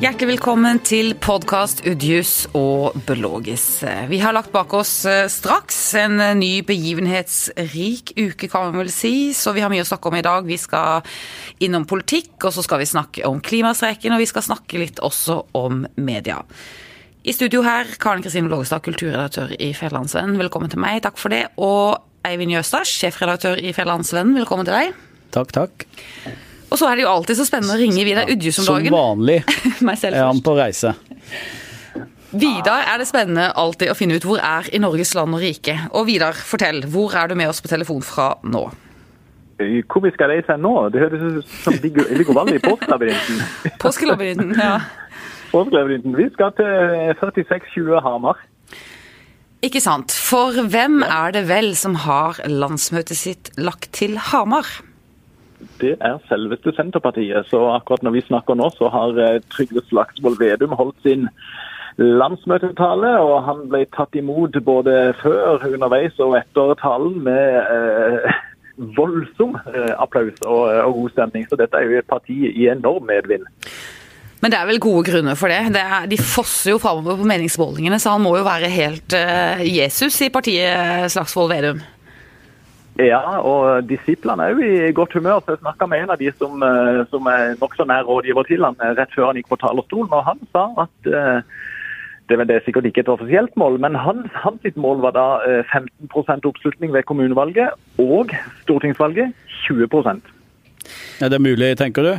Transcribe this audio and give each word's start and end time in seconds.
Hjertelig 0.00 0.30
velkommen 0.30 0.78
til 0.80 1.10
podkast 1.20 1.82
Udjus 1.84 2.46
og 2.56 2.94
Belogis. 3.04 3.82
Vi 4.08 4.16
har 4.22 4.32
lagt 4.32 4.48
bak 4.48 4.72
oss 4.72 4.94
eh, 5.04 5.26
straks 5.28 5.76
en 6.00 6.14
eh, 6.24 6.32
ny 6.38 6.48
begivenhetsrik 6.64 8.14
uke, 8.16 8.48
kan 8.48 8.70
man 8.70 8.80
vel 8.80 8.88
si. 8.94 9.34
Så 9.36 9.52
vi 9.52 9.60
har 9.60 9.68
mye 9.68 9.84
å 9.84 9.90
snakke 9.90 10.08
om 10.08 10.16
i 10.16 10.24
dag. 10.24 10.48
Vi 10.48 10.56
skal 10.56 11.04
innom 11.60 11.84
politikk, 11.84 12.32
og 12.38 12.56
så 12.56 12.64
skal 12.64 12.80
vi 12.80 12.88
snakke 12.88 13.28
om 13.28 13.44
klimastreiken, 13.44 14.16
og 14.16 14.24
vi 14.24 14.32
skal 14.32 14.48
snakke 14.48 14.80
litt 14.80 15.04
også 15.04 15.42
om 15.60 15.84
media. 16.00 16.40
I 17.20 17.36
studio 17.36 17.60
her, 17.68 17.92
Karen 18.00 18.24
Kristine 18.24 18.48
Blågestad, 18.48 18.80
kulturredaktør 18.88 19.52
i 19.60 19.74
Fjellandsvennen. 19.76 20.40
Velkommen 20.40 20.72
til 20.72 20.80
meg, 20.80 21.02
takk 21.04 21.20
for 21.20 21.36
det. 21.36 21.50
Og 21.60 22.00
Eivind 22.24 22.56
Jøstad, 22.56 22.88
sjefredaktør 22.88 23.60
i 23.60 23.76
Fjellandsvennen. 23.76 24.32
Velkommen 24.40 24.64
til 24.64 24.80
deg. 24.80 25.02
Takk, 25.36 25.52
takk. 25.60 25.92
Og 26.70 26.78
så 26.78 26.86
er 26.90 26.98
det 26.98 27.04
jo 27.04 27.10
alltid 27.10 27.40
så 27.40 27.46
spennende 27.48 27.74
å 27.74 27.80
ringe 27.80 28.04
Vidar 28.06 28.30
Udjus 28.30 28.60
om 28.62 28.68
dagen. 28.70 28.92
Som 28.92 28.96
vanlig 28.96 29.40
Meg 29.88 29.98
selv 29.98 30.18
er 30.18 30.28
han 30.28 30.42
på 30.44 30.54
reise. 30.58 30.94
Vidar 32.30 32.84
er 32.86 33.00
det 33.02 33.08
spennende 33.10 33.48
alltid 33.58 33.90
å 33.90 33.96
finne 33.98 34.20
ut 34.20 34.26
hvor 34.26 34.38
er 34.38 34.68
i 34.70 34.78
Norges 34.82 35.16
land 35.18 35.34
og 35.34 35.42
rike. 35.42 35.74
Og 35.98 36.06
Vidar, 36.06 36.36
fortell, 36.36 36.84
hvor 36.92 37.16
er 37.18 37.30
du 37.30 37.34
med 37.38 37.50
oss 37.50 37.58
på 37.62 37.70
telefon 37.72 38.04
fra 38.06 38.36
nå? 38.46 38.68
Hvor 39.60 40.04
vi 40.04 40.12
skal 40.14 40.30
reise 40.32 40.54
nå? 40.56 40.72
Det 40.94 41.02
høres 41.02 41.24
ut 41.40 41.56
som 41.66 41.74
Viggo 41.82 42.06
Viggo 42.06 42.36
Valle 42.36 42.54
i 42.56 42.62
Påskelabyrinten. 42.62 43.42
Påskelabyrinten, 43.82 44.54
ja. 44.56 44.78
Påskelabyrinten. 45.54 46.14
Vi 46.16 46.28
skal 46.36 46.54
til 46.56 46.70
4620 47.20 47.98
Hamar. 48.06 48.38
Ikke 49.66 49.82
sant. 49.82 50.14
For 50.14 50.54
hvem 50.72 51.02
er 51.04 51.34
det 51.36 51.42
vel 51.50 51.74
som 51.76 51.98
har 52.06 52.38
landsmøtet 52.48 53.18
sitt 53.18 53.50
lagt 53.60 53.90
til 53.98 54.16
Hamar? 54.30 54.70
Det 55.80 55.96
er 56.00 56.20
selveste 56.28 56.72
Senterpartiet. 56.76 57.48
Så 57.48 57.60
akkurat 57.74 58.02
når 58.04 58.16
vi 58.18 58.26
snakker 58.28 58.56
nå, 58.58 58.70
så 58.76 58.88
har 58.92 59.18
eh, 59.20 59.42
Trygve 59.52 59.82
Slagsvold 59.88 60.38
Vedum 60.40 60.76
holdt 60.76 60.96
sin 61.04 61.28
landsmøtetale. 62.00 63.14
Og 63.20 63.44
han 63.48 63.66
ble 63.72 63.84
tatt 63.96 64.16
imot 64.16 64.56
både 64.64 65.14
før, 65.22 65.60
underveis 65.68 66.18
og 66.20 66.38
etter 66.40 66.74
talen 66.80 67.20
med 67.26 67.60
eh, 67.60 68.42
voldsom 68.96 69.56
eh, 69.74 69.94
applaus 70.00 70.40
og, 70.46 70.66
og 70.86 70.98
god 71.00 71.16
stemning. 71.16 71.48
Så 71.48 71.60
dette 71.60 71.76
er 71.76 71.88
jo 71.88 72.00
et 72.00 72.10
parti 72.10 72.42
i 72.50 72.68
enorm 72.72 73.08
medvind. 73.10 73.48
Men 74.40 74.52
det 74.52 74.56
er 74.56 74.68
vel 74.70 74.80
gode 74.80 75.04
grunner 75.04 75.36
for 75.36 75.52
det. 75.52 75.74
det 75.74 75.80
er, 75.84 76.06
de 76.08 76.16
fosser 76.16 76.72
jo 76.72 76.80
framover 76.80 77.18
på 77.20 77.28
meningsmålingene, 77.28 77.98
så 78.00 78.14
han 78.14 78.22
må 78.24 78.38
jo 78.38 78.46
være 78.46 78.72
helt 78.72 79.16
eh, 79.16 79.66
Jesus 79.68 80.16
i 80.24 80.30
partiet 80.32 81.12
Slagsvold 81.12 81.52
Vedum. 81.52 81.82
Ja, 83.00 83.20
og 83.40 83.88
disiplene 83.88 84.44
er 84.44 84.54
jo 84.54 84.64
i 84.66 84.92
godt 84.92 85.12
humør. 85.16 85.40
så 85.40 85.54
Jeg 85.54 85.62
snakka 85.62 85.86
med 85.86 86.02
en 86.02 86.10
av 86.10 86.18
de 86.18 86.30
som, 86.38 86.62
eh, 86.62 87.06
som 87.10 87.26
er 87.26 87.56
nokså 87.60 87.86
nær 87.88 88.04
rådgiver 88.08 88.42
til 88.48 88.64
han 88.64 88.76
eh, 88.82 88.94
rett 88.98 89.14
før 89.14 89.30
han 89.30 89.38
gikk 89.40 89.48
på 89.48 89.60
talerstolen, 89.62 90.12
og 90.12 90.24
han 90.26 90.40
sa 90.52 90.64
at 90.84 91.08
eh, 91.08 91.40
det, 92.28 92.38
er 92.38 92.44
det 92.44 92.56
er 92.56 92.64
sikkert 92.66 92.84
ikke 92.90 93.00
et 93.00 93.12
offisielt 93.12 93.56
mål, 93.56 93.80
men 93.80 93.94
hans, 93.94 94.26
hans 94.34 94.76
mål 94.76 95.00
var 95.06 95.14
da 95.16 95.26
eh, 95.48 95.64
15% 95.72 96.46
oppslutning 96.50 96.92
ved 96.92 97.06
kommunevalget 97.08 97.70
og 97.98 98.34
stortingsvalget 98.62 99.32
20% 99.64 100.20
Er 101.20 101.28
det 101.28 101.40
mulig, 101.40 101.76
tenker 101.78 102.02
du? 102.02 102.12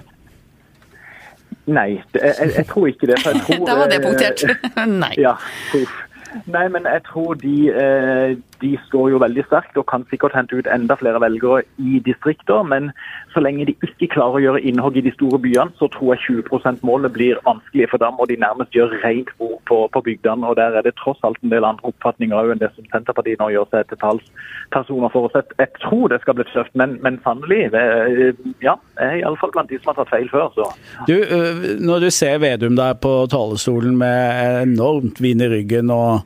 Nei, 1.65 2.01
det, 2.13 2.21
jeg, 2.25 2.51
jeg 2.57 2.65
tror 2.67 2.87
ikke 2.87 3.07
det. 3.07 3.19
For 3.21 3.35
jeg 3.35 3.41
tror, 3.47 3.65
da 3.67 3.75
var 3.77 3.91
det 3.91 3.99
punktert. 4.03 4.43
Nei. 5.03 5.13
Ja, 5.21 5.35
uff. 5.77 5.99
Nei, 6.45 6.67
men 6.71 6.85
jeg 6.87 7.03
tror 7.07 7.35
de, 7.41 7.55
eh, 7.69 8.37
de 8.61 8.71
står 8.87 9.09
jo 9.11 9.19
veldig 9.19 9.43
sterkt 9.47 9.77
og 9.77 9.87
kan 9.91 10.05
sikkert 10.09 10.35
hente 10.35 10.55
ut 10.55 10.67
enda 10.71 10.95
flere 10.95 11.19
velgere 11.19 11.63
i 11.77 11.99
distrikter. 12.05 12.63
Men 12.63 12.91
så 13.33 13.43
lenge 13.43 13.65
de 13.67 13.75
ikke 13.83 14.11
klarer 14.15 14.39
å 14.39 14.43
gjøre 14.45 14.61
innhogg 14.63 14.97
i 14.97 15.03
de 15.05 15.11
store 15.15 15.39
byene, 15.43 15.75
så 15.79 15.89
tror 15.91 16.15
jeg 16.15 16.45
20 16.47 16.61
%-målet 16.61 17.13
blir 17.13 17.41
vanskelig. 17.47 17.89
For 17.91 18.01
da 18.01 18.11
må 18.15 18.27
de 18.29 18.39
nærmest 18.39 18.71
gjøre 18.75 19.01
rent 19.03 19.31
bord 19.39 19.59
på, 19.67 19.81
på 19.93 20.03
bygdene. 20.07 20.47
Og 20.47 20.55
der 20.59 20.77
er 20.79 20.87
det 20.87 20.95
tross 21.01 21.19
alt 21.27 21.41
en 21.43 21.53
del 21.53 21.67
andre 21.67 21.91
oppfatninger 21.91 22.37
òg 22.37 22.55
enn 22.55 22.63
det 22.63 22.71
som 22.75 22.87
Senterpartiet 22.93 23.41
nå 23.41 23.49
gjør 23.51 23.67
seg 23.73 23.91
til 23.91 24.01
talspersoner 24.03 25.11
for. 25.11 25.29
Så 25.33 25.43
jeg, 25.59 25.69
tror 25.83 26.07
det 26.11 26.21
skal 26.23 26.37
bli 26.39 26.47
tøft, 26.53 26.73
men, 26.79 26.97
men 27.03 27.19
sannelig. 27.25 27.67
eh, 27.75 28.31
Ja, 28.63 28.77
jeg 28.99 29.07
er 29.07 29.19
iallfall 29.21 29.51
blant 29.51 29.71
de 29.71 29.79
som 29.81 29.91
har 29.91 30.01
tatt 30.01 30.13
feil 30.13 30.29
før, 30.31 30.47
så. 30.55 30.69
Du, 31.07 31.15
øh, 31.17 31.79
når 31.81 32.07
du 32.07 32.09
ser 32.13 32.39
Vedum 32.41 32.75
der 32.79 32.93
på 32.93 33.27
talerstolen 33.31 33.97
med 33.97 34.63
enormt 34.63 35.21
vin 35.21 35.41
i 35.41 35.49
ryggen 35.51 35.91
og 35.93 36.20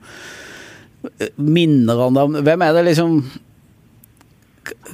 minner 1.37 1.99
han 2.01 2.15
deg 2.17 2.29
om 2.29 2.39
Hvem 2.45 2.63
er 2.65 2.73
det 2.73 2.85
liksom 2.87 3.19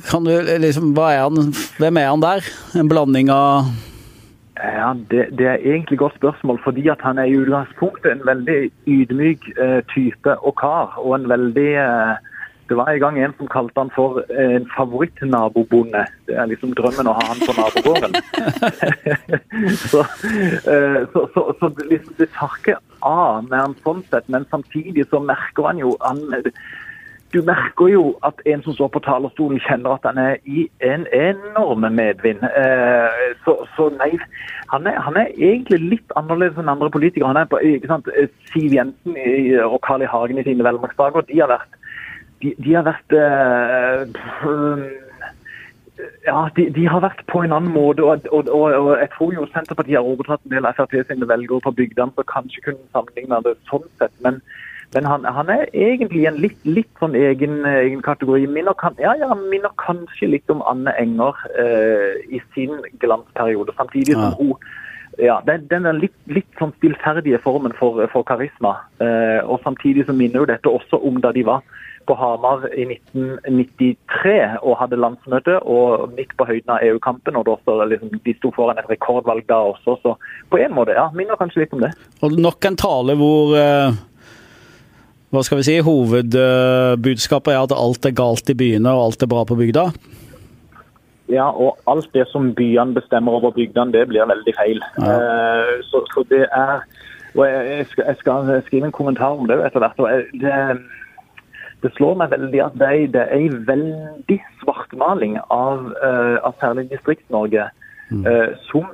Kan 0.09 0.27
du 0.27 0.33
liksom 0.59 0.91
Hva 0.97 1.11
er 1.13 1.23
han 1.27 1.53
Hvem 1.79 2.01
er 2.01 2.09
han 2.09 2.23
der? 2.23 2.51
En 2.75 2.91
blanding 2.91 3.31
av 3.33 3.71
Ja, 4.61 4.91
det, 5.11 5.29
det 5.39 5.47
er 5.47 5.63
egentlig 5.63 5.97
godt 5.97 6.19
spørsmål, 6.19 6.59
fordi 6.61 6.83
at 6.91 7.01
han 7.01 7.17
er 7.17 7.25
i 7.25 7.37
utgangspunktet 7.39 8.11
en 8.11 8.19
veldig 8.27 8.59
ydmyk 8.85 9.47
eh, 9.55 9.79
type 9.89 10.35
og 10.45 10.53
kar. 10.59 10.99
Og 11.01 11.15
en 11.15 11.25
veldig 11.31 11.71
eh, 11.81 12.19
Det 12.71 12.77
var 12.77 12.87
en 12.87 12.99
gang 12.99 13.17
en 13.19 13.33
som 13.37 13.47
kalte 13.51 13.81
han 13.81 13.89
for 13.91 14.21
eh, 14.31 14.55
en 14.55 14.67
favorittnabobonde. 14.71 16.05
Det 16.27 16.37
er 16.39 16.45
liksom 16.47 16.71
drømmen 16.79 17.09
å 17.11 17.15
ha 17.17 17.25
han 17.27 17.41
på 17.43 17.55
nabogården. 17.57 18.13
så, 19.91 20.05
eh, 20.71 21.01
så, 21.11 21.25
så, 21.33 21.43
så 21.59 21.69
det 21.75 21.89
liksom, 21.89 22.15
det 22.21 22.29
tar 22.37 22.55
ikke 22.61 22.77
av 23.03 23.49
med 23.49 23.57
han 23.59 23.75
sånn 23.83 23.99
sett, 24.07 24.29
men 24.31 24.47
samtidig 24.53 25.03
så 25.11 25.19
merker 25.19 25.67
han 25.67 25.81
jo 25.83 25.97
han, 25.99 26.23
du 27.35 27.41
merker 27.43 27.91
jo 27.91 28.05
at 28.23 28.39
en 28.53 28.63
som 28.63 28.77
står 28.77 28.93
på 28.95 29.03
talerstolen, 29.03 29.59
kjenner 29.67 29.97
at 29.97 30.07
han 30.07 30.23
er 30.23 30.39
i 30.47 30.63
en 30.87 31.03
enorm 31.11 31.83
medvind. 31.91 32.47
Eh, 32.47 33.19
så, 33.43 33.57
så 33.75 33.89
nei, 33.97 34.13
han 34.71 34.87
er, 34.87 34.95
han 35.03 35.19
er 35.19 35.35
egentlig 35.35 35.81
litt 35.97 36.15
annerledes 36.15 36.63
enn 36.63 36.71
andre 36.71 36.87
politikere. 36.95 37.33
Han 37.35 37.43
er 37.43 37.51
på, 37.51 37.59
ikke 37.67 37.91
sant, 37.91 38.07
Siv 38.53 38.79
Jensen 38.79 39.19
og 39.67 39.79
Carl 39.83 40.07
I. 40.07 40.11
Hagen 40.15 40.39
i 40.39 40.47
sine 40.47 40.63
velmaktsdager, 40.63 41.27
de 41.27 41.43
har 41.43 41.51
vært, 41.51 41.79
de, 42.41 42.53
de 42.63 42.73
har 42.75 42.85
vært 42.87 43.15
eh, 43.17 44.01
ja, 46.25 46.49
de, 46.55 46.65
de 46.75 46.87
har 46.89 47.03
vært 47.03 47.23
på 47.31 47.43
en 47.45 47.53
annen 47.55 47.73
måte. 47.73 48.03
Og, 48.03 48.25
og, 48.31 48.49
og, 48.49 48.73
og 48.73 48.91
jeg 48.99 49.09
tror 49.15 49.33
jo 49.35 49.47
Senterpartiet 49.53 49.99
har 49.99 50.07
overtatt 50.07 50.43
en 50.45 50.55
del 50.55 50.67
Frp 50.77 50.97
sine 51.09 51.29
velgere 51.29 51.63
på 51.65 51.73
bygdene, 51.77 52.13
så 52.15 52.25
kanskje 52.31 52.65
kunne 52.67 52.91
sammenligne 52.95 53.41
det 53.45 53.55
sånn 53.69 53.87
sett. 54.01 54.13
Men, 54.25 54.41
men 54.95 55.07
han, 55.07 55.25
han 55.37 55.51
er 55.53 55.67
egentlig 55.71 56.25
en 56.27 56.39
litt, 56.43 56.59
litt 56.67 56.91
sånn 56.99 57.15
egen, 57.17 57.61
egen 57.69 58.01
kategori. 58.05 58.47
Minner, 58.51 58.75
kan, 58.81 58.97
ja, 59.01 59.13
ja, 59.19 59.29
minner 59.39 59.73
kanskje 59.81 60.33
litt 60.33 60.53
om 60.53 60.63
Anne 60.69 60.93
Enger 61.01 61.37
eh, 61.61 62.21
i 62.33 62.41
sin 62.55 62.79
glansperiode. 63.03 63.75
Samtidig 63.77 64.17
som 64.17 64.31
Ja. 64.31 64.37
hun 64.39 64.55
ja, 65.21 65.37
den, 65.45 65.67
den 65.69 65.85
litt, 66.01 66.15
litt 66.33 66.49
sånn 66.59 66.73
stillferdige 66.79 67.39
formen 67.43 67.75
for, 67.77 68.01
for 68.13 68.25
karisma. 68.27 68.73
Eh, 69.03 69.39
og 69.45 69.61
samtidig 69.65 70.07
så 70.07 70.15
minner 70.17 70.41
jo 70.41 70.49
dette 70.49 70.71
også 70.71 70.97
om 71.05 71.19
da 71.21 71.33
de 71.35 71.45
var 71.47 71.61
på 72.09 72.15
Hamar 72.17 72.63
i 72.73 72.87
1993 72.87 74.33
og 74.65 74.77
hadde 74.79 74.97
landsmøte, 74.99 75.59
og 75.61 76.15
midt 76.17 76.33
på 76.37 76.47
høyden 76.49 76.73
av 76.73 76.85
EU-kampen. 76.87 77.37
og 77.37 77.51
også, 77.53 77.77
liksom, 77.91 78.15
De 78.25 78.33
sto 78.39 78.51
foran 78.55 78.81
et 78.81 78.89
rekordvalg 78.89 79.45
da 79.49 79.59
også, 79.73 79.97
så 80.01 80.15
på 80.49 80.61
en 80.61 80.73
måte, 80.73 80.97
ja, 80.97 81.09
minner 81.13 81.37
kanskje 81.39 81.63
litt 81.63 81.75
om 81.77 81.85
det. 81.85 81.93
Og 82.21 82.33
nok 82.37 82.65
en 82.65 82.79
tale 82.79 83.17
hvor 83.19 83.53
eh, 83.57 83.99
Hva 85.31 85.45
skal 85.47 85.61
vi 85.61 85.67
si? 85.69 85.77
Hovedbudskapet 85.85 87.53
er 87.53 87.61
at 87.61 87.77
alt 87.77 88.09
er 88.09 88.17
galt 88.17 88.49
i 88.51 88.57
byene 88.57 88.91
og 88.91 89.05
alt 89.05 89.23
er 89.23 89.31
bra 89.31 89.45
på 89.47 89.55
bygda. 89.55 89.85
Ja, 91.31 91.47
og 91.49 91.77
alt 91.87 92.09
det 92.13 92.25
som 92.27 92.51
byene 92.55 92.97
bestemmer 92.97 93.39
over 93.39 93.53
bygdene, 93.55 93.93
det 93.93 94.07
blir 94.09 94.27
veldig 94.27 94.53
feil. 94.57 94.81
Eh, 94.99 95.73
så, 95.87 96.03
så 96.13 96.25
det 96.29 96.45
er 96.51 96.83
og 97.31 97.45
jeg, 97.47 97.77
jeg, 97.77 97.85
skal, 97.87 98.03
jeg 98.07 98.17
skal 98.19 98.49
skrive 98.65 98.85
en 98.85 98.91
kommentar 98.91 99.37
om 99.39 99.47
det 99.47 99.55
etter 99.65 99.79
hvert. 99.79 99.99
og 99.99 100.09
jeg, 100.11 100.25
det, 100.41 100.55
det 101.83 101.91
slår 101.95 102.17
meg 102.19 102.33
veldig 102.33 102.63
at 102.65 102.75
det 102.81 103.13
det 103.13 103.21
er 103.21 103.37
en 103.37 103.61
veldig 103.67 104.39
svartmaling 104.63 105.37
av, 105.47 105.85
uh, 106.03 106.37
av 106.43 106.57
særlig 106.59 106.89
Distrikts-Norge. 106.91 107.69
eh, 108.11 108.49
som, 108.67 108.89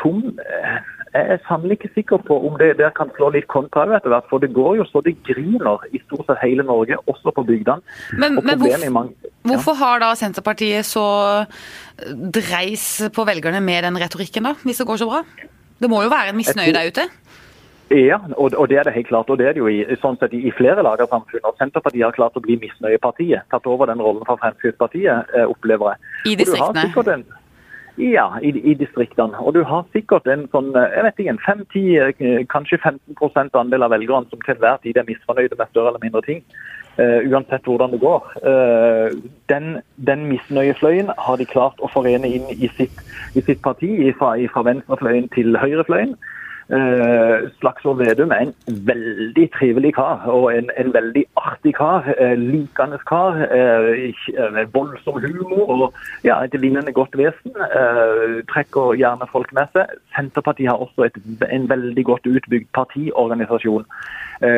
som 0.00 0.22
eh, 0.40 0.78
jeg 1.12 1.28
er 1.34 1.40
sannelig 1.44 1.76
ikke 1.78 1.90
sikker 1.94 2.22
på 2.24 2.38
om 2.48 2.54
det 2.60 2.70
der 2.78 2.92
kan 2.96 3.10
slå 3.16 3.28
litt 3.34 3.48
kontra 3.52 3.84
etter 3.98 4.12
hvert. 4.12 4.28
For 4.30 4.40
det 4.40 4.52
går 4.56 4.78
jo 4.80 4.86
så 4.88 5.02
det 5.04 5.18
griner 5.26 5.84
i 5.92 6.00
stort 6.06 6.24
sett 6.28 6.40
hele 6.40 6.64
Norge, 6.64 6.96
også 7.10 7.34
på 7.36 7.44
bygdene. 7.48 7.84
Men, 8.16 8.38
men 8.40 8.58
hvorfor, 8.58 8.90
mange- 8.90 9.16
ja. 9.20 9.32
hvorfor 9.50 9.76
har 9.82 10.00
da 10.00 10.12
Senterpartiet 10.16 10.88
så 10.88 11.06
dreis 12.38 12.86
på 13.12 13.26
velgerne 13.28 13.60
med 13.60 13.84
den 13.84 14.00
retorikken, 14.00 14.48
da, 14.48 14.54
hvis 14.64 14.80
det 14.80 14.88
går 14.88 15.02
så 15.02 15.10
bra? 15.10 15.20
Det 15.82 15.90
må 15.90 16.02
jo 16.04 16.12
være 16.12 16.32
en 16.32 16.38
misnøye 16.38 16.72
der 16.72 16.88
ute? 16.88 17.08
Ja, 17.92 18.16
og, 18.40 18.68
det 18.70 18.78
er 18.78 18.88
det 18.88 18.94
helt 18.94 19.08
klart. 19.08 19.28
Og 19.28 19.38
det 19.38 19.46
er 19.50 19.52
det 19.52 19.60
jo 19.60 19.68
i, 19.68 19.82
sånn 20.00 20.16
sett 20.16 20.32
i, 20.32 20.48
flere 20.56 20.80
lag 20.86 21.00
av 21.04 21.10
samfunnet. 21.12 21.44
Og 21.44 21.58
Senterpartiet 21.60 22.06
har 22.06 22.16
klart 22.16 22.38
å 22.38 22.44
bli 22.44 22.56
misnøyepartiet. 22.62 23.44
Tatt 23.52 23.68
over 23.68 23.90
den 23.90 24.00
rollen 24.00 24.24
fra 24.24 24.38
Fremskrittspartiet, 24.40 25.34
eh, 25.36 25.44
opplever 25.44 25.92
jeg. 25.92 26.12
I 26.32 26.36
distriktene? 26.40 27.41
Ja, 27.96 28.38
i, 28.42 28.48
i 28.48 28.74
distriktene. 28.74 29.38
Og 29.38 29.54
du 29.54 29.62
har 29.68 29.84
sikkert 29.92 30.26
en 30.30 30.46
sånn, 30.52 30.70
eh, 30.76 30.94
jeg 30.96 31.06
vet 31.06 31.18
ikke, 31.20 31.34
en 31.34 31.42
5-10, 31.46 31.82
eh, 32.00 32.44
kanskje 32.52 32.78
15 32.80 33.58
andel 33.58 33.84
av 33.84 33.92
velgerne 33.92 34.30
som 34.30 34.40
til 34.40 34.54
enhver 34.54 34.80
tid 34.82 34.96
er 34.96 35.08
misfornøyde 35.08 35.58
med 35.58 35.72
større 35.72 35.92
eller 35.92 36.04
mindre 36.04 36.24
ting. 36.28 36.44
Uh, 36.92 37.24
uansett 37.24 37.64
hvordan 37.64 37.94
det 37.94 38.02
går. 38.02 38.26
Uh, 38.44 39.14
den, 39.48 39.78
den 39.96 40.26
misnøyefløyen 40.28 41.08
har 41.16 41.38
de 41.40 41.46
klart 41.48 41.80
å 41.80 41.88
forene 41.88 42.28
inn 42.28 42.50
i 42.52 42.68
sitt, 42.76 42.98
i 43.32 43.40
sitt 43.40 43.62
parti, 43.64 43.88
fra, 44.18 44.34
fra 44.52 44.64
venstrefløyen 44.66 45.30
til 45.32 45.56
høyrefløyen. 45.56 46.12
Uh, 46.72 47.50
Slagsvold 47.60 47.98
Vedum 48.00 48.30
er 48.32 48.46
en 48.46 48.54
veldig 48.88 49.44
trivelig 49.52 49.90
kar 49.94 50.22
og 50.32 50.46
en, 50.54 50.70
en 50.80 50.94
veldig 50.94 51.24
artig 51.36 51.74
kar. 51.76 52.06
Eh, 52.18 52.32
likende 52.38 52.98
kar. 53.08 53.36
med 54.56 54.66
voldsom 54.72 55.20
humor 55.20 55.68
og 55.74 55.94
ja, 56.24 56.38
et 56.44 56.60
vinnende 56.62 56.92
godt 56.92 57.18
vesen. 57.18 57.52
trekker 58.52 58.96
gjerne 58.96 59.28
folk 59.32 59.52
med 59.52 59.68
seg. 59.76 59.92
Senterpartiet 60.16 60.70
har 60.70 60.80
også 60.80 61.04
et, 61.04 61.18
en 61.50 61.68
veldig 61.68 62.04
godt 62.04 62.26
utbygd 62.26 62.68
partiorganisasjon. 62.74 63.84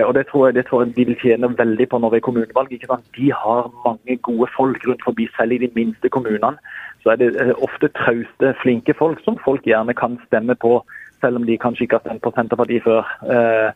og 0.06 0.14
det 0.14 0.26
tror, 0.26 0.46
jeg, 0.46 0.54
det 0.54 0.66
tror, 0.66 0.84
jeg, 0.84 0.96
de 0.96 1.04
vil 1.04 1.20
tjene 1.22 1.58
veldig 1.58 1.88
på 1.88 1.98
når 1.98 2.10
det 2.10 2.16
er 2.16 2.28
kommunevalg. 2.28 2.70
De 3.16 3.32
har 3.32 3.70
mange 3.86 4.16
gode 4.16 4.48
folk 4.56 4.88
rundt 4.88 5.04
forbi, 5.04 5.28
selv 5.36 5.52
i 5.52 5.58
de 5.66 5.70
minste 5.74 6.08
kommunene. 6.08 6.56
Så 7.02 7.10
er 7.10 7.16
det 7.16 7.54
ofte 7.60 7.88
trauste, 7.88 8.54
flinke 8.62 8.94
folk 8.98 9.18
som 9.24 9.36
folk 9.44 9.66
gjerne 9.66 9.94
kan 9.94 10.16
stemme 10.26 10.54
på 10.54 10.78
selv 11.24 11.40
om 11.40 11.46
de 11.48 11.56
kanskje 11.64 11.86
ikke 11.86 11.98
har 11.98 12.04
stemt 12.04 12.22
på 12.24 12.32
Senterpartiet 12.36 12.84
før. 12.84 13.02
Eh, 13.34 13.68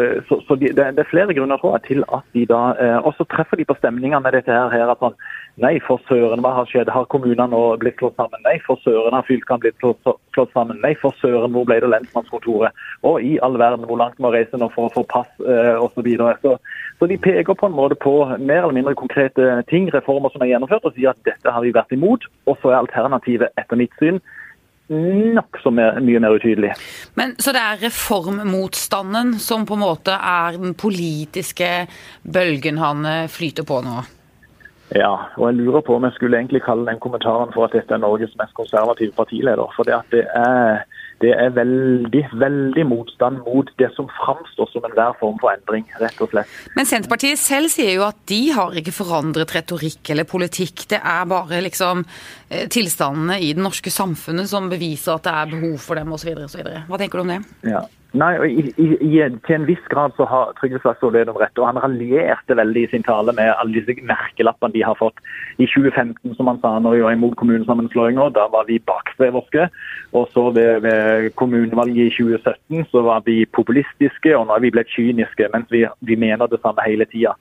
eh, 0.00 0.16
så, 0.28 0.40
så 0.46 0.56
de, 0.60 0.72
det, 0.76 0.86
er 1.02 1.10
flere 1.10 1.36
grunner 1.36 1.60
tror 1.60 1.76
jeg, 1.76 1.84
til 1.88 2.04
at 2.16 2.24
de 2.36 2.44
da 2.48 2.60
eh, 2.82 2.98
Og 3.06 3.12
så 3.18 3.26
treffer 3.28 3.60
de 3.60 3.68
på 3.68 3.76
stemninga 3.78 4.20
med 4.24 4.36
dette 4.36 4.52
her. 4.52 4.92
at 4.92 5.02
sånn, 5.02 5.16
Nei, 5.62 5.76
for 5.86 6.02
søren, 6.08 6.42
hva 6.42 6.50
har 6.56 6.70
skjedd? 6.70 6.90
Har 6.90 7.06
kommunene 7.12 7.46
nå 7.52 7.62
blitt 7.82 8.00
slått 8.00 8.16
sammen? 8.18 8.42
Nei, 8.46 8.56
for 8.66 8.80
søren, 8.82 9.14
har 9.14 9.26
fylkene 9.28 9.62
blitt 9.62 9.78
slått 9.78 10.54
sammen? 10.56 10.80
Nei, 10.82 10.94
for 10.98 11.14
søren, 11.20 11.52
hvor 11.54 11.68
ble 11.68 11.78
det 11.84 11.92
lensmannskontoret? 11.92 12.74
Og 13.06 13.22
i 13.22 13.36
all 13.44 13.58
verden, 13.60 13.86
hvor 13.86 14.00
langt 14.00 14.18
må 14.18 14.32
reise 14.34 14.58
nå 14.58 14.66
for 14.74 14.88
å 14.88 14.94
få 14.96 15.04
pass, 15.12 15.30
osv. 15.38 16.08
Så, 16.18 16.32
så 16.42 16.56
Så 16.98 17.06
de 17.10 17.20
peker 17.22 17.54
på 17.54 17.70
en 17.70 17.76
måte 17.76 17.94
på 18.02 18.16
mer 18.34 18.64
eller 18.64 18.74
mindre 18.74 18.98
konkrete 18.98 19.62
ting, 19.70 19.86
reformer 19.94 20.34
som 20.34 20.42
er 20.42 20.50
gjennomført, 20.50 20.90
og 20.90 20.98
sier 20.98 21.14
at 21.14 21.22
dette 21.28 21.54
har 21.54 21.62
vi 21.62 21.74
vært 21.76 21.94
imot. 21.94 22.26
Og 22.50 22.58
så 22.58 22.72
er 22.72 22.80
alternativet, 22.82 23.54
etter 23.60 23.78
mitt 23.78 23.94
syn, 24.02 24.18
nokså 24.88 25.70
mye 25.70 26.20
mer 26.20 26.36
utydelig. 26.36 26.72
Men 27.14 27.36
Så 27.38 27.54
det 27.54 27.62
er 27.62 27.82
reformmotstanden 27.86 29.38
som 29.42 29.66
på 29.66 29.76
en 29.78 29.84
måte 29.84 30.16
er 30.16 30.58
den 30.58 30.74
politiske 30.74 31.86
bølgen 32.22 32.80
han 32.82 33.06
eh, 33.06 33.30
flyter 33.30 33.66
på 33.66 33.80
nå? 33.86 34.02
Ja, 34.92 35.14
og 35.38 35.48
jeg 35.48 35.62
lurer 35.62 35.80
på 35.80 35.96
om 35.96 36.04
jeg 36.04 36.12
skulle 36.18 36.38
egentlig 36.38 36.60
kalle 36.66 36.84
den 36.90 37.00
kommentaren 37.00 37.54
for 37.54 37.64
at 37.64 37.72
dette 37.72 37.94
er 37.94 38.02
Norges 38.02 38.34
mest 38.40 38.52
konservative 38.58 39.16
partileder. 39.16 39.72
For 39.76 39.88
det, 39.88 39.96
at 39.96 40.12
det 40.12 40.26
er 40.36 40.84
det 41.22 41.30
er 41.30 41.52
veldig 41.54 42.22
veldig 42.40 42.84
motstand 42.90 43.38
mot 43.46 43.68
det 43.80 43.90
som 43.94 44.08
framstår 44.18 44.68
som 44.72 44.86
enhver 44.88 45.14
form 45.20 45.38
for 45.40 45.54
endring, 45.54 45.86
rett 46.00 46.18
og 46.20 46.32
slett. 46.32 46.50
Men 46.76 46.88
Senterpartiet 46.90 47.40
selv 47.40 47.70
sier 47.72 47.94
jo 47.94 48.06
at 48.08 48.18
de 48.30 48.40
har 48.56 48.74
ikke 48.80 48.94
forandret 48.94 49.54
retorikk 49.54 50.10
eller 50.12 50.28
politikk. 50.28 50.86
Det 50.90 50.98
er 50.98 51.28
bare 51.30 51.62
liksom 51.64 52.04
eh, 52.04 52.66
tilstandene 52.72 53.38
i 53.40 53.52
det 53.54 53.62
norske 53.62 53.92
samfunnet 53.94 54.50
som 54.50 54.68
beviser 54.72 55.14
at 55.14 55.28
det 55.28 55.36
er 55.38 55.52
behov 55.54 55.78
for 55.86 56.00
dem 56.00 56.12
osv. 56.16 56.34
Hva 56.34 57.00
tenker 57.00 57.20
du 57.20 57.24
om 57.24 57.36
det? 57.36 57.42
Ja. 57.70 57.84
Nei, 58.14 58.34
og 58.38 58.46
i, 58.46 58.62
i, 58.78 58.86
i, 59.02 59.16
Til 59.46 59.56
en 59.56 59.66
viss 59.66 59.82
grad 59.90 60.14
så 60.14 60.26
har 60.30 60.52
Trygve 60.60 60.78
Slagsvold 60.82 61.16
Vedum 61.16 61.38
rett. 61.40 61.58
og 61.58 61.66
Han 61.66 61.80
raljerte 61.82 62.54
veldig 62.54 62.84
i 62.86 62.90
sin 62.92 63.02
tale 63.06 63.34
med 63.34 63.50
alle 63.50 63.74
disse 63.74 64.06
merkelappene 64.06 64.74
de 64.76 64.84
har 64.86 64.94
fått. 65.00 65.18
I 65.58 65.66
2015, 65.66 66.36
som 66.38 66.50
han 66.50 66.60
sa 66.62 66.76
når 66.78 66.94
vi 66.94 67.02
var 67.06 67.16
imot 67.16 67.34
kommunesammenslåinger, 67.40 68.30
da 68.36 68.46
var 68.52 68.68
vi 68.70 68.78
bakstreverske. 68.86 69.66
Og 70.14 70.28
så 70.30 70.46
ved, 70.54 70.86
ved, 70.86 71.30
kommunevalget 71.40 72.06
i 72.06 72.14
2017 72.14 72.86
så 72.92 73.02
var 73.02 73.26
vi 73.26 73.40
populistiske, 73.50 74.36
og 74.38 74.46
nå 74.46 74.54
er 74.54 74.62
vi 74.62 74.72
blitt 74.76 74.94
kyniske. 74.94 75.50
Mens 75.56 75.74
vi, 75.74 75.82
vi 76.06 76.18
mener 76.26 76.46
det 76.46 76.62
samme 76.62 76.86
hele 76.86 77.08
tida. 77.10 77.34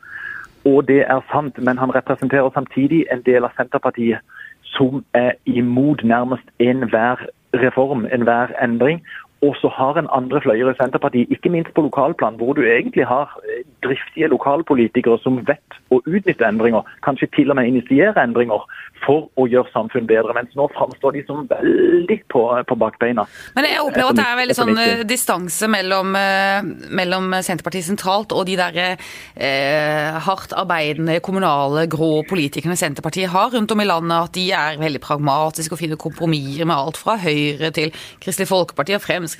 Og 0.65 0.87
det 0.87 1.03
er 1.05 1.21
sant, 1.29 1.59
men 1.61 1.77
han 1.77 1.93
representerer 1.93 2.49
samtidig 2.55 3.05
en 3.13 3.21
del 3.29 3.45
av 3.45 3.53
Senterpartiet 3.59 4.25
som 4.73 5.03
er 5.13 5.35
imot 5.45 6.01
nærmest 6.01 6.49
enhver 6.57 7.21
reform, 7.53 8.07
enhver 8.13 8.47
endring, 8.63 9.03
og 9.45 9.56
så 9.62 9.69
har 9.78 10.00
en 10.00 10.10
andre 10.18 10.42
fløyer 10.42 10.72
i 10.72 10.78
Senterpartiet, 10.80 11.31
ikke 11.36 11.51
minst 11.56 11.74
på 11.75 11.86
lokalplan, 11.88 12.40
hvor 12.40 12.54
du 12.57 12.63
egentlig 12.63 13.06
har 13.07 13.34
eh, 13.44 13.63
driftige 13.86 14.31
lokalpolitikere 14.31 15.18
som 15.24 15.42
vet 15.48 15.80
å 15.92 16.00
utnytte 16.06 16.48
endringer, 16.48 16.88
kanskje 17.06 17.30
til 17.36 17.51
og 17.51 17.60
med 17.60 17.69
initiere 17.72 18.24
endringer, 18.24 18.63
for 19.04 19.28
å 19.40 19.45
gjøre 19.50 19.72
samfunn 19.74 20.07
bedre. 20.07 20.34
Mens 20.38 20.54
nå 20.57 20.68
framstår 20.75 21.18
de 21.18 21.24
som 21.28 21.44
veldig 21.50 22.18
på, 22.31 22.44
på 22.69 22.78
bakbeina. 22.80 23.25
Men 23.57 23.68
jeg 23.68 23.81
opplever 23.84 24.13
at 24.13 24.19
det 24.19 24.28
er 24.28 24.40
veldig 24.40 24.57
sånn 24.57 24.74
eh, 24.80 25.04
distanse 25.07 25.69
mellom, 25.72 26.16
eh, 26.19 26.69
mellom, 26.95 27.30
Senterpartiet 27.44 27.88
sentralt 27.88 28.34
og 28.36 28.45
de 28.48 28.56
der 28.60 28.80
eh, 28.80 30.19
hardt 30.24 30.56
arbeidende 30.56 31.19
kommunale, 31.25 31.86
grå 31.92 32.24
politikerne 32.30 32.78
Senterpartiet 32.80 33.34
har 33.34 33.51
rundt 33.54 33.74
om 33.75 33.84
i 33.84 33.88
landet. 33.90 34.30
At 34.30 34.38
de 34.38 34.48
er 34.56 34.80
veldig 34.81 35.04
pragmatiske 35.04 35.75
og 35.75 35.81
finner 35.81 36.00
kompromisser 36.00 36.69
med 36.69 36.78
alt 36.78 37.00
fra 37.01 37.18
Høyre 37.19 37.74
til 37.75 37.92
Kristelig 38.24 38.50
Folkeparti 38.51 38.95
og 38.98 39.04
Fremskrittspartiet, 39.04 39.32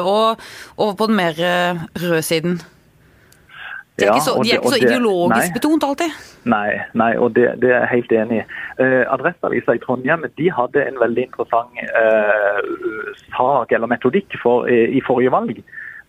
og 0.00 0.36
over 0.76 0.94
på 0.94 1.06
den 1.06 1.16
mer 1.16 1.38
eh, 1.38 1.86
røde 2.02 2.22
siden. 2.22 2.60
De 3.98 4.04
er, 4.04 4.14
ja, 4.14 4.20
så, 4.22 4.36
de 4.42 4.52
er 4.52 4.60
ikke 4.60 4.70
så 4.70 4.78
ideologisk 4.78 5.48
nei, 5.48 5.54
betont 5.56 5.84
alltid? 5.88 6.18
Nei, 6.46 6.68
nei 7.00 7.10
og 7.18 7.32
det, 7.34 7.48
det, 7.62 7.72
er 7.72 7.82
jeg 7.82 7.90
helt 7.96 8.12
enig 8.20 8.36
i. 8.38 8.44
Eh, 8.84 9.02
Adresseavisa 9.10 9.74
i 9.74 9.80
Trondheim 9.82 10.22
de 10.38 10.46
hadde 10.54 10.84
en 10.84 11.00
veldig 11.02 11.24
interessant 11.26 11.80
eh, 11.82 12.60
sak 13.34 13.74
eller 13.74 13.90
metodikk 13.90 14.38
for, 14.42 14.70
eh, 14.70 14.94
i 14.94 15.02
forrige 15.02 15.34
valg. 15.34 15.58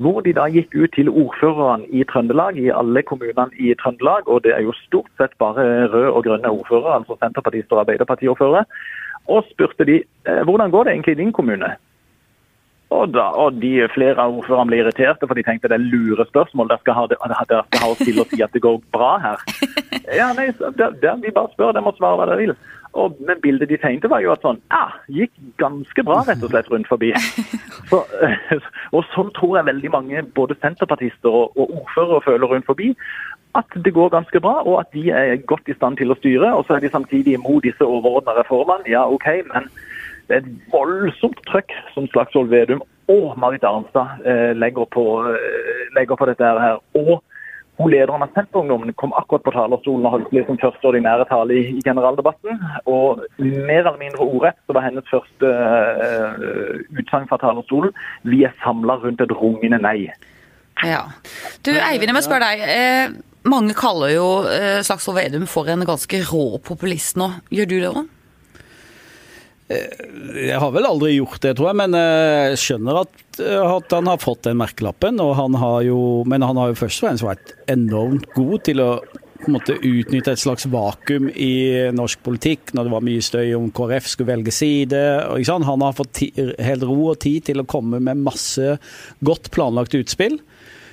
Hvor 0.06 0.22
de 0.24 0.36
da 0.38 0.46
gikk 0.54 0.78
ut 0.78 0.94
til 0.96 1.10
ordførerne 1.10 1.90
i 1.90 2.06
Trøndelag, 2.08 2.62
i 2.62 2.70
alle 2.70 3.02
kommunene 3.10 3.50
i 3.58 3.74
Trøndelag. 3.82 4.30
Og 4.30 4.46
det 4.46 4.54
er 4.54 4.62
jo 4.64 4.78
stort 4.86 5.10
sett 5.18 5.34
bare 5.42 5.66
røde 5.90 6.14
og 6.14 6.24
grønne 6.30 6.54
ordførere, 6.54 7.02
altså 7.02 7.18
Senterpartiet 7.18 7.74
og 7.74 7.82
Arbeiderpartiordførere. 7.88 8.64
Og 9.34 9.50
spurte 9.50 9.90
de 9.90 9.98
hvordan 10.46 10.72
går 10.72 10.86
det 10.86 10.94
egentlig 10.94 11.18
i 11.18 11.24
din 11.26 11.34
kommune. 11.34 11.74
Og, 12.90 13.12
da, 13.14 13.28
og 13.38 13.60
de 13.62 13.86
flere 13.94 14.18
av 14.18 14.34
ordførerne 14.40 14.72
ble 14.72 14.80
irriterte, 14.82 15.28
for 15.30 15.38
de 15.38 15.46
tenkte 15.46 15.70
det 15.70 15.78
er 15.78 15.90
lure 15.92 16.26
spørsmål. 16.26 16.72
Dere 16.72 16.82
skal 16.82 16.98
ha, 16.98 17.06
dere 17.12 17.62
skal 17.68 17.84
ha 17.84 17.92
oss 17.94 18.02
til 18.02 18.22
å 18.22 18.26
si 18.32 18.42
at 18.46 18.56
det 18.56 18.66
går 18.66 18.82
bra 18.96 19.14
her. 19.26 19.46
Ja, 20.10 20.32
nei, 20.34 20.48
det, 20.58 20.88
det, 21.04 21.12
Vi 21.22 21.30
bare 21.34 21.52
spør, 21.52 21.70
dere 21.76 21.86
må 21.86 21.92
svare 21.94 22.18
hva 22.18 22.26
dere 22.26 22.40
vil. 22.40 22.54
Og, 22.98 23.14
men 23.22 23.38
bildet 23.44 23.70
de 23.70 23.78
tegnte, 23.78 24.10
var 24.10 24.24
jo 24.24 24.32
at 24.34 24.42
sånn 24.42 24.58
Ja, 24.74 24.88
gikk 25.14 25.36
ganske 25.62 26.02
bra, 26.08 26.24
rett 26.26 26.42
og 26.42 26.50
slett, 26.50 26.72
rundt 26.74 26.90
forbi. 26.90 27.12
Så, 27.92 28.00
og 28.90 29.06
sånn 29.14 29.30
tror 29.38 29.60
jeg 29.60 29.68
veldig 29.70 29.92
mange, 29.94 30.24
både 30.34 30.58
senterpartister 30.58 31.30
og, 31.30 31.54
og 31.54 31.76
ordførere, 31.84 32.24
føler 32.26 32.54
rundt 32.56 32.70
forbi. 32.70 32.90
At 33.58 33.78
det 33.86 33.94
går 33.94 34.10
ganske 34.14 34.42
bra, 34.42 34.60
og 34.66 34.80
at 34.82 34.90
de 34.98 35.08
er 35.14 35.36
godt 35.50 35.70
i 35.70 35.78
stand 35.78 36.02
til 36.02 36.14
å 36.14 36.18
styre. 36.18 36.52
Og 36.58 36.66
så 36.66 36.78
er 36.78 36.86
de 36.86 36.94
samtidig 36.94 37.38
imot 37.38 37.66
disse 37.66 37.86
overordna 37.86 38.34
reformene. 38.40 38.90
Ja, 38.90 39.06
OK, 39.10 39.30
men 39.54 39.70
det 40.30 40.38
er 40.38 40.46
et 40.46 40.72
voldsomt 40.72 41.40
trøkk 41.50 41.74
som 41.96 42.06
Slagsvold 42.14 42.52
Vedum 42.54 42.84
og 43.10 43.34
Marit 43.42 43.64
Arnstad 43.66 44.22
eh, 44.30 44.52
legger, 44.54 44.86
på, 44.94 45.06
eh, 45.26 45.88
legger, 45.96 46.20
på, 46.20 46.28
dette 46.30 46.46
her. 46.46 46.78
Og 47.00 47.24
hun 47.80 47.90
lederen 47.90 48.22
av 48.22 48.36
Senterungdommen 48.36 48.94
kom 49.00 49.16
akkurat 49.18 49.46
på 49.48 49.54
talerstolen 49.56 50.06
og 50.06 50.14
holdt 50.18 50.36
liksom 50.36 50.60
første 50.62 50.86
ordinære 50.92 51.26
tale 51.32 51.56
i, 51.58 51.64
i, 51.72 51.82
generaldebatten. 51.86 52.62
Og 52.92 53.24
mer 53.40 53.82
eller 53.82 53.98
mindre 54.02 54.28
ordrett 54.28 54.60
så 54.68 54.76
var 54.78 54.86
hennes 54.86 55.10
første 55.10 55.54
eh, 56.06 56.84
utsagn 57.00 57.26
fra 57.32 57.40
talerstolen 57.42 57.96
vi 58.30 58.44
er 58.46 58.54
samla 58.62 59.00
rundt 59.02 59.26
et 59.26 59.34
rungende 59.34 59.82
nei. 59.82 60.12
Ja. 60.86 61.08
Du 61.66 61.74
Eivind, 61.74 62.12
jeg 62.12 62.20
må 62.20 62.24
spørre 62.24 62.52
deg. 62.52 62.62
Eh, 62.70 63.18
mange 63.50 63.74
kaller 63.74 64.14
jo 64.14 64.30
eh, 64.52 64.84
Slagsvold 64.86 65.18
Vedum 65.24 65.50
for 65.50 65.72
en 65.72 65.88
ganske 65.88 66.22
rå 66.30 66.62
populist 66.62 67.18
nå. 67.18 67.32
Gjør 67.50 67.74
du 67.74 67.78
det 67.80 67.92
òg? 67.96 68.16
Eh, 69.70 70.50
jeg 70.50 70.58
har 70.58 70.74
vel 70.74 70.88
aldri 70.90 71.14
gjort 71.20 71.42
det, 71.46 71.54
tror 71.58 71.70
jeg, 71.70 71.80
men 71.84 71.96
eh, 71.98 72.50
jeg 72.50 72.62
skjønner 72.64 73.04
at, 73.04 73.24
eh, 73.38 73.62
at 73.62 73.94
han 73.94 74.10
har 74.10 74.22
fått 74.22 74.48
den 74.48 74.58
merkelappen. 74.62 75.22
Han 75.38 75.58
jo, 75.86 76.00
men 76.30 76.46
han 76.46 76.58
har 76.58 76.72
jo 76.72 76.80
først 76.80 77.02
og 77.04 77.08
fremst 77.08 77.28
vært 77.28 77.54
enormt 77.70 78.30
god 78.34 78.64
til 78.66 78.82
å 78.84 78.92
måte 79.50 79.78
utnytte 79.78 80.34
et 80.36 80.42
slags 80.42 80.66
vakuum 80.68 81.30
i 81.32 81.88
norsk 81.96 82.20
politikk 82.26 82.74
når 82.76 82.86
det 82.86 82.92
var 82.92 83.06
mye 83.08 83.24
støy 83.24 83.54
om 83.56 83.70
KrF 83.72 84.10
skulle 84.12 84.34
velge 84.34 84.52
side. 84.52 85.00
Han 85.48 85.86
har 85.86 85.96
fått 85.96 86.26
helt 86.36 86.84
ro 86.84 86.98
og 87.14 87.22
tid 87.24 87.48
til 87.48 87.64
å 87.64 87.68
komme 87.70 88.02
med 88.04 88.20
masse 88.26 88.76
godt 89.24 89.48
planlagt 89.56 89.96
utspill. 89.96 90.42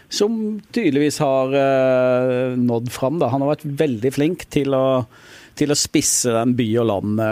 Som 0.07 0.61
tydeligvis 0.71 1.19
har 1.19 1.51
nådd 2.55 2.93
fram. 2.95 3.19
Da. 3.19 3.33
Han 3.33 3.43
har 3.43 3.57
vært 3.57 3.67
veldig 3.83 4.15
flink 4.15 4.47
til 4.55 4.79
å, 4.79 4.87
til 5.59 5.75
å 5.75 5.81
spisse 5.81 6.31
den 6.39 6.55
by 6.55 6.71
og 6.85 6.93
land 6.93 7.25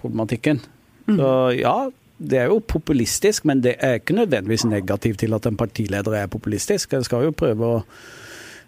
problematikken. 0.00 0.60
Mm. 1.06 1.16
Så 1.18 1.30
ja, 1.58 1.76
det 2.18 2.38
er 2.38 2.50
jo 2.52 2.60
populistisk, 2.64 3.44
men 3.44 3.62
det 3.64 3.76
er 3.78 4.00
ikke 4.00 4.16
nødvendigvis 4.16 4.64
negativt 4.70 5.18
til 5.24 5.34
at 5.34 5.46
en 5.46 5.56
partileder 5.56 6.20
er 6.20 6.30
populistisk. 6.30 6.92
En 6.94 7.04
skal 7.04 7.28
jo 7.28 7.34
prøve 7.36 7.72
å 7.78 7.80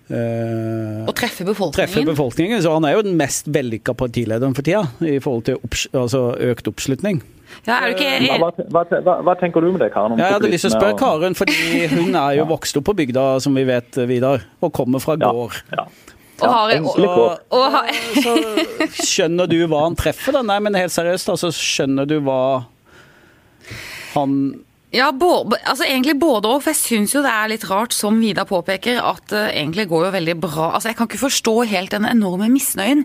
Uh, 0.07 1.03
og 1.11 1.17
treffe 1.19 1.43
befolkningen? 1.43 1.75
Treffe 1.75 2.05
befolkningen, 2.07 2.61
så 2.62 2.76
Han 2.76 2.85
er 2.87 2.93
jo 2.95 3.00
den 3.03 3.17
mest 3.19 3.49
vellykka 3.50 3.91
partilederen 3.99 4.55
for 4.55 4.62
tida, 4.62 4.85
i 5.03 5.19
forhold 5.19 5.43
til 5.49 5.57
opps 5.59 5.88
altså 5.91 6.21
økt 6.47 6.69
oppslutning. 6.71 7.19
Ja, 7.67 7.81
er 7.81 7.91
du 7.91 7.97
ikke... 7.97 8.38
hva, 8.38 8.53
hva, 8.71 8.85
hva, 9.03 9.17
hva, 9.26 9.35
tenker 9.41 9.67
du 9.67 9.73
med 9.73 9.83
det, 9.83 9.91
Karen? 9.95 10.15
Ja, 10.15 10.29
jeg 10.29 10.37
hadde 10.37 10.50
lyst 10.53 10.69
til 10.69 10.71
å 10.71 10.79
spørre 10.79 10.99
Karen, 11.00 11.35
fordi 11.35 11.88
hun 11.91 12.15
er 12.15 12.37
jo 12.38 12.47
vokst 12.55 12.79
opp 12.79 12.87
på 12.87 12.95
bygda, 13.00 13.25
som 13.43 13.59
vi 13.59 13.67
vet, 13.67 13.99
Vidar, 14.07 14.47
og 14.62 14.71
kommer 14.79 15.03
fra 15.03 15.19
gård. 15.19 15.59
Ja, 15.75 15.83
ja. 15.83 16.16
Og 16.37 16.52
har, 16.52 16.73
og, 16.85 17.38
og, 17.55 17.64
har, 17.73 17.90
så 18.21 18.35
skjønner 19.00 19.49
du 19.49 19.57
hva 19.71 19.87
han 19.87 19.97
treffer, 19.97 20.37
da? 20.37 20.43
Nei, 20.45 20.59
men 20.64 20.76
helt 20.76 20.93
seriøst, 20.93 21.31
altså, 21.33 21.49
skjønner 21.55 22.09
du 22.09 22.19
hva 22.26 22.40
han 24.12 24.38
Ja, 24.95 25.11
både, 25.12 25.59
altså 25.66 25.85
egentlig 25.85 26.14
både 26.21 26.49
og. 26.49 26.61
For 26.64 26.73
jeg 26.73 26.81
syns 26.81 27.14
jo 27.16 27.23
det 27.25 27.33
er 27.33 27.50
litt 27.52 27.64
rart, 27.69 27.97
som 27.97 28.21
Vidar 28.23 28.47
påpeker, 28.49 29.00
at 29.02 29.25
det 29.33 29.47
egentlig 29.57 29.88
går 29.90 30.07
jo 30.07 30.12
veldig 30.14 30.37
bra. 30.45 30.69
Altså 30.76 30.93
Jeg 30.93 30.99
kan 31.00 31.11
ikke 31.11 31.25
forstå 31.25 31.57
helt 31.73 31.97
den 31.97 32.07
enorme 32.09 32.49
misnøyen. 32.52 33.05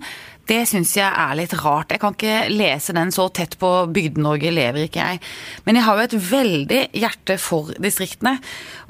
Det 0.50 0.63
syns 0.67 0.95
jeg 0.98 1.07
er 1.07 1.36
litt 1.38 1.53
rart. 1.62 1.93
Jeg 1.93 2.01
kan 2.01 2.15
ikke 2.15 2.50
lese 2.51 2.95
den 2.98 3.13
så 3.13 3.27
tett 3.33 3.57
på 3.62 3.69
Bygde-Norge 3.93 4.51
lever 4.51 4.88
ikke 4.88 5.05
jeg. 5.05 5.21
Men 5.67 5.77
jeg 5.77 5.86
har 5.86 6.00
jo 6.00 6.07
et 6.07 6.17
veldig 6.31 6.81
hjerte 6.98 7.38
for 7.39 7.71
distriktene. 7.81 8.36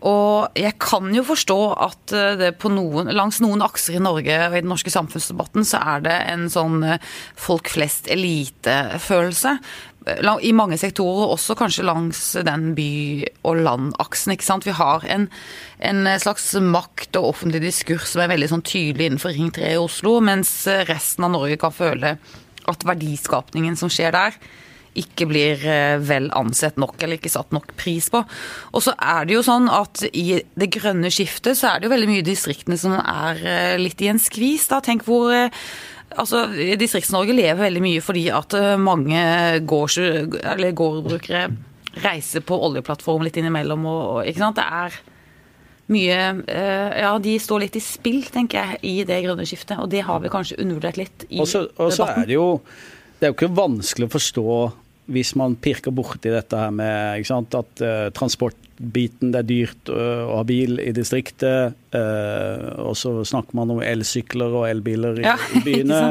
Og 0.07 0.57
jeg 0.57 0.77
kan 0.81 1.11
jo 1.13 1.25
forstå 1.27 1.59
at 1.85 2.15
det 2.39 2.53
på 2.61 2.71
noen, 2.73 3.11
langs 3.13 3.41
noen 3.43 3.61
akser 3.65 3.99
i 3.99 4.01
Norge 4.01 4.39
og 4.47 4.57
i 4.57 4.63
den 4.63 4.71
norske 4.71 4.93
samfunnsdebatten 4.93 5.67
så 5.67 5.83
er 5.93 6.07
det 6.07 6.17
en 6.31 6.47
sånn 6.49 6.81
folk 7.37 7.69
flest-elite-følelse 7.75 9.57
i 10.41 10.53
mange 10.57 10.79
sektorer, 10.81 11.29
også 11.29 11.53
kanskje 11.59 11.85
langs 11.85 12.21
den 12.45 12.71
by- 12.75 13.27
og 13.43 13.59
landaksen. 13.61 14.33
ikke 14.33 14.47
sant? 14.47 14.65
Vi 14.65 14.73
har 14.73 15.05
en, 15.05 15.29
en, 15.79 16.07
slags 16.19 16.53
makt 16.57 17.15
og 17.19 17.35
offentlig 17.35 17.61
diskurs 17.61 18.09
som 18.13 18.23
er 18.23 18.31
veldig 18.33 18.49
sånn 18.49 18.65
tydelig 18.65 19.11
innenfor 19.11 19.35
Ring 19.35 19.51
3 19.53 19.75
i 19.75 19.77
Oslo, 19.77 20.19
mens 20.19 20.65
resten 20.89 21.27
av 21.27 21.35
Norge 21.35 21.59
kan 21.61 21.75
føle 21.75 22.17
at 22.69 22.85
verdiskapningen 22.85 23.77
som 23.77 23.89
skjer 23.93 24.13
der, 24.15 24.41
ikke 24.97 25.27
blir 25.29 25.61
eh, 25.63 25.97
vel 26.03 26.27
ansett 26.35 26.79
nok, 26.81 26.97
eller 26.99 27.19
ikke 27.19 27.31
satt 27.31 27.53
nok 27.55 27.69
pris 27.79 28.09
på. 28.11 28.23
Og 28.75 28.83
så 28.83 28.93
er 28.97 29.27
det 29.27 29.37
jo 29.37 29.45
sånn 29.45 29.69
at 29.71 30.03
i 30.11 30.41
det 30.41 30.69
grønne 30.73 31.11
skiftet 31.13 31.59
så 31.59 31.71
er 31.71 31.79
det 31.79 31.87
jo 31.87 31.93
veldig 31.93 32.09
mye 32.11 32.27
distriktene 32.27 32.79
som 32.79 32.97
er 32.99 33.39
eh, 33.39 33.77
litt 33.79 34.01
i 34.03 34.11
en 34.11 34.19
skvis. 34.19 34.67
da. 34.71 34.81
Tenk 34.83 35.05
hvor 35.07 35.31
eh, 35.35 35.63
Altså, 36.19 36.45
Distrikts-Norge 36.79 37.35
lever 37.35 37.61
veldig 37.61 37.83
mye 37.83 38.01
fordi 38.03 38.25
at 38.33 38.55
eh, 38.57 38.75
mange 38.81 39.21
gårdbrukere 39.67 41.45
reiser 42.01 42.43
på 42.47 42.59
oljeplattform 42.67 43.25
litt 43.27 43.39
innimellom. 43.39 43.85
Og, 43.87 44.21
ikke 44.27 44.43
sant? 44.43 44.59
Det 44.59 44.67
er 44.67 44.99
mye 45.91 46.19
eh, 46.47 47.01
Ja, 47.03 47.11
de 47.21 47.35
står 47.41 47.65
litt 47.65 47.77
i 47.79 47.83
spill, 47.83 48.23
tenker 48.31 48.61
jeg, 48.61 48.81
i 48.87 48.95
det 49.07 49.21
grønne 49.25 49.47
skiftet. 49.47 49.79
Og 49.81 49.91
det 49.91 50.05
har 50.07 50.21
vi 50.23 50.31
kanskje 50.33 50.59
undervurdert 50.61 50.99
litt 51.01 51.27
i 51.29 51.41
også, 51.43 51.67
også 51.75 52.05
debatten. 52.05 52.23
Er 52.23 52.31
det, 52.31 52.37
jo, 52.39 52.47
det 53.19 53.27
er 53.27 53.33
jo 53.33 53.39
ikke 53.39 53.53
vanskelig 53.61 54.07
å 54.09 54.15
forstå 54.15 54.47
hvis 55.13 55.33
man 55.39 55.57
pirker 55.61 55.93
borti 55.95 56.31
dette 56.31 56.57
her 56.57 56.73
med 56.75 57.25
sant, 57.27 57.53
at 57.57 57.83
uh, 57.83 58.07
transportbiten 58.15 59.33
det 59.33 59.43
er 59.43 59.49
dyrt 59.49 59.91
uh, 59.91 60.25
å 60.27 60.39
ha 60.39 60.47
bil 60.47 60.81
i 60.83 60.91
distriktet, 60.95 61.77
uh, 61.95 62.65
og 62.87 62.97
så 62.99 63.13
snakker 63.27 63.57
man 63.59 63.75
om 63.75 63.83
elsykler 63.85 64.57
og 64.61 64.67
elbiler 64.71 65.21
i, 65.21 65.27
ja, 65.27 65.37
i 65.57 65.63
byene. 65.65 66.01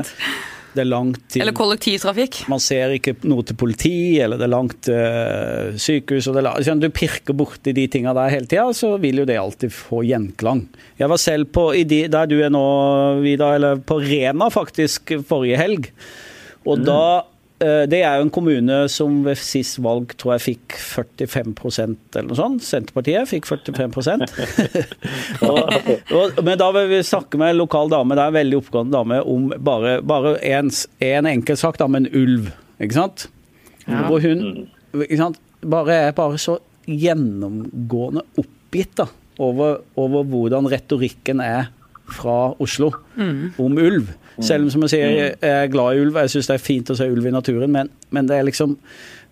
Det 0.70 0.84
er 0.84 0.86
langt 0.86 1.24
til 1.32 1.42
Eller 1.42 1.54
kollektivtrafikk. 1.56 2.44
Man 2.50 2.60
ser 2.62 2.92
ikke 2.94 3.16
noe 3.26 3.42
til 3.46 3.56
politi, 3.58 4.20
eller 4.22 4.38
det 4.38 4.46
er 4.46 4.52
langt 4.52 4.76
til 4.86 5.80
sykehus. 5.82 6.28
og 6.30 6.36
det 6.36 6.44
er, 6.44 6.50
altså, 6.52 6.76
Du 6.78 6.86
pirker 6.94 7.34
borti 7.34 7.74
de 7.74 7.88
tinga 7.90 8.14
der 8.14 8.30
hele 8.30 8.46
tida, 8.46 8.68
så 8.76 8.92
vil 9.02 9.18
jo 9.22 9.26
det 9.26 9.38
alltid 9.40 9.74
få 9.74 10.04
gjenklang. 10.06 10.62
Jeg 11.00 11.10
var 11.10 11.18
selv 11.18 11.50
på, 11.50 11.72
de, 11.74 12.04
der 12.12 12.30
du 12.30 12.38
er 12.38 12.54
nå, 12.54 12.62
Vida, 13.24 13.50
eller 13.58 13.82
på 13.82 13.98
Rena 14.04 14.46
faktisk 14.54 15.16
forrige 15.26 15.58
helg. 15.58 15.90
Og 16.68 16.78
mm. 16.78 16.86
da 16.86 17.02
det 17.60 17.98
er 18.00 18.16
jo 18.16 18.24
en 18.24 18.32
kommune 18.32 18.76
som 18.88 19.18
ved 19.26 19.36
sist 19.36 19.76
valg 19.84 20.14
tror 20.20 20.34
jeg 20.36 20.44
fikk 20.46 20.76
45% 20.80 22.16
eller 22.16 22.30
noe 22.30 22.38
sånt. 22.38 22.64
Senterpartiet 22.64 23.28
fikk 23.28 23.48
45 23.50 23.98
og, 25.50 25.58
og, 26.16 26.40
Men 26.46 26.56
da 26.60 26.70
vil 26.76 26.88
vi 26.92 27.02
snakke 27.04 27.40
med 27.40 27.52
en 27.52 27.60
lokal 27.60 27.92
dame, 27.92 28.16
det 28.16 28.24
er 28.24 28.32
en 28.32 28.38
veldig 28.38 28.60
oppgående 28.62 28.96
dame, 28.96 29.20
om 29.28 29.50
bare, 29.60 29.98
bare 30.00 30.36
en, 30.48 30.72
en 31.04 31.30
enkel 31.30 31.60
sak, 31.60 31.76
da, 31.80 31.88
med 31.90 32.06
en 32.06 32.22
ulv. 32.22 32.50
Ikke 32.80 32.96
sant? 32.96 33.28
Ja. 33.84 34.06
Hvor 34.08 34.24
hun 34.24 34.44
ikke 35.04 35.20
sant? 35.20 35.40
Bare 35.60 35.98
er 36.06 36.16
bare 36.16 36.40
så 36.40 36.56
gjennomgående 36.88 38.24
oppgitt 38.40 38.96
da, 39.02 39.06
over, 39.40 39.82
over 40.00 40.24
hvordan 40.26 40.68
retorikken 40.72 41.42
er 41.44 41.68
fra 42.14 42.52
Oslo 42.62 42.90
mm. 43.16 43.54
om 43.62 43.78
ulv. 43.78 44.10
Selv 44.40 44.66
om 44.66 44.72
som 44.72 44.84
jeg 44.86 44.94
sier, 44.94 45.14
jeg 45.14 45.38
er 45.44 45.70
glad 45.72 45.96
i 45.96 46.04
ulv, 46.04 46.18
jeg 46.24 46.32
syns 46.34 46.48
det 46.48 46.56
er 46.56 46.62
fint 46.64 46.92
å 46.92 46.96
se 46.96 47.08
ulv 47.10 47.26
i 47.28 47.32
naturen, 47.34 47.72
men, 47.72 47.90
men, 48.14 48.28
det 48.30 48.38
er 48.38 48.46
liksom 48.48 48.76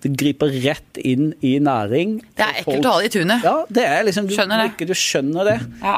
det 0.05 0.13
griper 0.15 0.53
rett 0.63 0.99
inn 1.03 1.33
i 1.43 1.57
næring. 1.63 2.19
Det 2.39 2.45
er 2.45 2.61
ekkelt 2.61 2.87
å 2.87 2.93
ha 2.93 3.01
det 3.03 3.09
i 3.09 3.15
tunet. 3.17 3.43
Ja, 3.43 3.55
det 3.67 3.87
er 3.89 4.05
liksom, 4.07 4.29
du, 4.31 4.35
skjønner 4.37 4.63
det. 4.63 4.87
Du, 4.87 4.95
skjønner 4.95 5.49
det. 5.49 5.57
Ja. 5.83 5.97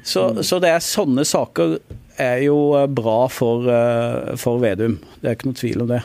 Så, 0.00 0.22
så, 0.40 0.60
det 0.62 0.70
er 0.72 0.84
sånne 0.84 1.26
saker 1.28 1.76
er 2.22 2.40
jo 2.46 2.56
eh, 2.78 2.88
bra 2.88 3.26
for, 3.32 3.68
uh, 3.68 4.32
for 4.40 4.62
Vedum. 4.62 4.96
Det 5.20 5.28
er 5.28 5.36
ikke 5.36 5.50
noe 5.50 5.58
tvil 5.58 5.84
om 5.84 5.92
det. 5.92 6.00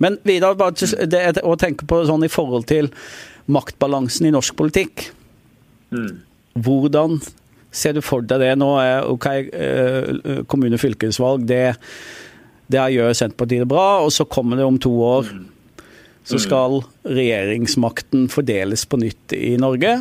Men 0.00 0.16
videre, 0.24 0.56
bare 0.56 1.06
det, 1.10 1.42
å 1.42 1.58
tenke 1.60 1.84
på 1.88 2.00
sånn 2.08 2.24
i 2.24 2.32
forhold 2.32 2.68
til 2.70 2.88
maktbalansen 3.52 4.28
i 4.28 4.32
norsk 4.32 4.56
politikk. 4.56 5.08
Mm. 5.92 6.22
Hvordan 6.64 7.20
Ser 7.78 7.94
du 7.96 8.02
for 8.04 8.24
deg 8.26 8.42
det 8.42 8.54
nå? 8.58 8.72
ok, 9.14 9.26
eh, 9.28 10.42
kommune- 10.50 10.78
og 10.78 10.82
fylkesvalg, 10.82 11.46
det, 11.48 11.76
det 12.72 12.88
gjør 12.96 13.14
Senterpartiet 13.14 13.64
det 13.64 13.70
bra, 13.70 14.02
og 14.04 14.12
så 14.14 14.26
kommer 14.28 14.58
det 14.58 14.66
om 14.66 14.80
to 14.82 14.92
år. 15.06 15.30
Så 16.28 16.36
mm. 16.36 16.44
skal 16.44 16.80
regjeringsmakten 17.08 18.28
fordeles 18.32 18.84
på 18.84 19.00
nytt 19.00 19.32
i 19.38 19.54
Norge. 19.60 20.00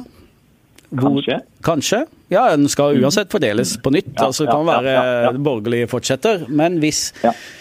Hvor, 0.89 1.17
kanskje. 1.19 1.37
Kanskje. 1.63 2.01
Ja, 2.31 2.49
den 2.55 2.67
skal 2.71 2.95
mm. 2.95 3.03
uansett 3.03 3.31
fordeles 3.31 3.75
på 3.83 3.91
nytt. 3.95 4.11
Ja, 4.15 4.27
altså 4.27 4.45
Det 4.45 4.55
kan 4.55 4.67
være 4.67 4.93
ja, 4.95 5.05
ja, 5.27 5.31
borgerlig 5.31 5.85
fortsetter. 5.91 6.45
Men 6.47 6.79
hvis, 6.83 7.09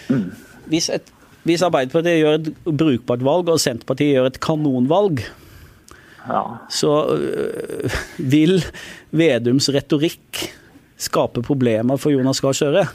mm. 0.09 0.23
hvis, 0.71 0.89
et, 0.95 1.11
hvis 1.47 1.63
Arbeiderpartiet 1.63 2.21
gjør 2.21 2.39
et 2.39 2.49
brukbart 2.67 3.23
valg, 3.27 3.51
og 3.51 3.59
Senterpartiet 3.63 4.15
gjør 4.15 4.31
et 4.31 4.39
kanonvalg, 4.43 5.23
ja. 6.27 6.43
så 6.69 6.93
øh, 7.15 7.97
vil 8.17 8.59
Vedums 9.11 9.69
retorikk 9.73 10.43
skape 10.97 11.41
problemer 11.45 11.97
for 12.01 12.13
Jonas 12.13 12.41
Gahr 12.41 12.57
Støre? 12.57 12.85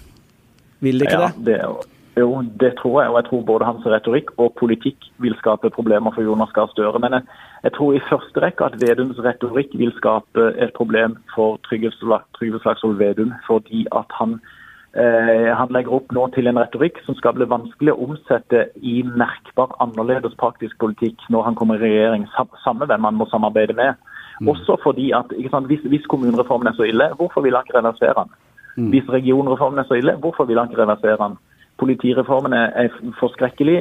Vil 0.82 1.00
det 1.00 1.08
ikke 1.08 1.20
ja, 1.20 1.32
det? 1.36 1.46
det? 1.46 1.90
Jo, 2.20 2.42
det 2.60 2.74
tror 2.80 3.02
jeg. 3.02 3.10
Og 3.10 3.16
jeg 3.16 3.26
tror 3.28 3.42
både 3.42 3.64
hans 3.64 3.86
retorikk 3.86 4.32
og 4.36 4.52
politikk 4.60 5.06
vil 5.24 5.36
skape 5.38 5.70
problemer 5.70 6.12
for 6.12 6.22
Jonas 6.22 6.52
Gahr 6.52 6.68
Støre. 6.72 6.98
Men 7.00 7.12
jeg, 7.16 7.22
jeg, 7.62 7.72
tror 7.76 7.92
i 7.92 8.02
første 8.08 8.42
rekke 8.44 8.64
at 8.64 8.80
Vedums 8.82 9.22
retorikk 9.24 9.72
vil 9.80 9.94
skape 9.96 10.48
et 10.58 10.74
problem 10.76 11.16
for 11.34 11.60
Trygve 11.68 11.92
Slagsvold 11.94 12.98
Vedum. 12.98 13.32
Fordi 13.46 13.86
at 13.96 14.18
han 14.20 14.40
han 14.92 15.70
legger 15.72 15.94
opp 15.96 16.11
nå 16.12 16.26
til 16.34 16.50
en 16.50 16.58
retorikk 16.61 16.99
som 17.06 17.16
skal 17.16 17.32
bli 17.38 17.46
vanskelig 17.49 17.94
å 17.94 18.02
omsette 18.04 18.66
i 18.84 18.99
merkbar 19.08 19.72
annerledes 19.80 20.34
praktisk 20.37 20.76
politikk 20.84 21.22
når 21.32 21.46
han 21.46 21.56
kommer 21.56 21.80
i 21.80 21.87
regjering, 21.87 22.26
samme 22.61 22.84
hvem 22.90 23.08
han 23.08 23.16
må 23.16 23.25
samarbeide 23.30 23.72
med. 23.78 23.96
Mm. 24.42 24.50
Også 24.52 24.76
fordi 24.82 25.12
at 25.16 25.32
sant, 25.50 25.66
hvis, 25.70 25.80
hvis, 25.88 26.06
kommunereformen 26.12 26.68
er 26.68 26.76
så 26.76 26.87
ille, 26.88 27.08
hvorfor 27.16 27.44
vil 27.44 27.56
han 27.56 27.64
ikke 27.66 27.78
reversere 27.78 28.14
den? 28.18 28.32
Mm. 28.76 28.88
Hvis 28.92 29.08
regionreformen 29.08 29.78
er 29.78 29.88
så 29.88 29.99
ille, 30.00 30.16
hvorfor 30.20 30.44
vil 30.44 30.58
han 30.58 30.70
ikke 30.70 30.82
reversere 30.82 31.16
den? 31.20 31.37
Politireformen 31.82 32.52
er 32.54 32.92
forskrekkelig. 33.18 33.78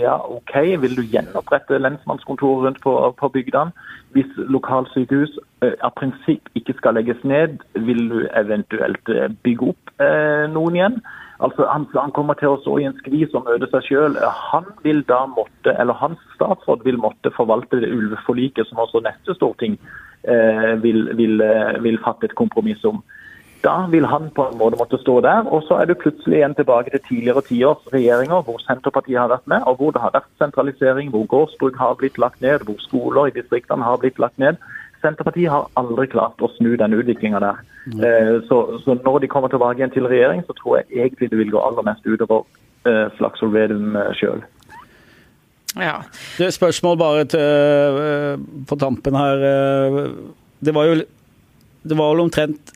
Ja, 0.00 0.16
OK, 0.26 0.54
vil 0.82 0.96
du 0.98 1.04
gjenopprette 1.06 1.78
lensmannskontoret 1.78 2.64
rundt 2.66 2.80
på, 2.82 2.94
på 3.20 3.28
bygdene? 3.36 3.70
Hvis 4.16 4.32
lokalsykehus 4.56 5.36
eh, 5.62 5.76
av 5.86 5.94
prinsipp 6.00 6.50
ikke 6.58 6.74
skal 6.80 6.98
legges 6.98 7.22
ned, 7.22 7.60
vil 7.86 8.08
du 8.10 8.18
eventuelt 8.40 9.14
eh, 9.14 9.30
bygge 9.46 9.70
opp 9.70 9.94
eh, 10.02 10.48
noen 10.50 10.80
igjen? 10.80 10.98
Altså, 11.38 11.68
han, 11.70 11.86
han, 11.94 12.10
kommer 12.16 12.34
til 12.34 12.50
å 12.50 12.58
stå 12.64 12.80
i 12.80 12.88
en 12.88 12.96
skvis 12.98 13.34
og 13.38 13.46
møte 13.46 13.68
seg 13.70 13.86
sjøl. 13.86 14.18
Han 14.50 14.66
vil 14.82 15.04
da 15.06 15.20
måtte, 15.30 15.76
eller 15.78 15.94
hans 16.00 16.18
statsråd 16.34 16.82
vil 16.88 16.98
måtte 16.98 17.30
forvalte 17.36 17.78
det 17.84 17.92
ulveforliket 17.94 18.66
som 18.66 18.82
også 18.82 19.04
neste 19.06 19.36
storting 19.38 19.78
eh, 20.26 20.74
vil, 20.82 21.04
vil, 21.20 21.38
eh, 21.44 21.78
vil 21.86 22.00
fatte 22.02 22.26
et 22.26 22.34
kompromiss 22.40 22.82
om. 22.88 22.98
Da 23.64 23.86
vil 23.90 24.06
han 24.06 24.30
på 24.34 24.44
en 24.46 24.58
måte 24.58 24.78
måtte 24.78 24.98
stå 25.02 25.20
der. 25.20 25.46
Og 25.50 25.64
så 25.66 25.80
er 25.80 25.88
du 25.88 25.94
plutselig 25.98 26.38
igjen 26.38 26.54
tilbake 26.54 26.92
til 26.94 27.02
tidligere 27.08 27.42
tiårs 27.48 27.88
regjeringer 27.92 28.44
hvor 28.46 28.60
Senterpartiet 28.62 29.18
har 29.18 29.32
vært 29.32 29.48
med, 29.50 29.64
og 29.66 29.80
hvor 29.80 29.94
det 29.94 30.02
har 30.02 30.14
vært 30.14 30.30
sentralisering, 30.42 31.10
hvor 31.10 31.26
gårdsbruk 31.32 31.78
har 31.78 31.96
blitt 31.98 32.18
lagt 32.22 32.40
ned, 32.44 32.62
hvor 32.66 32.78
skoler 32.84 33.30
i 33.30 33.34
distriktene 33.34 33.84
har 33.84 33.98
blitt 34.02 34.20
lagt 34.22 34.38
ned. 34.38 34.60
Senterpartiet 35.02 35.50
har 35.50 35.66
aldri 35.78 36.06
klart 36.10 36.42
å 36.42 36.50
snu 36.56 36.76
den 36.78 36.94
utviklinga 36.94 37.42
der. 37.42 37.58
Eh, 37.88 38.38
så, 38.46 38.62
så, 38.84 38.94
når 39.04 39.20
de 39.24 39.32
kommer 39.32 39.50
tilbake 39.50 39.80
igjen 39.80 39.94
til 39.94 40.06
regjering, 40.10 40.42
så 40.46 40.54
tror 40.58 40.78
jeg 40.78 41.02
egentlig 41.02 41.30
det 41.30 41.38
vil 41.42 41.52
gå 41.54 41.62
aller 41.62 41.86
mest 41.86 42.06
utover 42.06 42.46
eh, 42.86 43.06
Slagsvold 43.18 43.54
Vedum 43.54 43.98
eh, 43.98 44.14
sjøl. 44.18 44.42
Ja. 45.78 46.00
Det 46.38 46.48
er 46.48 46.54
spørsmål 46.54 46.98
bare 46.98 47.28
til, 47.30 48.42
på 48.66 48.78
tampen 48.80 49.14
her. 49.18 49.44
Det 50.58 50.74
var 50.74 50.88
jo 50.88 50.98
det 51.88 51.96
var 51.96 52.12
vel 52.12 52.24
omtrent 52.26 52.72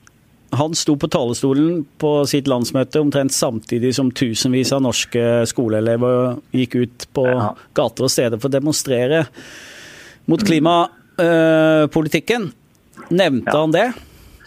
han 0.57 0.75
sto 0.77 0.95
på 0.99 1.07
talerstolen 1.11 1.83
på 2.01 2.11
sitt 2.29 2.47
landsmøte 2.51 3.01
omtrent 3.01 3.33
samtidig 3.35 3.93
som 3.97 4.11
tusenvis 4.13 4.73
av 4.75 4.81
norske 4.85 5.23
skoleelever 5.49 6.35
gikk 6.55 6.73
ut 6.75 7.07
på 7.15 7.25
gater 7.77 8.03
og 8.07 8.13
steder 8.13 8.37
for 8.39 8.47
å 8.51 8.57
demonstrere 8.57 9.19
mot 10.29 10.41
mm. 10.41 10.47
klimapolitikken. 10.49 12.43
Nevnte 13.13 13.57
han 13.57 13.75
det? 13.75 13.87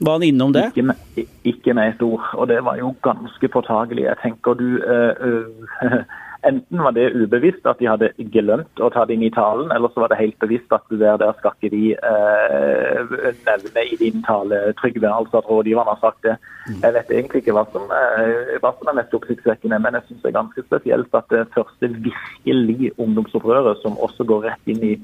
Var 0.01 0.13
han 0.13 0.23
innom 0.23 0.53
det? 0.53 0.67
Ikke 0.73 0.83
med, 0.91 0.97
ikke 1.45 1.75
med, 1.77 1.95
et 1.95 2.03
ord. 2.05 2.23
Og 2.37 2.49
det 2.49 2.65
var 2.65 2.77
jo 2.81 2.95
ganske 3.05 3.49
påtagelig. 3.49 4.05
Jeg 4.05 4.17
tenker 4.23 4.55
du 4.59 4.67
øh, 4.77 5.13
øh, 5.21 5.47
Enten 6.45 6.83
var 6.83 6.93
det 6.93 7.15
ubevisst 7.15 7.67
at 7.67 7.79
de 7.81 7.89
hadde 7.89 8.11
glemt 8.33 8.81
å 8.83 8.91
ta 8.93 9.05
det 9.07 9.17
inn 9.17 9.25
i 9.27 9.33
talen, 9.33 9.71
eller 9.73 9.93
så 9.93 10.03
var 10.03 10.13
det 10.13 10.19
helt 10.21 10.39
bevisst 10.43 10.73
at 10.75 10.85
du 10.91 10.99
der, 11.01 11.17
der 11.21 11.33
skal 11.39 11.55
ikke 11.57 11.73
de 11.73 11.85
eh, 11.97 13.15
nevne 13.49 13.85
i 13.87 13.99
din 14.01 14.25
tale, 14.27 14.61
Trygve, 14.81 15.09
altså 15.09 15.41
at 15.41 15.51
rådgiverne 15.51 15.95
har 15.95 16.01
sagt 16.03 16.23
det. 16.27 16.37
Jeg 16.83 16.97
vet 16.97 17.13
egentlig 17.13 17.43
ikke 17.43 17.57
hva 17.57 17.67
som, 17.73 17.87
eh, 17.89 18.57
hva 18.63 18.75
som 18.77 18.91
er 18.93 18.99
mest 19.01 19.15
oppsiktsvekkende, 19.17 19.81
men 19.83 19.99
jeg 19.99 20.09
syns 20.09 20.25
det 20.25 20.33
er 20.33 20.41
ganske 20.41 20.67
spesielt 20.67 21.21
at 21.21 21.31
det 21.33 21.47
første 21.55 21.93
virkelig 22.09 22.93
ungdomsopprøret, 22.99 23.81
som 23.83 23.99
også 24.09 24.29
går 24.29 24.51
rett 24.51 24.75
inn 24.75 24.85
i 24.85 24.97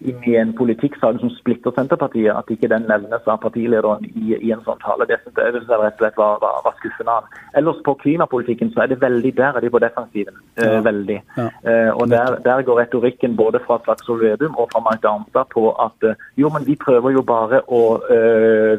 inn 0.00 0.22
i 0.24 0.36
en 0.40 0.52
politikksak 0.56 1.18
som 1.20 1.30
splitter 1.34 1.74
Senterpartiet, 1.76 2.32
at 2.32 2.48
ikke 2.52 2.70
den 2.72 2.86
nevnes 2.88 3.26
av 3.28 3.40
partilederen 3.42 4.06
i, 4.08 4.36
i 4.38 4.52
en 4.54 4.62
sånn 4.64 4.80
tale. 4.80 5.06
Det 5.08 5.18
synes 5.22 5.36
jeg, 5.36 5.52
rett 5.52 5.98
og 5.98 6.00
slett 6.00 6.20
var, 6.20 6.38
var, 6.44 6.60
var, 6.64 6.76
skuffende. 6.78 7.16
Ellers 7.60 7.82
på 7.84 7.94
klimapolitikken 8.00 8.72
så 8.72 8.84
er 8.84 8.92
det 8.92 9.00
veldig 9.02 9.32
der 9.36 9.58
er 9.58 9.64
de 9.64 9.72
på 9.72 9.82
defensiven. 9.82 10.38
Eh, 10.56 10.64
ja. 10.64 10.78
Uh, 10.78 10.84
veldig. 10.86 11.18
Ja. 11.36 11.48
Uh, 11.66 11.90
og 11.96 12.08
der, 12.12 12.38
der, 12.46 12.62
går 12.68 12.80
retorikken 12.80 13.36
både 13.36 13.60
fra 13.66 13.80
Slagsvold 13.84 14.24
Vedum 14.24 14.56
og 14.56 14.70
fra 14.72 14.82
Marit 14.84 15.04
Arnstad 15.04 15.52
på 15.52 15.68
at 15.84 16.08
uh, 16.08 16.26
jo, 16.40 16.48
men 16.54 16.66
vi 16.66 16.78
prøver 16.80 17.16
jo 17.16 17.24
bare 17.26 17.62
å 17.68 17.80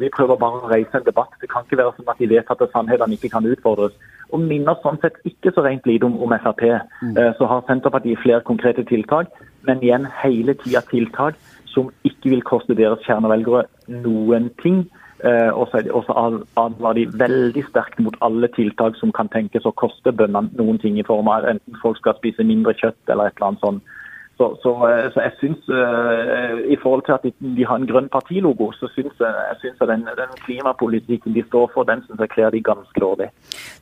vi 0.01 0.09
prøver 0.13 0.37
bare 0.39 0.59
å 0.61 0.69
reise 0.71 0.97
en 0.97 1.05
debatt. 1.05 1.33
Det 1.41 1.49
kan 1.51 1.65
ikke 1.65 1.77
være 1.79 1.93
sånn 1.97 2.09
at 2.11 2.19
de 2.19 2.29
vedtatte 2.31 2.67
sannhetene 2.71 3.17
ikke 3.17 3.31
kan 3.33 3.45
utfordres. 3.47 3.95
Og 4.31 4.43
minner 4.43 4.77
sånn 4.83 4.99
sett 5.03 5.19
ikke 5.27 5.51
så 5.55 5.63
rent 5.65 5.87
lite 5.89 6.07
om, 6.07 6.17
om 6.23 6.33
Frp. 6.43 6.63
Mm. 7.03 7.17
Så 7.37 7.47
har 7.49 7.65
Senterpartiet 7.67 8.19
flere 8.23 8.43
konkrete 8.47 8.85
tiltak 8.87 9.31
men 9.67 9.83
igjen 9.83 10.07
hele 10.21 10.55
tida 10.63 10.81
tiltak 10.89 11.37
som 11.71 11.91
ikke 12.07 12.33
vil 12.33 12.43
koste 12.45 12.75
deres 12.77 13.03
kjernevelgere 13.05 13.65
noen 14.03 14.49
ting. 14.63 14.83
Eh, 15.21 15.51
og 15.53 15.69
så 15.69 16.13
advarer 16.57 16.97
de 16.97 17.19
veldig 17.21 17.63
sterkt 17.67 17.99
mot 18.01 18.15
alle 18.25 18.49
tiltak 18.55 18.97
som 18.97 19.13
kan 19.13 19.29
tenkes 19.29 19.67
å 19.69 19.75
koste 19.77 20.11
bøndene 20.11 20.49
noen 20.57 20.79
ting, 20.81 20.97
i 20.97 21.05
form 21.05 21.29
av 21.29 21.45
enten 21.51 21.77
folk 21.83 21.99
skal 22.01 22.17
spise 22.17 22.45
mindre 22.47 22.73
kjøtt 22.79 23.13
eller 23.13 23.29
et 23.29 23.37
eller 23.37 23.51
annet 23.51 23.65
sånt. 23.65 23.97
Så, 24.41 24.47
så, 24.63 24.71
eh, 24.89 25.07
så, 25.13 25.21
jeg 25.21 25.33
syns 25.37 25.67
uh, 25.69 26.57
I 26.73 26.77
forhold 26.81 27.03
til 27.05 27.13
at 27.13 27.25
de, 27.27 27.31
de 27.57 27.65
har 27.69 27.77
en 27.77 27.85
grønn 27.91 28.07
partilogo, 28.09 28.71
så 28.73 28.89
syns 28.95 29.19
jeg, 29.21 29.43
jeg 29.51 29.57
synes 29.61 29.83
den, 29.91 30.07
den, 30.17 30.33
klimapolitikken 30.47 31.35
de 31.35 31.43
står 31.45 31.67
for, 31.75 31.85
den 31.85 32.01
syns 32.07 32.23
jeg 32.25 32.31
kler 32.33 32.49
de 32.49 32.63
ganske 32.65 33.03
dårlig. 33.05 33.29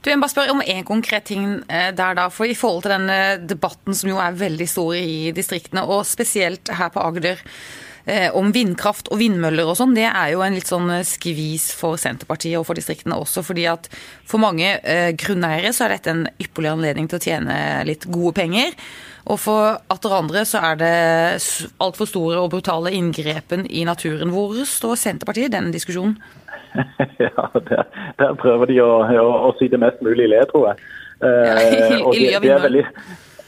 Du, 0.04 0.10
Jeg 0.10 0.20
bare 0.20 0.34
spørre 0.34 0.56
om 0.58 0.66
én 0.66 0.84
konkret 0.84 1.30
ting 1.32 1.62
der, 1.70 2.18
da. 2.20 2.28
For 2.28 2.44
I 2.44 2.58
forhold 2.60 2.84
til 2.84 2.98
den 2.98 3.48
debatten 3.48 3.96
som 3.96 4.12
jo 4.12 4.20
er 4.20 4.36
veldig 4.36 4.68
stor 4.68 4.98
i 5.00 5.32
distriktene, 5.36 5.86
og 5.88 6.04
spesielt 6.08 6.72
her 6.76 6.92
på 6.92 7.04
Agder 7.08 7.40
om 8.34 8.48
vindkraft 8.56 9.12
og 9.14 9.20
vindmøller 9.20 9.68
og 9.70 9.76
sånn, 9.78 9.92
det 9.94 10.08
er 10.08 10.32
jo 10.34 10.42
en 10.42 10.56
litt 10.58 10.70
sånn 10.72 10.90
skvis 11.06 11.68
for 11.78 12.00
Senterpartiet 12.02 12.58
og 12.58 12.66
for 12.66 12.80
distriktene 12.80 13.20
også. 13.22 13.44
fordi 13.46 13.68
at 13.70 13.86
for 14.26 14.42
mange 14.42 14.80
eh, 14.82 15.12
grunneiere 15.14 15.76
så 15.76 15.86
er 15.86 15.94
dette 15.94 16.16
en 16.16 16.26
ypperlig 16.42 16.72
anledning 16.74 17.12
til 17.12 17.20
å 17.20 17.26
tjene 17.28 17.60
litt 17.86 18.08
gode 18.10 18.34
penger. 18.40 18.74
Og 19.30 19.38
for 19.38 19.78
atter 19.94 20.16
andre 20.18 20.42
så 20.50 20.62
er 20.72 20.80
det 20.80 20.94
altfor 21.84 22.10
store 22.10 22.42
og 22.42 22.50
brutale 22.56 22.94
inngrepen 22.98 23.68
i 23.70 23.84
naturen. 23.86 24.34
Hvor 24.34 24.58
står 24.66 24.98
Senterpartiet 24.98 25.52
i 25.52 25.56
denne 25.58 25.74
diskusjonen? 25.74 26.18
ja, 27.26 27.46
der, 27.70 27.86
der, 28.18 28.34
prøver 28.42 28.70
de 28.70 28.82
å, 28.82 28.92
å, 29.06 29.32
å 29.50 29.56
si 29.60 29.70
det 29.70 29.82
mest 29.82 30.02
mulig 30.06 30.26
i 30.26 30.34
le, 30.34 30.44
tror 30.50 30.72
jeg. 30.72 30.86
eh, 31.22 31.98
og 32.06 32.14
de, 32.16 32.30
de 32.42 32.54
er 32.56 32.64
veldig 32.66 32.86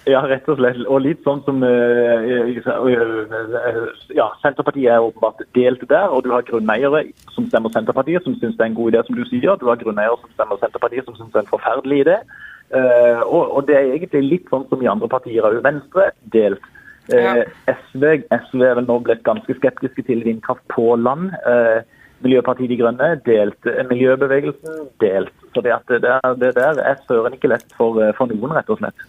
ja, 0.10 0.22
rett 0.26 0.48
og 0.50 0.58
slett. 0.58 0.80
Og 0.90 1.04
litt 1.04 1.22
sånn 1.26 1.44
som 1.46 1.62
eh, 1.66 2.30
eh, 2.58 3.82
Ja, 4.18 4.32
Senterpartiet 4.42 4.90
er 4.90 5.06
åpenbart 5.06 5.44
delt 5.58 5.84
der. 5.90 6.10
Og 6.10 6.26
du 6.26 6.32
har 6.34 6.46
grunneiere 6.48 7.04
som 7.36 7.50
stemmer 7.50 7.74
Senterpartiet, 7.74 8.26
som 8.26 8.38
syns 8.40 8.58
det 8.58 8.66
er 8.66 8.72
en 8.72 8.80
god 8.80 8.94
idé, 8.94 9.04
som 9.08 9.18
du 9.18 9.26
sier. 9.30 9.58
Du 9.62 9.68
har 9.70 9.82
grunneiere 9.82 10.18
som 10.22 10.34
stemmer 10.38 10.62
Senterpartiet, 10.62 11.06
som 11.06 11.18
syns 11.20 11.34
det 11.34 11.42
er 11.42 11.46
en 11.46 11.54
forferdelig 11.54 12.02
idé. 12.06 12.18
Uh, 12.72 13.22
og, 13.28 13.58
og, 13.58 13.63
det 13.68 13.75
er 13.75 13.90
egentlig 13.92 14.22
litt 14.24 14.51
sånn 14.51 14.63
som 14.70 14.84
i 14.84 14.90
andre 14.90 15.10
partier 15.12 15.44
òg. 15.48 15.60
Venstre 15.66 16.12
delt. 16.34 16.63
Uh, 17.12 17.44
SV, 17.68 18.22
SV 18.32 18.62
er 18.63 18.78
vel 18.80 18.88
nå 18.88 19.00
blitt 19.04 19.25
ganske 19.28 19.56
skeptiske 19.58 20.06
til 20.08 20.24
vindkraft 20.24 20.63
på 20.72 20.94
land. 20.96 21.34
Uh, 21.44 21.82
Miljøpartiet 22.24 22.70
De 22.72 22.78
Grønne 22.80 23.15
delt. 23.26 23.72
Miljøbevegelsen 23.89 24.86
delt. 25.04 25.34
Så 25.52 25.63
det, 25.65 25.74
det, 25.89 26.04
der, 26.06 26.38
det 26.39 26.54
der 26.56 26.80
er 26.80 27.02
søren 27.08 27.36
ikke 27.36 27.52
lett 27.52 27.76
for, 27.76 28.00
for, 28.15 28.32
noen, 28.32 28.54
rett 28.56 28.69
og 28.72 28.80
slett. 28.80 29.08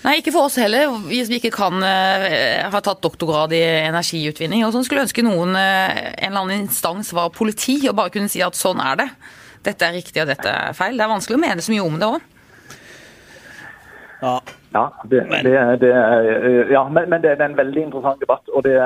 Nei, 0.00 0.14
ikke 0.20 0.32
for 0.32 0.48
oss 0.48 0.56
heller, 0.56 0.94
hvis 1.10 1.28
vi 1.28 1.36
ikke 1.40 1.52
kan 1.52 1.82
uh, 1.82 2.70
ha 2.72 2.80
tatt 2.80 3.02
doktorgrad 3.04 3.52
i 3.52 3.60
energiutvinning. 3.90 4.62
og 4.64 4.72
sånn 4.76 4.86
Skulle 4.86 5.04
ønske 5.04 5.24
noen, 5.26 5.56
uh, 5.58 5.90
en 6.14 6.30
eller 6.30 6.44
annen 6.44 6.62
instans 6.68 7.10
var 7.16 7.34
politi 7.34 7.80
og 7.90 7.98
bare 7.98 8.14
kunne 8.14 8.30
si 8.32 8.44
at 8.44 8.56
sånn 8.56 8.80
er 8.84 9.02
det. 9.02 9.08
Dette 9.66 9.88
er 9.88 9.98
riktig 9.98 10.22
og 10.22 10.30
dette 10.30 10.48
er 10.48 10.76
feil. 10.76 10.96
Det 10.96 11.04
er 11.04 11.12
vanskelig 11.12 11.36
å 11.36 11.42
mene 11.42 11.64
så 11.64 11.74
mye 11.74 11.84
om 11.84 11.98
det 12.00 12.08
òg. 12.14 12.28
Ja. 14.22 14.38
Ja, 14.72 14.84
det, 15.10 15.26
det, 15.42 15.80
det, 15.80 15.90
ja 16.70 16.88
men, 16.88 17.08
men, 17.10 17.22
det 17.22 17.30
er 17.30 17.44
en 17.44 17.56
veldig 17.56 17.82
interessant 17.82 18.20
debatt. 18.20 18.48
og 18.54 18.62
det 18.64 18.76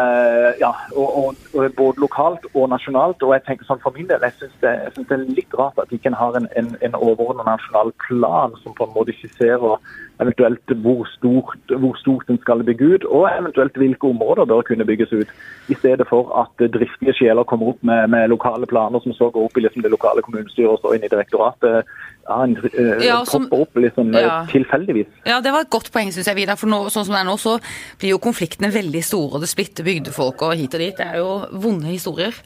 ja, 0.61 0.71
og, 0.97 1.09
og, 1.19 1.35
og 1.55 1.75
Både 1.77 2.01
lokalt 2.01 2.47
og 2.55 2.69
nasjonalt. 2.73 3.23
og 3.23 3.35
jeg 3.35 3.45
tenker 3.45 3.69
sånn 3.69 3.83
For 3.83 3.93
min 3.97 4.09
del 4.09 4.25
jeg 4.25 4.33
synes 4.39 4.55
det, 4.63 4.73
jeg 4.87 4.95
synes 4.95 5.09
det 5.11 5.19
er 5.19 5.37
litt 5.41 5.59
rart 5.61 5.83
at 5.83 5.93
ikke 5.93 6.09
en 6.09 6.17
har 6.23 6.39
en, 6.41 6.49
en, 6.57 6.71
en 6.81 6.97
overordnet 6.97 7.45
nasjonal 7.51 7.93
plan 8.07 8.57
som 8.63 8.73
på 8.79 8.89
en 8.89 8.97
måte 8.97 9.13
skisserer 9.19 9.77
eventuelt 10.23 10.73
hvor 10.85 11.05
stort, 11.11 11.59
hvor 11.69 11.97
stort 11.99 12.29
den 12.29 12.39
skal 12.43 12.63
bygge 12.63 12.87
ut, 12.95 13.05
og 13.05 13.27
eventuelt 13.41 13.77
hvilke 13.77 14.07
områder 14.07 14.45
bør 14.45 14.63
kunne 14.63 14.87
bygges 14.87 15.13
ut. 15.13 15.31
I 15.69 15.75
stedet 15.75 16.07
for 16.09 16.31
at 16.43 16.67
driftige 16.77 17.15
sjeler 17.19 17.47
kommer 17.51 17.73
opp 17.73 17.83
med, 17.83 18.09
med 18.15 18.29
lokale 18.31 18.67
planer 18.71 19.03
som 19.03 19.15
så 19.17 19.31
går 19.35 19.49
opp 19.49 19.59
i 19.59 19.65
liksom 19.65 19.83
det 19.83 19.91
lokale 19.91 20.23
kommunestyret 20.23 20.71
og 20.71 20.79
står 20.83 20.97
inn 20.97 21.09
i 21.09 21.11
direktoratet. 21.11 21.91
Ja, 22.29 22.39
en, 22.45 22.55
uh, 22.63 23.05
ja, 23.05 23.19
som, 23.29 23.49
opp 23.53 23.77
liksom, 23.77 24.15
ja. 24.15 24.45
tilfeldigvis. 24.53 25.11
Ja, 25.27 25.41
det 25.45 25.53
var 25.53 25.67
et 25.67 25.73
godt 25.75 25.91
poeng, 25.93 26.13
syns 26.15 26.31
jeg, 26.31 26.39
Vidar. 26.39 26.61
For 26.61 26.71
nå, 26.71 26.85
sånn 26.95 27.09
som 27.09 27.17
det 27.17 27.25
er 27.25 27.29
nå, 27.29 27.37
så 27.41 27.59
blir 27.99 28.15
jo 28.15 28.23
konfliktene 28.23 28.71
veldig 28.75 29.03
store, 29.05 29.35
og 29.35 29.45
det 29.45 29.51
splitter 29.51 29.87
bygdefolk 29.87 30.47
og 30.47 30.55
hit 30.61 30.79
og 30.79 30.85
dit. 30.87 30.97
Det 31.01 31.11
er 31.11 31.21
jo 31.25 31.61
vonde 31.67 31.91
historier. 31.91 32.39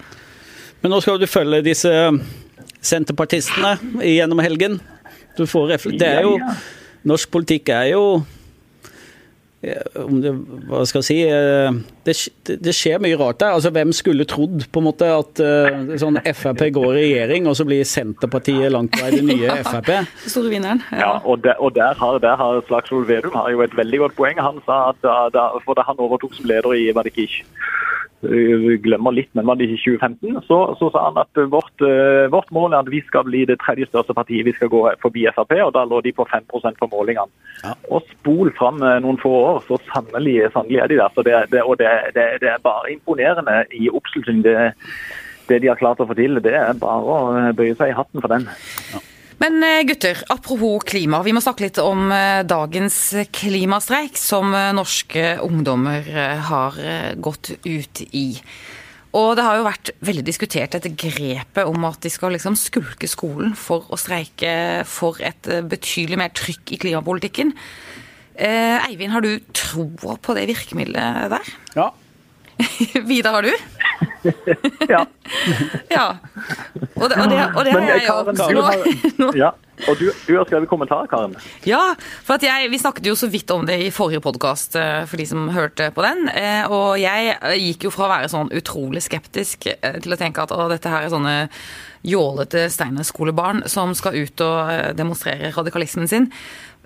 Men 0.81 0.95
nå 0.95 1.03
skal 1.05 1.21
du 1.21 1.29
følge 1.29 1.61
disse 1.67 1.93
senterpartistene 2.81 3.77
gjennom 4.07 4.41
helgen. 4.43 4.79
Du 5.37 5.47
får 5.47 5.77
Det 5.99 6.07
er 6.07 6.23
jo 6.27 6.39
Norsk 7.07 7.31
politikk 7.31 7.71
er 7.75 7.93
jo 7.93 8.03
om 9.99 10.21
det, 10.23 10.31
hva 10.69 10.85
skal 10.87 11.01
jeg 11.03 11.07
si 11.09 11.17
eh, 11.27 11.79
det, 12.07 12.15
det, 12.63 12.75
skjer 12.77 13.01
mye 13.03 13.17
rart 13.19 13.41
der. 13.43 13.57
Altså, 13.57 13.73
Hvem 13.75 13.91
skulle 13.97 14.27
trodd 14.29 14.69
på 14.71 14.81
en 14.81 14.87
måte 14.87 15.09
at 15.11 15.43
uh, 15.43 15.97
sånn 15.99 16.21
Frp 16.31 16.63
går 16.77 16.93
i 16.93 17.01
regjering, 17.01 17.49
og 17.51 17.57
så 17.59 17.67
blir 17.67 17.83
Senterpartiet 17.89 18.71
langt 18.71 18.95
på 18.95 19.03
vei 19.03 19.11
det 19.17 19.25
nye 19.27 19.59
Frp? 19.67 19.91
Store 20.29 20.53
vinneren. 20.53 20.85
Ja, 20.93 21.01
ja 21.03 21.11
og, 21.25 21.43
der, 21.43 21.59
og, 21.59 21.75
der 21.75 21.99
har, 21.99 22.21
der 22.23 22.39
har 22.39 22.63
Slagsvold 22.71 23.11
Vedum 23.11 23.35
har 23.35 23.51
jo 23.51 23.65
et 23.67 23.75
veldig 23.77 24.05
godt 24.05 24.19
poeng. 24.21 24.39
Han 24.39 24.63
sa 24.69 24.79
at 24.93 25.03
da, 25.03 25.19
da, 25.35 25.51
for 25.67 25.79
da 25.79 25.87
han 25.89 25.99
overtok 26.07 26.39
som 26.39 26.47
leder 26.51 26.79
i 26.79 26.89
var 26.95 27.09
det 27.09 27.17
ikke 27.17 27.43
glemmer 28.21 29.15
litt, 29.15 29.31
men 29.39 29.47
var 29.47 29.59
det 29.59 29.69
i 29.69 29.77
2015, 29.79 30.41
så, 30.47 30.59
så, 30.79 30.89
sa 30.91 31.05
han 31.07 31.21
at 31.23 31.41
vårt, 31.53 31.75
uh, 31.85 32.27
vårt, 32.33 32.51
mål 32.55 32.73
er 32.73 32.81
at 32.83 32.91
vi 32.91 33.01
skal 33.07 33.27
bli 33.29 33.45
det 33.47 33.61
tredje 33.63 33.87
største 33.87 34.17
partiet. 34.17 34.47
Vi 34.49 34.55
skal 34.57 34.73
gå 34.73 34.83
forbi 35.03 35.27
Frp, 35.37 35.55
og 35.63 35.73
da 35.77 35.85
lå 35.87 36.01
de 36.03 36.13
på 36.17 36.27
5 36.27 36.49
på 36.51 36.91
målingene. 36.91 37.31
Ja. 37.63 37.75
Og 37.95 38.03
spol 38.11 38.51
fram 38.59 38.83
uh, 38.83 38.99
noen 39.05 39.21
få 39.23 39.31
år, 39.53 39.63
så 39.69 39.79
sannelig, 39.93 40.51
sannelig 40.53 40.83
er 40.83 40.91
de 40.91 40.99
der. 40.99 41.23
Det, 41.29 41.37
det, 41.53 41.63
og 41.63 41.79
det, 41.79 41.93
det, 42.17 42.49
er 42.51 42.65
bare 42.65 42.93
imponerende 42.93 43.63
i 43.73 43.89
oppslutning. 43.89 44.43
Det, 44.43 44.57
det 45.49 45.63
de 45.63 45.71
har 45.71 45.79
klart 45.81 46.03
å 46.03 46.09
få 46.09 46.19
til, 46.19 46.43
det 46.43 46.57
er 46.59 46.75
bare 46.81 47.15
å 47.15 47.55
bøye 47.57 47.77
seg 47.79 47.93
i 47.93 47.97
hatten 47.97 48.25
for 48.25 48.35
den. 48.35 48.51
Ja. 48.93 49.08
Men 49.39 49.63
eh, 49.63 49.85
gutter, 49.87 50.19
apropos 50.29 50.83
klima. 50.87 51.21
Vi 51.23 51.33
må 51.35 51.43
snakke 51.43 51.69
litt 51.69 51.79
om 51.83 52.11
eh, 52.11 52.43
dagens 52.47 52.99
klimastreik 53.35 54.19
som 54.19 54.51
eh, 54.55 54.73
norske 54.75 55.37
ungdommer 55.45 56.09
har 56.49 56.79
gått 57.23 57.53
ut 57.63 58.03
i. 58.11 58.33
Og 59.19 59.31
det 59.39 59.45
har 59.47 59.57
jo 59.57 59.67
vært 59.67 59.93
veldig 60.05 60.25
diskutert 60.27 60.75
dette 60.75 60.93
grepet 60.93 61.71
om 61.71 61.87
at 61.89 62.03
de 62.05 62.11
skal 62.13 62.35
liksom 62.35 62.59
skulke 62.59 63.09
skolen 63.09 63.55
for 63.57 63.87
å 63.89 63.99
streike 63.99 64.83
for 64.91 65.23
et 65.25 65.49
betydelig 65.71 66.19
mer 66.21 66.35
trykk 66.37 66.75
i 66.75 66.81
klimapolitikken. 66.83 67.55
Eivind, 68.39 69.15
har 69.15 69.25
du 69.25 69.41
troa 69.57 70.19
på 70.23 70.37
det 70.37 70.45
virkemidlet 70.51 71.33
der? 71.33 71.55
Ja. 71.79 71.89
Vidar, 73.09 73.39
har 73.39 73.49
du? 73.49 73.55
ja. 74.95 75.05
ja. 75.91 76.07
Og 76.95 77.09
det, 77.11 77.17
og 77.17 77.31
det, 77.31 77.41
og 77.55 77.65
det 77.65 77.73
har 77.73 77.89
jeg 77.89 78.07
jo. 78.55 79.33
Ja. 79.45 79.55
Og 79.87 79.99
du, 80.01 80.09
du, 80.27 80.33
har 80.35 80.47
skrevet 80.49 80.69
kommentar, 80.71 81.07
Karen. 81.11 81.37
Ja, 81.67 81.95
for 82.27 82.43
jeg, 82.43 82.71
vi 82.73 82.81
snakket 82.83 83.07
jo 83.07 83.15
så 83.19 83.29
vidt 83.31 83.51
om 83.55 83.67
det 83.69 83.77
i 83.85 83.93
forrige 83.95 84.23
podkast 84.25 84.75
eh, 84.79 85.05
for 85.07 85.21
de 85.21 85.27
som 85.29 85.47
hørte 85.55 85.91
på 85.95 86.03
den. 86.03 86.27
Eh, 86.33 86.65
og 86.67 86.99
jeg 86.99 87.37
gikk 87.63 87.87
jo 87.87 87.93
fra 87.95 88.09
å 88.09 88.13
være 88.17 88.33
sånn 88.33 88.51
utrolig 88.59 89.05
skeptisk 89.07 89.69
eh, 89.71 90.01
til 90.03 90.17
å 90.17 90.19
tenke 90.19 90.43
at 90.43 90.55
å, 90.55 90.67
dette 90.73 90.91
her 90.91 91.07
er 91.07 91.15
sånne 91.15 91.37
jålete 92.07 92.67
Steinerskolebarn 92.73 93.65
som 93.71 93.95
skal 93.99 94.19
ut 94.19 94.43
og 94.43 94.99
demonstrere 94.99 95.53
radikalismen 95.55 96.11
sin. 96.11 96.29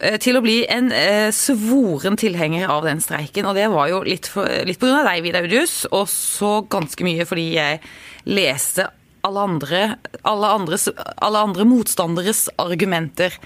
Eh, 0.00 0.16
til 0.22 0.38
å 0.38 0.42
bli 0.44 0.62
en 0.72 0.90
eh, 0.94 1.28
svoren 1.34 2.16
tilhenger 2.18 2.70
av 2.72 2.86
den 2.88 3.02
streiken. 3.04 3.46
Og 3.48 3.58
det 3.58 3.68
var 3.72 3.90
jo 3.90 4.02
litt, 4.06 4.30
for, 4.30 4.48
litt 4.66 4.80
på 4.80 4.88
grunn 4.88 5.02
av 5.02 5.10
deg, 5.10 5.22
Vidar 5.26 5.46
Udius, 5.46 5.82
og 5.92 6.08
så 6.10 6.60
ganske 6.72 7.06
mye 7.06 7.26
fordi 7.28 7.52
jeg 7.58 7.82
leste 8.30 8.88
alle 9.22 9.42
andre, 9.46 9.82
alle, 10.26 10.48
andres, 10.50 10.88
alle 11.22 11.42
andre 11.46 11.66
motstanderes 11.68 12.48
argumenter 12.58 13.36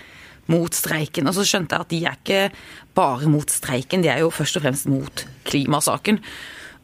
mot 0.48 0.72
streiken. 0.72 1.28
Og 1.28 1.36
så 1.36 1.44
skjønte 1.44 1.76
jeg 1.76 1.84
at 1.84 1.92
de 1.92 2.02
er 2.06 2.20
ikke 2.20 2.94
bare 2.96 3.28
mot 3.28 3.50
streiken, 3.52 4.04
de 4.04 4.12
er 4.12 4.22
jo 4.22 4.32
først 4.32 4.56
og 4.56 4.64
fremst 4.64 4.88
mot 4.88 5.26
klimasaken. 5.50 6.22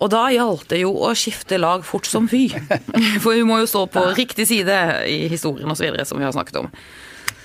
Og 0.03 0.11
da 0.13 0.27
gjaldt 0.35 0.67
det 0.73 0.83
jo 0.83 0.91
å 1.07 1.13
skifte 1.17 1.61
lag 1.63 1.85
fort 1.87 2.09
som 2.11 2.27
fy. 2.29 2.49
For 3.23 3.39
hun 3.39 3.49
må 3.49 3.61
jo 3.63 3.71
stå 3.71 3.87
på 3.95 4.03
riktig 4.19 4.49
side 4.51 4.77
i 5.09 5.31
historien 5.31 5.71
osv., 5.71 5.87
som 6.05 6.19
vi 6.19 6.27
har 6.27 6.35
snakket 6.35 6.59
om. 6.65 6.69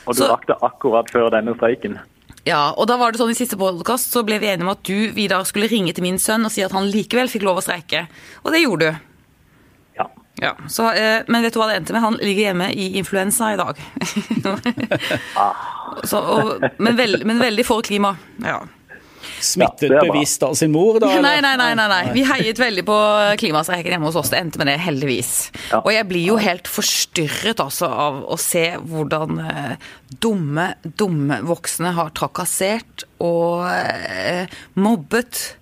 Og 0.08 0.16
du 0.16 0.24
rakk 0.28 0.48
det 0.48 0.56
akkurat 0.64 1.10
før 1.12 1.30
denne 1.34 1.56
streiken. 1.58 1.98
Ja, 2.48 2.72
og 2.80 2.88
da 2.88 2.96
var 3.00 3.12
det 3.12 3.20
sånn 3.20 3.34
I 3.34 3.36
siste 3.36 3.58
podkast 3.60 4.14
så 4.16 4.24
ble 4.28 4.38
vi 4.40 4.48
enige 4.48 4.64
om 4.64 4.72
at 4.72 4.84
du 4.88 5.12
Vidar, 5.16 5.44
skulle 5.48 5.68
ringe 5.68 5.92
til 5.96 6.06
min 6.06 6.20
sønn 6.22 6.48
og 6.48 6.54
si 6.54 6.64
at 6.64 6.76
han 6.76 6.88
likevel 6.94 7.28
fikk 7.32 7.44
lov 7.48 7.60
å 7.60 7.66
streike. 7.66 8.06
Og 8.46 8.54
det 8.56 8.64
gjorde 8.64 8.88
du. 8.88 9.04
Ja. 10.00 10.08
Ja, 10.40 10.54
så, 10.72 10.92
eh, 10.94 11.26
Men 11.28 11.44
vet 11.44 11.56
du 11.56 11.60
hva 11.60 11.68
det 11.72 11.82
endte 11.82 11.96
med? 11.96 12.06
Han 12.06 12.20
ligger 12.22 12.52
hjemme 12.52 12.70
i 12.72 12.94
influensa 13.02 13.52
i 13.54 13.60
dag. 13.60 13.82
så, 16.10 16.22
og, 16.22 16.68
men, 16.78 16.96
veld, 16.96 17.26
men 17.26 17.42
veldig 17.42 17.66
for 17.68 17.84
klima. 17.84 18.16
Ja. 18.46 18.62
Smittet 19.44 19.92
Ja, 19.94 20.02
bevisst 20.04 20.44
av 20.44 20.56
sin 20.60 20.72
mor, 20.74 21.00
da? 21.04 21.10
Nei, 21.28 21.38
nei, 21.44 21.56
nei, 21.60 21.72
nei, 21.78 21.88
nei. 21.92 22.02
Vi 22.16 22.24
heiet 22.28 22.60
veldig 22.62 22.86
på 22.88 22.98
klimastreiken 23.42 23.96
hjemme 23.96 24.10
hos 24.10 24.18
oss. 24.20 24.32
Det 24.34 24.40
endte 24.42 24.62
med 24.62 24.70
det, 24.72 24.78
heldigvis. 24.84 25.34
Ja. 25.72 25.82
Og 25.84 25.92
jeg 25.94 26.08
blir 26.10 26.26
jo 26.32 26.40
helt 26.42 26.70
forstyrret 26.72 27.62
altså 27.64 27.90
av 27.90 28.24
å 28.28 28.40
se 28.42 28.66
hvordan 28.82 29.42
eh, 29.44 29.92
dumme, 30.24 30.72
dumme 31.00 31.42
voksne 31.48 31.94
har 31.98 32.14
trakassert 32.18 33.08
og 33.24 33.68
eh, 33.70 34.60
mobbet 34.80 35.58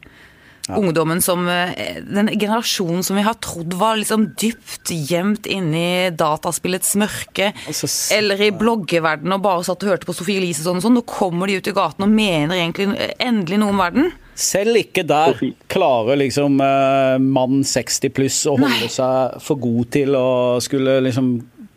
ungdommen 0.70 1.22
som 1.22 1.48
eh, 1.48 2.00
Den 2.02 2.28
generasjonen 2.40 3.04
som 3.06 3.16
vi 3.20 3.22
har 3.26 3.36
trodd 3.44 3.74
var 3.78 3.98
liksom 4.00 4.32
dypt 4.42 4.90
gjemt 4.90 5.46
inni 5.46 6.10
dataspillets 6.18 6.96
mørke, 6.98 7.52
Altså, 7.68 7.90
eller 8.18 8.42
i 8.42 8.52
bloggeverdenen 8.52 9.38
og 9.38 9.44
bare 9.46 9.64
satt 9.68 9.84
og 9.86 9.92
hørte 9.94 10.10
på 10.10 10.16
Sofie 10.18 10.40
Elise 10.42 10.64
sånn, 10.66 10.78
og 10.82 10.86
sånn. 10.88 10.98
Nå 10.98 11.06
kommer 11.06 11.48
de 11.52 11.60
ut 11.60 11.68
i 11.70 11.76
gaten 11.76 12.08
og 12.08 12.10
mener 12.10 12.56
egentlig 12.58 12.90
eh, 12.98 13.14
endelig 13.20 13.60
noe 13.62 13.76
om 13.76 13.84
verden. 13.84 14.12
Selv 14.36 14.76
ikke 14.82 15.06
der 15.08 15.38
klarer 15.72 16.18
liksom 16.20 16.58
eh, 16.60 17.18
mann 17.24 17.62
60 17.64 18.10
pluss 18.18 18.42
å 18.50 18.58
holde 18.60 18.90
seg 18.92 19.38
for 19.46 19.62
god 19.62 19.92
til 19.96 20.18
å 20.20 20.26
skulle 20.66 20.98
liksom 21.06 21.36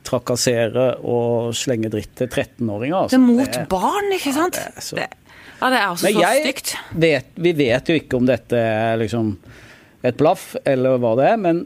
trakassere 0.08 0.94
og 1.04 1.50
slenge 1.56 1.90
dritt 1.92 2.14
til 2.16 2.28
13-åringer. 2.30 3.10
Det 3.10 3.18
Altså. 3.18 3.18
er 3.18 3.26
mot 3.26 3.58
barn, 3.68 4.12
ikke 4.16 4.32
sant? 4.32 4.54
det 4.56 4.72
er 4.76 4.80
så- 4.80 4.96
Det, 4.96 5.08
ja, 5.58 5.70
det 5.70 5.78
er 5.78 5.86
altså 5.88 6.06
Men 6.06 6.14
så 6.14 6.22
jeg 6.22 6.44
stygt. 6.44 6.74
vet, 7.04 7.30
vi 7.34 7.52
vet 7.58 7.90
jo 7.90 7.98
ikke 7.98 8.20
om 8.20 8.28
dette 8.28 8.58
er 8.58 8.98
liksom 9.00 9.34
et 10.06 10.18
blaff, 10.18 10.52
eller 10.68 11.00
hva 11.02 11.14
det 11.18 11.28
er, 11.32 11.38
men 11.42 11.64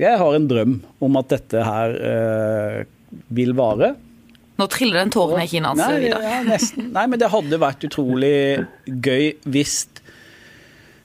jeg 0.00 0.18
har 0.20 0.36
en 0.36 0.48
drøm 0.48 0.78
om 1.04 1.20
at 1.20 1.30
dette 1.32 1.62
her 1.64 1.94
eh, 1.96 2.78
vil 3.32 3.54
vare. 3.56 3.94
Nå 4.60 4.66
triller 4.72 5.00
den 5.00 5.12
tåren 5.14 5.42
i 5.42 5.48
kinnet 5.48 5.72
hans. 5.72 5.80
Nei, 5.80 6.04
Vidar. 6.04 6.24
ja, 6.26 6.40
nesten. 6.46 6.90
Nei, 6.94 7.06
men 7.08 7.20
det 7.20 7.30
hadde 7.32 7.60
vært 7.62 7.86
utrolig 7.88 8.34
gøy 8.86 9.32
hvis 9.48 9.76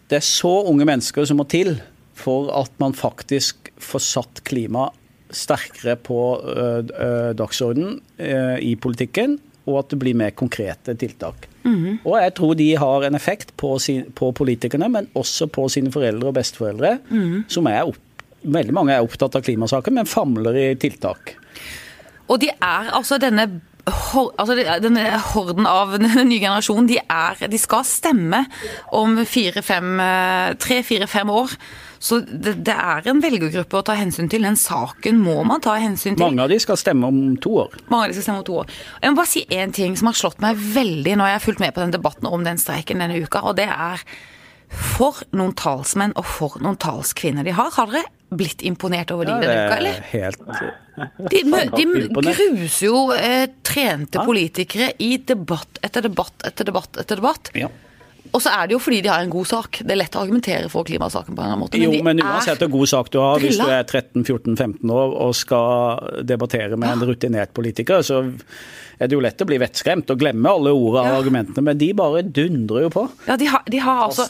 det 0.07 0.19
er 0.19 0.25
så 0.25 0.53
unge 0.69 0.87
mennesker 0.87 1.27
som 1.27 1.39
må 1.39 1.47
til 1.51 1.77
for 2.17 2.51
at 2.55 2.71
man 2.81 2.95
faktisk 2.97 3.71
får 3.83 4.03
satt 4.03 4.41
klima 4.47 4.87
sterkere 5.35 5.97
på 5.99 6.19
uh, 6.39 7.33
dagsordenen 7.35 7.97
øh, 8.15 8.57
i 8.63 8.75
politikken, 8.79 9.35
og 9.67 9.81
at 9.81 9.93
det 9.93 9.99
blir 10.01 10.17
mer 10.17 10.33
konkrete 10.37 10.95
tiltak. 10.99 11.47
Og 12.07 12.13
jeg 12.15 12.33
tror 12.37 12.53
de 12.55 12.67
har 12.79 13.03
en 13.03 13.17
effekt 13.19 13.51
på, 13.59 13.73
sin, 13.83 14.05
på 14.15 14.31
politikerne, 14.31 14.87
men 14.89 15.09
også 15.19 15.49
på 15.51 15.67
sine 15.69 15.91
foreldre 15.91 16.31
og 16.31 16.37
besteforeldre, 16.39 16.97
som 17.51 17.67
er 17.71 17.83
opp, 17.85 18.03
Veldig 18.47 18.71
mange 18.71 18.93
er 18.93 19.03
opptatt 19.03 19.33
av 19.35 19.41
klimasaker, 19.43 19.91
men 19.91 20.07
famler 20.07 20.55
i 20.55 20.67
tiltak. 20.79 21.33
Og 22.29 22.37
de 22.39 22.51
er 22.53 22.91
altså 22.95 23.17
denne 23.19 23.47
altså 23.87 24.55
denne 24.83 25.03
horden 25.31 25.67
av 25.67 25.95
den 26.03 26.07
nye 26.27 26.41
generasjonen, 26.41 26.87
de, 26.89 26.99
er, 27.01 27.47
de 27.47 27.59
skal 27.59 27.85
stemme 27.87 28.43
om 28.95 29.17
fire-fem, 29.25 29.99
tre-fire-fem 30.61 31.31
år. 31.33 31.55
Så 31.99 32.19
det, 32.25 32.55
det 32.67 32.73
er 32.75 33.07
en 33.09 33.21
velgergruppe 33.23 33.79
å 33.79 33.83
ta 33.87 33.95
hensyn 33.97 34.29
til. 34.29 34.41
Den 34.45 34.55
saken 34.59 35.19
må 35.23 35.39
man 35.47 35.61
ta 35.63 35.75
hensyn 35.81 36.15
til. 36.15 36.23
Mange 36.25 36.43
av 36.45 36.49
de 36.53 36.59
skal 36.61 36.77
stemme 36.77 37.07
om 37.09 37.21
to 37.41 37.55
år. 37.63 37.77
Mange 37.89 38.05
av 38.05 38.09
de 38.11 38.17
skal 38.19 38.27
stemme 38.29 38.43
om 38.43 38.47
to 38.49 38.57
år. 38.61 38.71
Jeg 39.01 39.11
må 39.13 39.19
bare 39.21 39.31
si 39.33 39.45
én 39.49 39.73
ting 39.73 39.95
som 39.97 40.11
har 40.11 40.17
slått 40.19 40.41
meg 40.43 40.57
veldig 40.57 41.15
når 41.17 41.31
jeg 41.33 41.39
har 41.39 41.45
fulgt 41.47 41.63
med 41.63 41.73
på 41.75 41.81
den 41.85 41.95
debatten 41.97 42.27
om 42.29 42.43
den 42.45 42.57
streiken 42.61 43.01
denne 43.03 43.17
uka, 43.23 43.41
og 43.47 43.55
det 43.59 43.69
er 43.71 44.03
for 44.67 45.21
noen 45.31 45.53
talsmenn 45.55 46.11
og 46.19 46.25
for 46.27 46.57
noen 46.59 46.75
talskvinner 46.75 47.45
de 47.47 47.53
har. 47.55 47.69
Har 47.77 47.87
dere 47.93 48.03
blitt 48.35 48.59
imponert 48.67 49.13
over 49.15 49.23
de 49.29 49.31
Ja, 49.31 49.39
denne 49.39 49.53
uka, 49.55 49.73
er 49.73 49.77
eller? 49.77 50.01
helt 50.11 50.41
De, 51.31 51.43
mø- 51.47 51.61
de 51.71 51.83
Imponert. 51.85 52.35
gruser 52.41 52.87
jo 52.89 52.99
eh, 53.15 53.45
trente 53.63 54.19
politikere 54.27 54.89
i 54.99 55.13
debatt 55.23 55.79
etter 55.85 56.03
debatt 56.09 56.43
etter 56.49 56.67
debatt 56.67 56.97
etter 56.99 57.21
debatt. 57.21 57.51
ja. 57.55 57.69
Og 58.35 58.41
så 58.43 58.53
er 58.53 58.67
det 58.67 58.75
jo 58.75 58.81
fordi 58.83 59.01
de 59.05 59.11
har 59.11 59.23
en 59.23 59.31
god 59.33 59.47
sak. 59.49 59.81
Det 59.83 59.93
er 59.93 60.01
lett 60.01 60.17
å 60.17 60.23
argumentere 60.23 60.71
for 60.71 60.87
klimasaken 60.87 61.33
på 61.33 61.37
en 61.37 61.43
eller 61.43 61.53
annen 61.53 61.63
måte. 61.65 61.81
Jo, 61.81 61.91
de 61.93 62.01
men 62.05 62.23
uansett 62.23 62.63
hvor 62.65 62.73
god 62.79 62.91
sak 62.93 63.13
du 63.13 63.19
har, 63.21 63.43
hvis 63.43 63.59
du 63.59 63.67
er 63.67 63.85
13-14-15 63.85 64.93
år 64.97 65.15
og 65.27 65.37
skal 65.37 66.25
debattere 66.27 66.79
med 66.79 66.95
en 66.95 67.07
rutinert 67.11 67.53
politiker, 67.57 68.03
så 68.05 68.23
er 68.99 69.07
det 69.07 69.13
jo 69.17 69.21
lett 69.21 69.41
å 69.43 69.45
bli 69.45 69.57
vettskremt 69.61 70.09
og 70.09 70.19
glemme 70.19 70.49
alle 70.49 70.71
ordene 70.73 71.05
og 71.05 71.13
Ja. 71.13 71.19
argumentene, 71.21 71.63
men 71.63 71.77
de 71.77 71.91
bare 71.93 72.23
dundrer 72.23 72.81
jo 72.87 72.89
på. 72.89 73.03
Ja, 73.27 73.35
de 73.37 73.45
har, 73.45 73.61
de 73.69 73.77
har 73.77 74.03
altså. 74.07 74.25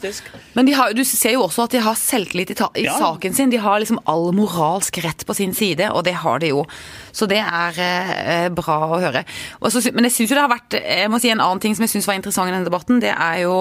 Men 0.55 0.65
de 0.65 0.73
har, 0.73 0.93
du 0.93 1.03
ser 1.07 1.31
jo 1.37 1.43
også 1.47 1.63
at 1.63 1.71
de 1.71 1.79
har 1.85 1.95
selvtillit 1.95 2.51
i, 2.51 2.53
ta, 2.55 2.69
i 2.75 2.83
Ja. 2.83 2.97
saken 2.99 3.33
sin. 3.33 3.49
De 3.49 3.57
har 3.57 3.79
liksom 3.79 3.99
all 4.05 4.31
moralsk 4.33 4.97
rett 5.03 5.25
på 5.25 5.33
sin 5.35 5.53
side, 5.53 5.89
og 5.91 6.03
det 6.03 6.13
har 6.15 6.39
de 6.39 6.47
jo. 6.49 6.65
Så 7.13 7.27
det 7.27 7.39
er 7.39 7.79
eh, 7.81 8.49
bra 8.49 8.77
å 8.91 8.99
høre. 9.01 9.23
Og 9.61 9.71
så 9.71 9.81
men 9.93 10.03
jeg 10.05 10.11
syns 10.13 10.29
jo 10.31 10.35
det 10.35 10.43
har 10.43 10.51
vært 10.51 10.75
Jeg 10.83 11.09
må 11.09 11.19
si 11.19 11.29
en 11.31 11.39
annen 11.41 11.59
ting 11.63 11.73
som 11.75 11.83
jeg 11.83 11.89
syns 11.95 12.05
var 12.07 12.15
interessant 12.19 12.49
i 12.49 12.51
denne 12.51 12.67
debatten. 12.67 12.99
Det 12.99 13.09
er 13.15 13.41
jo 13.43 13.53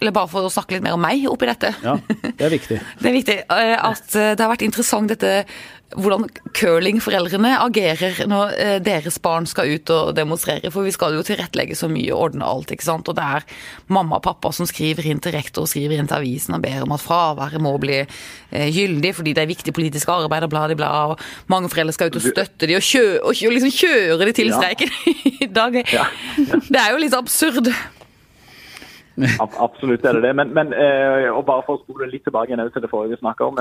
Eller 0.00 0.10
bare 0.12 0.28
for 0.28 0.42
å 0.44 0.50
snakke 0.52 0.72
litt 0.76 0.82
mer 0.82 0.92
om 0.98 1.00
meg 1.00 1.24
oppi 1.30 1.46
dette. 1.46 1.74
Ja, 1.82 1.96
det 2.22 2.40
er 2.40 2.50
viktig. 2.50 2.80
Det 3.02 3.08
er 3.08 3.16
viktig 3.16 3.38
eh, 3.48 3.76
at 3.78 4.16
eh, 4.16 4.34
det 4.34 4.40
har 4.42 4.50
vært 4.52 4.66
interessant 4.66 5.08
dette 5.08 5.44
hvordan 5.96 6.26
curlingforeldrene 6.56 7.52
agerer 7.62 8.22
når 8.30 8.54
eh, 8.60 8.76
deres 8.84 9.18
barn 9.22 9.46
skal 9.48 9.70
ut 9.74 9.92
og 9.92 10.12
demonstrere. 10.16 10.70
For 10.72 10.86
vi 10.86 10.94
skal 10.94 11.16
jo 11.16 11.24
tilrettelegge 11.26 11.76
så 11.78 11.88
mye 11.92 12.12
og 12.14 12.28
ordne 12.28 12.48
alt, 12.48 12.72
ikke 12.74 12.86
sant. 12.86 13.08
Og 13.10 13.16
det 13.18 13.24
er 13.38 13.46
mamma 13.92 14.18
og 14.18 14.26
pappa 14.26 14.52
som 14.54 14.68
skriver 14.68 15.08
inn 15.10 15.22
til 15.22 15.36
rektor 15.36 15.66
og 15.66 15.72
skriver 15.72 15.98
inn 15.98 16.10
til 16.10 16.20
avisen 16.20 16.56
og 16.56 16.64
ber 16.64 16.84
om 16.86 16.94
at 16.96 17.04
fraværet 17.04 17.62
må 17.62 17.74
bli 17.82 18.02
eh, 18.02 18.68
gyldig 18.72 19.14
fordi 19.18 19.34
det 19.36 19.44
er 19.44 19.52
viktig 19.52 19.76
politisk 19.76 20.12
arbeid 20.12 20.48
og 20.48 20.52
bla, 20.52 20.66
bla, 20.68 20.78
bla. 20.78 20.92
Og 21.12 21.50
mange 21.52 21.72
foreldre 21.72 21.96
skal 21.96 22.12
ut 22.12 22.20
og 22.20 22.26
støtte 22.26 22.68
de 22.70 22.78
og, 22.78 22.86
kjø, 22.86 23.06
og 23.22 23.36
kjø, 23.38 23.54
liksom 23.56 23.74
kjøre 23.82 24.28
de 24.28 24.36
til 24.36 24.52
Ja. 24.52 24.60
i 25.44 25.48
dag. 25.48 25.74
Ja. 25.92 26.06
Det 26.36 26.78
er 26.78 26.92
jo 26.92 27.00
litt 27.00 27.14
absurd. 27.16 27.68
Absolutt 29.40 30.04
er 30.08 30.16
det 30.16 30.22
det. 30.24 30.32
Men, 30.36 30.52
men 30.56 30.72
eh, 30.72 31.28
og 31.32 31.44
bare 31.48 31.64
for 31.66 31.78
å 31.78 31.82
spole 31.82 32.08
litt 32.10 32.24
tilbake 32.26 32.56
til 32.56 32.84
det 32.84 32.90
forrige 32.90 33.16
vi 33.16 33.20
snakket 33.20 33.46
om. 33.48 33.60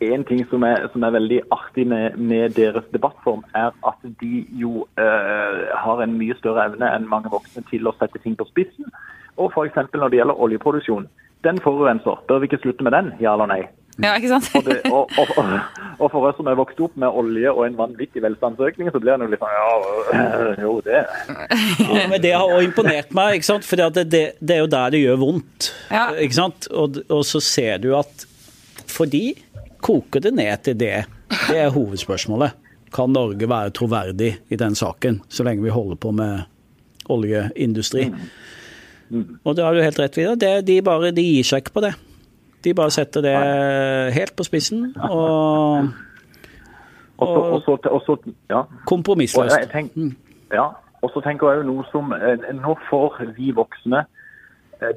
En 0.00 0.24
ting 0.24 0.42
som 0.50 0.64
er, 0.66 0.88
som 0.92 1.04
er 1.06 1.14
veldig 1.14 1.40
artig 1.54 1.86
med, 1.86 2.16
med 2.18 2.56
deres 2.58 2.86
debattform, 2.92 3.44
er 3.54 3.70
at 3.86 4.08
de 4.20 4.44
jo 4.60 4.86
eh, 4.98 5.60
har 5.84 6.02
en 6.02 6.16
mye 6.18 6.36
større 6.40 6.66
evne 6.70 6.90
enn 6.90 7.08
mange 7.10 7.30
voksne 7.32 7.64
til 7.70 7.86
å 7.86 7.94
sette 7.98 8.22
ting 8.24 8.36
på 8.38 8.48
spissen. 8.50 8.90
Og 9.36 9.52
f.eks. 9.52 9.78
når 9.94 10.10
det 10.10 10.20
gjelder 10.20 10.42
oljeproduksjon. 10.46 11.08
Den 11.44 11.58
forurenser. 11.60 12.20
Bør 12.28 12.40
vi 12.40 12.50
ikke 12.50 12.62
slutte 12.62 12.84
med 12.86 12.94
den, 12.96 13.14
ja 13.20 13.34
eller 13.34 13.50
nei? 13.50 13.64
Ja, 14.02 14.16
ikke 14.18 14.32
sant? 14.32 14.48
Og, 14.58 14.64
det, 14.66 14.80
og, 14.90 15.10
og, 15.22 15.28
og, 16.00 16.08
for 16.10 16.26
oss 16.26 16.38
som 16.38 16.48
er 16.50 16.56
vokst 16.58 16.80
opp 16.82 16.96
med 16.98 17.14
olje 17.14 17.50
og 17.52 17.62
en 17.66 17.76
vanvittig 17.78 18.22
velstandsøkning, 18.24 18.90
så 18.90 18.98
blir 19.02 19.20
det 19.20 19.28
jo 19.28 19.34
litt 19.34 19.44
sånn 19.44 19.54
Ja, 19.54 20.54
jo, 20.64 20.72
det. 20.82 21.04
Ja, 21.78 22.08
men 22.10 22.18
det 22.22 22.32
har 22.34 22.42
også 22.42 22.64
imponert 22.66 23.14
meg, 23.14 23.38
ikke 23.38 23.50
sant? 23.52 23.68
for 23.68 23.78
det, 23.78 24.06
det, 24.10 24.24
det 24.40 24.56
er 24.56 24.64
jo 24.64 24.70
der 24.72 24.94
det 24.96 25.02
gjør 25.04 25.20
vondt. 25.22 25.70
Ja. 25.94 26.08
Ikke 26.18 26.40
sant? 26.40 26.68
Og, 26.74 26.98
og 27.06 27.22
så 27.28 27.42
ser 27.44 27.78
du 27.84 27.92
at 27.98 28.26
for 28.90 29.10
de 29.10 29.28
koker 29.84 30.24
det 30.24 30.32
ned 30.34 30.64
til 30.64 30.78
det. 30.80 31.04
Det 31.48 31.58
er 31.60 31.74
hovedspørsmålet. 31.74 32.56
Kan 32.94 33.12
Norge 33.12 33.48
være 33.50 33.74
troverdig 33.74 34.32
i 34.48 34.56
den 34.56 34.76
saken, 34.78 35.20
så 35.28 35.44
lenge 35.46 35.64
vi 35.64 35.72
holder 35.74 35.98
på 36.00 36.12
med 36.14 36.44
oljeindustri? 37.10 38.06
Og 39.44 39.56
det 39.56 39.64
har 39.64 39.74
du 39.74 39.82
helt 39.82 39.98
rett 40.00 40.16
Vidar. 40.16 40.38
Det, 40.40 40.52
de, 40.66 40.80
bare, 40.82 41.10
de 41.14 41.22
gir 41.22 41.46
seg 41.46 41.64
ikke 41.64 41.74
på 41.76 41.84
det. 41.84 41.92
De 42.64 42.72
bare 42.74 42.94
setter 42.94 43.24
det 43.24 43.34
helt 44.16 44.32
på 44.36 44.46
spissen 44.46 44.94
og 45.10 45.92
Og 47.16 47.28
så, 47.28 47.40
og 47.40 47.60
så, 47.62 47.90
og 47.90 48.00
så 48.06 48.16
ja. 48.50 48.64
Og 48.64 48.86
kompromissløst. 48.90 49.54
jeg 49.60 49.68
tenk, 49.70 49.92
ja, 50.50 50.64
og 51.02 51.10
så 51.14 51.20
tenker 51.22 51.52
jeg 51.52 51.60
jo 51.60 51.66
noe 51.68 51.84
som 51.92 52.10
eh, 52.16 52.48
Nå 52.58 52.74
får 52.88 53.20
vi 53.36 53.52
voksne 53.54 54.00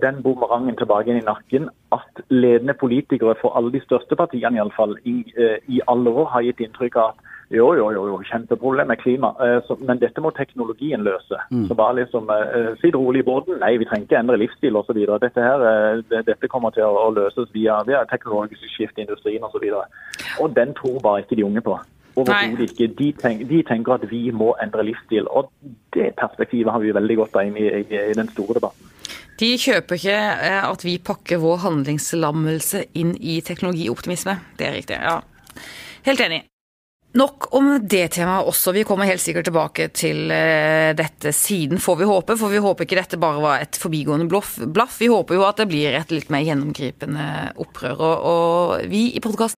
den 0.02 0.22
bumerangen 0.24 0.78
tilbake 0.78 1.12
inn 1.12 1.22
i 1.22 1.26
nakken 1.28 1.70
at 1.96 2.22
ledende 2.30 2.74
politikere 2.74 3.36
for 3.42 3.58
alle 3.58 3.72
de 3.72 3.82
største 3.84 4.16
partiene 4.16 4.58
i, 4.58 4.62
alle 4.64 4.76
fall, 4.76 4.98
i, 5.06 5.24
eh, 5.38 5.58
i 5.68 5.82
alle 5.88 6.10
år 6.10 6.30
har 6.34 6.46
gitt 6.48 6.64
inntrykk 6.66 7.00
av 7.02 7.14
at 7.14 7.34
jo, 7.50 7.68
jo, 7.78 7.92
jo, 7.96 8.08
jo 8.08 8.18
kjempeproblem 8.28 8.90
med 8.92 9.00
klima, 9.00 9.30
eh, 9.40 9.70
men 9.88 10.02
dette 10.02 10.22
må 10.22 10.34
teknologien 10.36 11.04
løse. 11.04 11.40
Så 11.68 11.76
bare 11.80 12.02
liksom 12.02 12.28
si 12.28 12.88
Sitt 12.88 12.96
rolig 12.96 13.22
i 13.24 13.28
båten. 13.30 13.60
Nei, 13.62 13.78
vi 13.78 13.86
trenger 13.88 14.04
ikke 14.04 14.20
endre 14.20 14.40
livsstil 14.42 14.76
osv. 14.76 15.00
Dette 15.22 15.42
her, 15.42 15.64
eh, 15.64 16.24
dette 16.28 16.50
kommer 16.52 16.76
til 16.76 16.84
å, 16.84 17.08
løses 17.16 17.48
via, 17.54 17.80
via 17.88 18.04
teknologisk 18.12 18.68
skifte 18.74 19.00
i 19.00 19.06
industrien 19.08 19.44
osv. 19.44 19.48
Og, 19.48 19.52
så 19.56 19.64
videre. 19.64 19.86
og 20.42 20.56
den 20.56 20.74
tror 20.74 21.00
bare 21.00 21.24
ikke 21.24 21.40
de 21.40 21.48
unge 21.48 21.62
på. 21.62 21.80
Overhodet 22.18 22.72
ikke. 22.72 22.88
De, 22.98 23.12
tenk, 23.14 23.48
de, 23.50 23.64
tenker 23.64 23.94
at 23.94 24.12
vi 24.12 24.32
må 24.32 24.54
endre 24.64 24.84
livsstil. 24.84 25.28
Og 25.30 25.52
det 25.94 26.12
perspektivet 26.20 26.72
har 26.72 26.84
vi 26.84 26.92
veldig 26.92 27.18
godt 27.24 27.36
av 27.36 27.48
i, 27.48 27.68
i, 27.80 27.84
i 28.12 28.18
den 28.18 28.30
store 28.36 28.60
debatten. 28.60 28.92
De 29.38 29.54
kjøper 29.62 30.00
ikke 30.00 30.18
eh, 30.18 30.62
at 30.66 30.86
vi 30.86 30.98
pakker 30.98 31.42
vår 31.42 31.64
handlingslammelse 31.66 32.88
inn 32.98 33.16
i 33.22 33.40
teknologioptimisme. 33.46 34.40
Det 34.58 34.70
er 34.70 34.78
riktig. 34.80 35.02
Ja. 35.02 35.20
Helt 36.08 36.24
enig. 36.24 36.44
Nok 37.18 37.48
om 37.56 37.70
det 37.82 38.12
temaet 38.14 38.46
også. 38.50 38.74
Vi 38.76 38.84
kommer 38.86 39.08
helt 39.10 39.24
sikkert 39.24 39.48
tilbake 39.48 39.88
til 39.96 40.30
eh, 40.34 40.92
dette 40.98 41.32
siden, 41.34 41.80
får 41.82 42.02
vi 42.02 42.10
håpe. 42.10 42.36
For 42.38 42.54
vi 42.54 42.62
håper 42.62 42.86
ikke 42.86 43.00
dette 43.00 43.20
bare 43.22 43.42
var 43.42 43.64
et 43.64 43.80
forbigående 43.80 44.28
blaff. 44.30 45.00
Vi 45.00 45.10
håper 45.10 45.40
jo 45.40 45.46
at 45.48 45.62
det 45.62 45.70
blir 45.72 45.98
et 45.98 46.14
litt 46.14 46.30
mer 46.34 46.46
gjennomgripende 46.46 47.28
opprør. 47.64 48.04
Og, 48.18 48.90
vi 48.92 49.08
i 49.18 49.24
podkasten? 49.24 49.58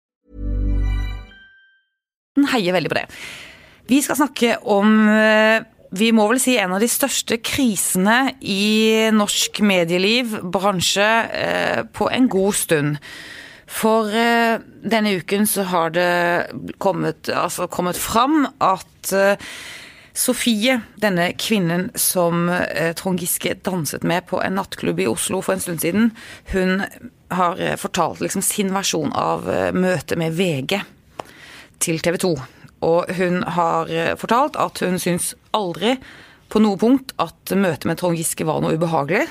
Heier 2.39 2.71
veldig 2.71 2.91
på 2.91 2.95
det. 2.95 3.07
Vi 3.91 3.99
skal 4.03 4.15
snakke 4.15 4.55
om 4.71 4.93
eh, 5.11 5.63
vi 5.91 6.13
må 6.15 6.29
vel 6.29 6.39
si 6.39 6.53
en 6.55 6.71
av 6.71 6.79
de 6.79 6.87
største 6.87 7.41
krisene 7.43 8.37
i 8.39 9.11
norsk 9.11 9.59
medieliv, 9.67 10.37
bransje, 10.53 11.09
eh, 11.27 11.81
på 11.91 12.07
en 12.07 12.29
god 12.31 12.55
stund. 12.55 13.01
For 13.67 14.07
eh, 14.15 14.63
denne 14.63 15.11
uken 15.19 15.43
så 15.47 15.65
har 15.73 15.91
det 15.97 16.13
kommet, 16.79 17.27
altså 17.27 17.67
kommet 17.67 17.99
fram 17.99 18.45
at 18.63 19.11
Sofie, 20.11 20.77
denne 20.99 21.29
kvinnen 21.39 21.85
som 21.99 22.49
Trond 22.99 23.19
Giske 23.23 23.53
danset 23.63 24.03
med 24.07 24.25
på 24.27 24.41
en 24.43 24.57
nattklubb 24.59 24.99
i 24.99 25.07
Oslo 25.07 25.39
for 25.43 25.55
en 25.55 25.63
stund 25.63 25.83
siden, 25.83 26.09
hun 26.51 26.83
har 27.31 27.59
fortalt 27.79 28.19
liksom 28.23 28.43
sin 28.43 28.73
versjon 28.75 29.15
av 29.15 29.47
møtet 29.75 30.19
med 30.19 30.35
VG 30.35 30.81
til 31.81 32.01
TV 32.03 32.19
2. 32.21 32.35
Og 32.87 33.11
hun 33.17 33.41
har 33.57 33.89
eh, 33.93 34.13
fortalt 34.17 34.57
at 34.59 34.81
hun 34.85 34.99
syns 35.01 35.33
aldri 35.55 35.97
på 36.51 36.61
noe 36.63 36.79
punkt 36.79 37.13
at 37.21 37.53
møtet 37.55 37.87
med 37.87 37.99
Trond 38.01 38.17
Giske 38.19 38.47
var 38.47 38.61
noe 38.63 38.75
ubehagelig. 38.75 39.27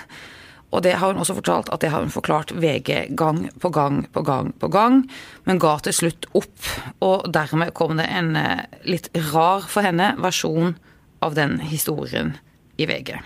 Og 0.70 0.84
det 0.86 0.94
har 1.00 1.10
hun 1.10 1.18
også 1.18 1.34
fortalt 1.40 1.70
at 1.74 1.82
det 1.82 1.90
har 1.90 2.04
hun 2.04 2.12
forklart 2.14 2.52
VG 2.54 3.10
gang 3.18 3.42
på 3.58 3.72
gang 3.74 4.04
på 4.14 4.22
gang 4.22 4.52
på 4.62 4.70
gang, 4.70 5.02
men 5.44 5.58
ga 5.58 5.74
til 5.82 5.96
slutt 5.96 6.28
opp. 6.38 6.68
Og 7.02 7.26
dermed 7.34 7.74
kom 7.74 7.98
det 7.98 8.06
en 8.06 8.36
eh, 8.38 8.66
litt 8.86 9.10
rar 9.32 9.66
for 9.66 9.86
henne 9.86 10.12
versjon 10.22 10.76
av 11.20 11.34
den 11.36 11.58
historien 11.60 12.36
i 12.80 12.86
VG. 12.88 13.16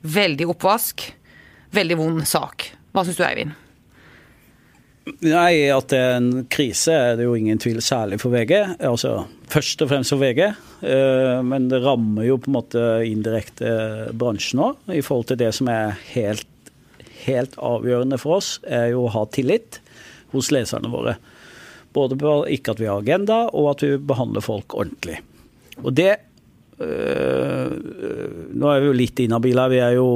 Veldig 0.00 0.46
oppvask, 0.54 1.02
veldig 1.74 1.98
vond 1.98 2.22
sak. 2.28 2.70
Hva 2.94 3.04
syns 3.04 3.18
du, 3.18 3.26
Eivind? 3.26 3.58
Nei, 5.08 5.64
at 5.72 5.88
det 5.90 5.98
er 5.98 6.16
en 6.18 6.44
krise 6.52 6.92
er 6.92 7.14
det 7.18 7.24
jo 7.24 7.34
ingen 7.36 7.58
tvil, 7.60 7.80
særlig 7.82 8.20
for 8.20 8.34
VG. 8.34 8.52
Altså 8.84 9.24
først 9.50 9.82
og 9.82 9.90
fremst 9.90 10.12
for 10.12 10.20
VG, 10.20 10.42
eh, 10.46 11.40
men 11.46 11.68
det 11.72 11.80
rammer 11.84 12.26
jo 12.28 12.36
på 12.40 12.50
en 12.50 12.58
måte 12.58 12.84
indirekte 13.08 13.72
bransjen 14.20 14.62
òg. 14.66 14.78
I 14.92 15.02
forhold 15.04 15.30
til 15.30 15.40
det 15.40 15.50
som 15.56 15.70
er 15.72 15.96
helt, 16.12 16.46
helt 17.24 17.56
avgjørende 17.56 18.20
for 18.20 18.38
oss, 18.38 18.58
er 18.68 18.90
jo 18.92 19.06
å 19.06 19.14
ha 19.16 19.24
tillit 19.32 19.80
hos 20.34 20.52
leserne 20.54 20.92
våre. 20.92 21.16
Både 21.96 22.18
på 22.20 22.36
ikke 22.52 22.76
at 22.76 22.82
vi 22.82 22.90
har 22.90 23.00
agenda, 23.00 23.46
og 23.56 23.72
at 23.72 23.86
vi 23.86 23.96
behandler 24.12 24.44
folk 24.44 24.76
ordentlig. 24.78 25.18
Og 25.80 25.94
det 25.96 26.12
øh, 26.78 27.72
Nå 28.52 28.68
er 28.68 28.82
vi 28.82 28.90
jo 28.90 28.96
litt 29.00 29.20
inhabile. 29.24 29.66
Vi 29.72 29.80
er 29.82 29.96
jo 29.96 30.08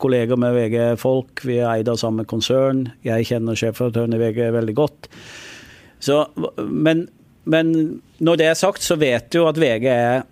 kolleger 0.00 0.38
med 0.40 0.56
VG-folk. 0.56 1.44
Vi 1.46 1.60
er 1.60 1.68
eid 1.72 1.90
av 1.90 2.00
samme 2.00 2.24
konsern. 2.28 2.86
Jeg 3.06 3.28
kjenner 3.30 3.58
sjefredaktøren 3.58 4.16
i 4.16 4.20
VG 4.22 4.42
veldig 4.54 4.74
godt. 4.78 5.08
Så, 6.02 6.22
men, 6.58 7.06
men, 7.50 7.72
når 8.22 8.40
det 8.40 8.50
er 8.50 8.58
sagt, 8.58 8.84
så 8.86 8.98
vet 9.00 9.30
du 9.34 9.42
at 9.48 9.58
VG 9.58 9.88
er, 9.92 10.22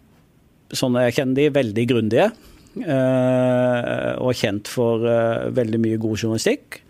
sånn 0.74 0.98
jeg 1.02 1.18
kjenner 1.18 1.40
de, 1.40 1.48
veldig 1.56 1.86
grundige. 1.90 2.30
Eh, 2.76 4.12
og 4.20 4.36
kjent 4.36 4.68
for 4.68 5.06
eh, 5.08 5.50
veldig 5.56 5.82
mye 5.82 6.00
god 6.00 6.20
journalistikk. 6.20 6.80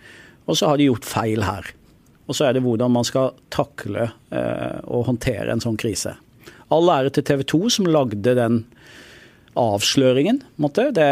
Og 0.47 0.59
så 0.59 0.71
har 0.71 0.79
de 0.79 0.89
gjort 0.91 1.09
feil 1.09 1.45
her. 1.47 1.73
Og 2.27 2.35
så 2.35 2.49
er 2.49 2.57
det 2.57 2.65
hvordan 2.65 2.95
man 2.95 3.07
skal 3.07 3.35
takle 3.55 4.09
eh, 4.35 4.79
og 4.85 5.07
håndtere 5.11 5.53
en 5.53 5.63
sånn 5.63 5.79
krise. 5.79 6.17
All 6.75 6.91
ære 6.91 7.13
til 7.15 7.27
TV 7.27 7.45
2 7.47 7.61
som 7.77 7.87
lagde 7.91 8.35
den 8.35 8.65
avsløringen. 9.57 10.43
Måtte. 10.63 10.91
Det 10.95 11.07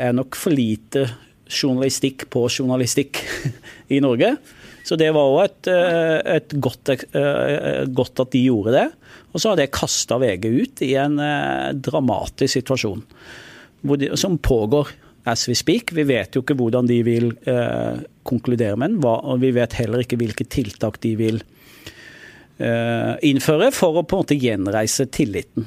er 0.00 0.14
nok 0.16 0.38
for 0.38 0.54
lite 0.54 1.06
journalistikk 1.46 2.26
på 2.32 2.46
journalistikk 2.50 3.22
i 3.94 4.00
Norge. 4.02 4.34
Så 4.86 4.94
det 4.98 5.08
var 5.14 5.32
òg 5.32 5.40
et, 5.44 5.70
eh, 5.72 6.18
et 6.36 6.54
godt, 6.62 6.92
eh, 6.94 7.82
godt, 7.90 8.22
at 8.22 8.30
de 8.34 8.44
gjorde 8.46 8.76
det. 8.76 8.86
Og 9.34 9.42
så 9.42 9.50
har 9.50 9.58
det 9.58 9.72
kasta 9.74 10.20
VG 10.22 10.46
ut 10.46 10.82
i 10.86 10.92
en 11.02 11.18
eh, 11.22 11.72
dramatisk 11.74 12.54
situasjon 12.60 13.02
de, 13.82 14.12
som 14.16 14.38
pågår 14.38 14.88
as 15.26 15.48
we 15.48 15.54
speak. 15.54 15.92
Vi 15.92 16.06
vet 16.06 16.34
jo 16.34 16.42
ikke 16.44 16.56
hvordan 16.58 16.86
de 16.88 17.00
vil 17.06 17.32
eh, 17.50 18.02
konkludere 18.26 18.78
med 18.78 18.94
den, 18.94 19.04
og 19.04 19.40
vi 19.42 19.52
vet 19.54 19.76
heller 19.78 20.02
ikke 20.02 20.18
hvilke 20.20 20.46
tiltak 20.50 21.00
de 21.02 21.14
vil 21.18 21.40
eh, 22.62 23.14
innføre 23.26 23.72
for 23.74 24.00
å 24.00 24.06
på 24.06 24.16
en 24.16 24.24
måte 24.24 24.38
gjenreise 24.38 25.08
tilliten. 25.10 25.66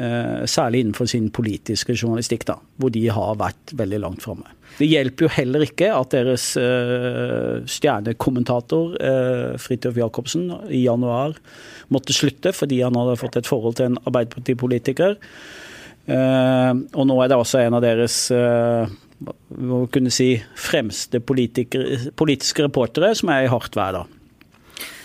Eh, 0.00 0.46
særlig 0.48 0.80
innenfor 0.80 1.08
sin 1.10 1.26
politiske 1.34 1.92
journalistikk, 1.92 2.46
da, 2.48 2.54
hvor 2.80 2.92
de 2.94 3.02
har 3.12 3.34
vært 3.36 3.72
veldig 3.76 3.98
langt 4.00 4.22
framme. 4.24 4.48
Det 4.78 4.86
hjelper 4.88 5.26
jo 5.26 5.32
heller 5.34 5.64
ikke 5.66 5.90
at 5.92 6.14
deres 6.14 6.44
uh, 6.56 7.58
stjernekommentator 7.68 8.94
uh, 8.96 9.58
Fridtjof 9.60 9.98
Jacobsen 9.98 10.46
i 10.70 10.84
januar 10.86 11.34
måtte 11.92 12.16
slutte 12.16 12.54
fordi 12.56 12.78
han 12.80 12.96
hadde 12.96 13.18
fått 13.20 13.36
et 13.42 13.50
forhold 13.50 13.76
til 13.76 13.90
en 13.90 13.98
Arbeiderpartipolitiker. 14.06 15.18
Og 16.10 17.04
nå 17.06 17.16
er 17.22 17.28
det 17.30 17.36
også 17.38 17.60
en 17.60 17.76
av 17.76 17.84
deres 17.84 18.14
må 18.30 19.82
kunne 19.92 20.10
si, 20.10 20.32
fremste 20.58 21.20
politiske 21.22 22.64
reportere 22.64 23.12
som 23.18 23.30
er 23.30 23.44
i 23.44 23.52
hardt 23.52 23.76
vær. 23.78 24.00
da. 24.00 24.19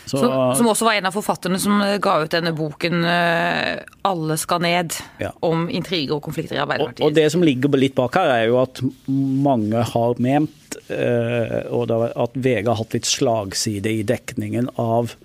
Så, 0.05 0.19
som 0.57 0.67
også 0.69 0.85
var 0.85 0.99
en 0.99 1.07
av 1.09 1.15
forfatterne 1.15 1.57
som 1.61 1.79
eh, 1.81 1.97
ga 2.01 2.19
ut 2.21 2.33
denne 2.33 2.53
boken 2.55 3.05
eh, 3.09 3.81
'Alle 4.05 4.37
skal 4.37 4.61
ned', 4.61 4.99
ja. 5.21 5.31
om 5.41 5.65
intriger 5.69 6.17
og 6.17 6.23
konflikter 6.27 6.59
i 6.59 6.61
Arbeiderpartiet. 6.61 7.01
Og, 7.01 7.09
og, 7.09 7.15
Det 7.17 7.25
som 7.33 7.43
ligger 7.45 7.73
litt 7.79 7.97
bak 7.97 8.17
her, 8.19 8.29
er 8.35 8.45
jo 8.51 8.59
at 8.61 8.83
mange 9.09 9.81
har 9.81 10.21
ment 10.21 10.77
eh, 10.93 11.57
at 11.65 12.37
VG 12.37 12.69
har 12.69 12.77
hatt 12.77 12.93
litt 12.93 13.09
slagside 13.09 13.97
i 13.97 14.05
dekningen 14.05 14.69
av 14.77 15.15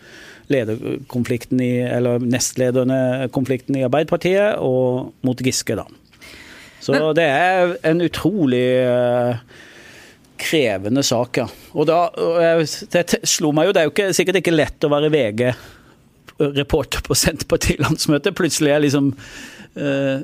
lederkonflikten 0.50 1.60
i, 1.62 1.72
eller 1.86 2.22
nestlederne 2.24 3.28
konflikten 3.34 3.76
i 3.78 3.84
Arbeiderpartiet 3.86 4.58
og 4.64 5.12
mot 5.26 5.44
Giske, 5.44 5.76
da. 5.78 5.86
Så 6.80 6.96
det 7.14 7.26
er 7.28 7.76
en 7.84 8.00
utrolig 8.00 8.64
krevende 10.40 11.02
sak, 11.06 11.40
ja. 11.42 11.46
Og 11.74 11.86
da, 11.88 12.00
det 12.92 13.20
slo 13.28 13.52
meg 13.56 13.68
jo, 13.68 13.74
det 13.76 13.82
er 13.82 13.88
jo 13.88 13.94
ikke, 13.94 14.10
sikkert 14.16 14.40
ikke 14.40 14.54
lett 14.56 14.86
å 14.86 14.92
være 14.92 15.12
VG-reporter 15.14 17.04
på 17.06 17.16
Senterparti-landsmøtet. 17.18 18.36
Plutselig 18.38 18.74
er 18.74 18.84
liksom 18.84 19.12
uh, 19.14 20.18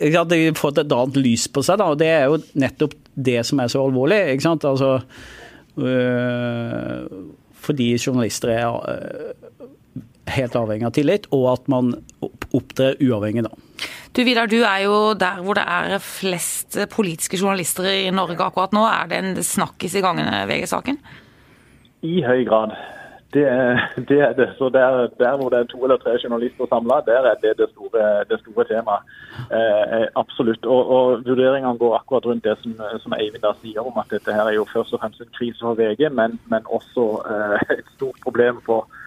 Jeg 0.00 0.14
hadde 0.14 0.40
fått 0.58 0.82
et 0.82 0.96
annet 0.96 1.20
lys 1.20 1.48
på 1.52 1.64
seg, 1.66 1.80
da, 1.82 1.90
og 1.92 2.00
det 2.02 2.10
er 2.14 2.26
jo 2.30 2.40
nettopp 2.64 2.96
det 3.14 3.40
som 3.48 3.60
er 3.62 3.72
så 3.72 3.84
alvorlig. 3.84 4.20
ikke 4.32 4.48
sant? 4.48 4.66
Altså, 4.68 4.98
uh, 5.82 7.00
fordi 7.62 7.92
journalister 7.98 8.54
er 8.56 8.66
uh, 8.70 9.61
helt 10.30 10.56
avhengig 10.56 10.86
av 10.86 10.94
tillit, 10.96 11.26
og 11.34 11.48
at 11.52 11.68
man 11.72 11.94
opptrer 12.52 12.98
uavhengig, 13.02 13.46
da. 13.46 13.88
Du 14.12 14.22
Vidar, 14.24 14.46
du 14.46 14.60
er 14.60 14.84
jo 14.84 14.96
der 15.16 15.40
hvor 15.40 15.56
det 15.56 15.64
er 15.64 15.98
flest 16.04 16.76
politiske 16.92 17.38
journalister 17.40 17.88
i 17.88 18.10
Norge 18.12 18.44
akkurat 18.44 18.74
nå. 18.76 18.84
Er 18.84 19.08
det 19.08 19.20
en 19.22 19.36
snakkis 19.42 19.96
i 19.96 20.02
gangene, 20.04 20.42
VG-saken? 20.50 20.98
I 22.04 22.20
høy 22.26 22.42
grad. 22.44 22.74
Det, 23.32 23.46
det, 24.10 24.18
er 24.20 24.34
det. 24.36 24.50
Så 24.58 24.68
der, 24.68 25.08
der, 25.16 25.36
hvor 25.40 25.48
det 25.48 25.58
er 25.58 25.70
to 25.70 25.80
eller 25.84 25.96
tre 25.96 26.18
journalister 26.24 26.68
samla, 26.68 27.00
der 27.06 27.24
er 27.30 27.36
det 27.40 27.54
det 27.58 27.68
store, 27.72 28.24
det 28.30 28.38
store 28.40 28.64
temaet. 28.68 29.08
Eh, 29.58 30.06
absolutt. 30.22 30.66
Og, 30.66 30.90
og 30.96 31.24
Vurderingene 31.26 31.78
går 31.78 31.96
akkurat 31.96 32.26
rundt 32.26 32.44
det 32.44 32.58
som, 32.60 32.74
som 33.00 33.16
Eivind 33.16 33.46
da 33.46 33.54
sier 33.62 33.80
om 33.80 33.96
at 34.02 34.12
dette 34.12 34.34
her 34.36 34.50
er 34.50 34.58
jo 34.58 34.68
først 34.74 34.92
og 34.92 35.00
fremst 35.00 35.24
en 35.24 35.32
krise 35.38 35.64
for 35.64 35.80
VG, 35.80 36.10
men, 36.12 36.36
men 36.52 36.68
også 36.68 37.06
eh, 37.32 37.78
et 37.78 37.88
stort 37.96 38.20
problem 38.26 38.60
for 38.68 38.84
eh, 38.84 39.01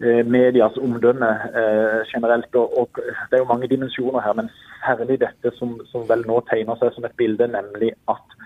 medias 0.00 0.76
omdømme 0.76 1.30
eh, 1.60 2.00
generelt. 2.14 2.54
Og, 2.54 2.78
og, 2.80 2.88
Det 3.30 3.36
er 3.36 3.42
jo 3.42 3.52
mange 3.52 3.68
dimensjoner 3.68 4.20
her, 4.20 4.32
men 4.32 4.50
særlig 4.84 5.20
dette 5.20 5.56
som, 5.58 5.80
som 5.90 6.08
vel 6.08 6.24
nå 6.26 6.40
tegner 6.50 6.76
seg 6.80 6.92
som 6.94 7.04
et 7.04 7.16
bilde, 7.16 7.46
nemlig 7.48 7.92
at 8.08 8.36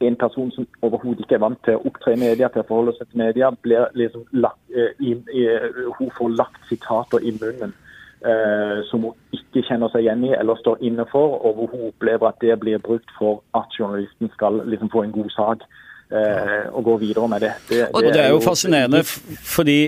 en 0.00 0.16
person 0.16 0.50
som 0.50 0.66
overhodet 0.82 1.20
ikke 1.20 1.36
er 1.36 1.44
vant 1.44 1.60
til 1.64 1.76
å 1.76 1.82
opptre 1.90 2.14
i 2.14 2.20
media, 2.20 2.48
til 2.48 2.62
å 2.62 2.68
forholde 2.68 2.94
seg 2.96 3.10
til 3.10 3.20
media, 3.20 3.50
blir 3.62 3.90
liksom 3.98 4.24
lagt, 4.32 4.62
eh, 4.72 4.94
i, 5.00 5.14
i, 5.36 5.46
hun 5.98 6.12
får 6.16 6.36
lagt 6.38 6.68
sitater 6.70 7.20
i 7.20 7.34
munnen 7.36 7.74
eh, 8.24 8.80
som 8.90 9.04
hun 9.04 9.36
ikke 9.36 9.64
kjenner 9.68 9.92
seg 9.92 10.06
igjen 10.06 10.24
i 10.28 10.32
eller 10.38 10.60
står 10.60 10.80
inne 10.86 11.06
for, 11.12 11.36
og 11.44 11.58
hvor 11.58 11.72
hun 11.74 11.86
opplever 11.90 12.30
at 12.30 12.40
det 12.40 12.56
blir 12.62 12.80
brukt 12.82 13.12
for 13.18 13.42
at 13.58 13.76
journalisten 13.76 14.32
skal 14.36 14.62
liksom 14.72 14.92
få 14.92 15.04
en 15.04 15.16
god 15.18 15.30
sak 15.36 15.66
eh, 16.12 16.66
og 16.72 16.84
gå 16.88 16.96
videre 17.04 17.28
med 17.28 17.44
det. 17.46 17.52
Det, 17.68 17.82
det, 17.82 17.88
og 17.94 18.08
det 18.08 18.24
er 18.24 18.32
jo 18.32 18.40
fascinerende, 18.44 19.04
fordi 19.56 19.80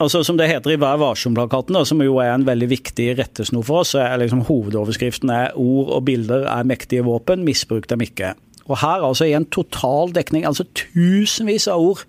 altså 0.00 0.22
Som 0.24 0.38
det 0.40 0.48
heter 0.50 0.74
i 0.74 0.80
Vær 0.80 0.98
varsom-plakaten, 1.00 1.76
som 1.86 2.02
jo 2.02 2.18
er 2.22 2.32
en 2.34 2.46
veldig 2.48 2.68
viktig 2.70 3.18
rettesnor 3.18 3.64
for 3.66 3.82
oss, 3.82 3.94
så 3.94 4.02
er 4.04 4.22
liksom 4.22 4.46
hovedoverskriften 4.48 5.30
er 5.30 5.52
'Ord 5.54 5.90
og 5.96 6.04
bilder 6.04 6.46
er 6.48 6.64
mektige 6.64 7.04
våpen, 7.04 7.44
misbruk 7.44 7.88
dem 7.88 8.00
ikke'. 8.00 8.34
Og 8.70 8.78
her 8.78 9.02
altså 9.02 9.26
i 9.26 9.34
en 9.34 9.46
total 9.46 10.12
dekning, 10.14 10.46
altså 10.46 10.64
tusenvis 10.74 11.68
av 11.68 11.80
ord 11.80 12.04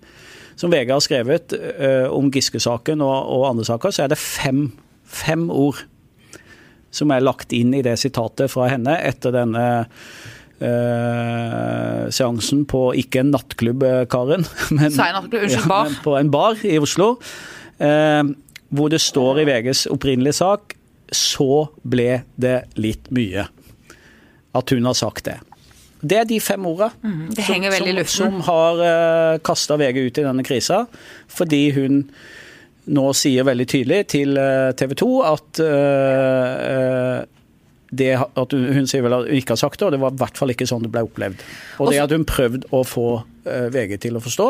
som 0.56 0.70
VG 0.70 0.92
har 0.92 1.02
skrevet 1.02 1.52
uh, 1.56 2.08
om 2.14 2.30
Giske-saken 2.30 3.00
og, 3.00 3.28
og, 3.34 3.48
andre 3.50 3.64
saker, 3.66 3.90
så 3.90 4.04
er 4.04 4.12
det 4.12 4.18
fem, 4.20 4.72
fem, 5.04 5.50
ord 5.50 5.80
som 6.92 7.10
er 7.10 7.24
lagt 7.24 7.52
inn 7.56 7.72
i 7.74 7.82
det 7.82 7.98
sitatet 7.98 8.52
fra 8.52 8.68
henne 8.68 8.98
etter 9.00 9.32
denne 9.34 9.86
uh, 10.60 12.10
seansen 12.12 12.66
på 12.68 12.92
ikke 13.00 13.24
en 13.24 13.32
nattklubb, 13.36 13.82
Karen, 14.12 14.46
men, 14.70 14.92
ja, 14.92 15.22
men 15.66 15.98
på 16.04 16.16
en 16.20 16.30
bar 16.30 16.60
i 16.62 16.78
Oslo. 16.78 17.16
Uh, 17.82 18.32
hvor 18.72 18.92
det 18.92 19.02
står 19.02 19.42
i 19.42 19.48
VGs 19.48 19.86
opprinnelige 19.92 20.38
sak 20.38 20.76
så 21.12 21.66
ble 21.84 22.22
det 22.40 22.58
litt 22.80 23.10
mye. 23.12 23.46
At 24.56 24.72
hun 24.72 24.86
har 24.88 24.96
sagt 24.96 25.26
det. 25.28 25.38
Det 26.02 26.18
er 26.18 26.24
de 26.26 26.40
fem 26.42 26.64
ordene 26.66 26.90
mm, 27.02 27.26
som, 27.36 27.66
som, 27.70 28.00
som 28.10 28.40
har 28.48 28.80
uh, 28.80 28.86
eh, 28.88 29.40
kasta 29.46 29.76
VG 29.78 30.00
ut 30.08 30.18
i 30.18 30.24
denne 30.24 30.44
krisa. 30.46 30.80
Fordi 31.30 31.62
hun 31.76 32.00
nå 32.92 33.04
sier 33.14 33.46
veldig 33.46 33.68
tydelig 33.70 34.00
til 34.10 34.34
uh, 34.34 34.72
TV 34.74 34.96
2 34.98 35.10
at 35.28 35.62
uh, 35.62 37.20
det 37.92 38.10
at 38.18 38.56
hun, 38.56 38.64
hun, 38.72 38.88
sier 38.88 39.04
vel 39.04 39.14
at 39.14 39.28
hun 39.28 39.38
ikke 39.38 39.54
har 39.54 39.60
sagt 39.60 39.78
det, 39.78 39.86
og 39.86 39.94
det 39.94 40.00
var 40.02 40.16
i 40.16 40.20
hvert 40.24 40.40
fall 40.40 40.50
ikke 40.50 40.66
sånn 40.66 40.82
det 40.82 40.90
ble 40.90 41.04
opplevd. 41.06 41.44
Og 41.78 41.92
det 41.92 42.00
at 42.02 42.16
hun 42.16 42.26
prøvde 42.26 42.66
å 42.74 42.82
få 42.88 43.06
uh, 43.20 43.31
VG 43.44 43.96
til 44.04 44.18
å 44.18 44.22
forstå, 44.22 44.48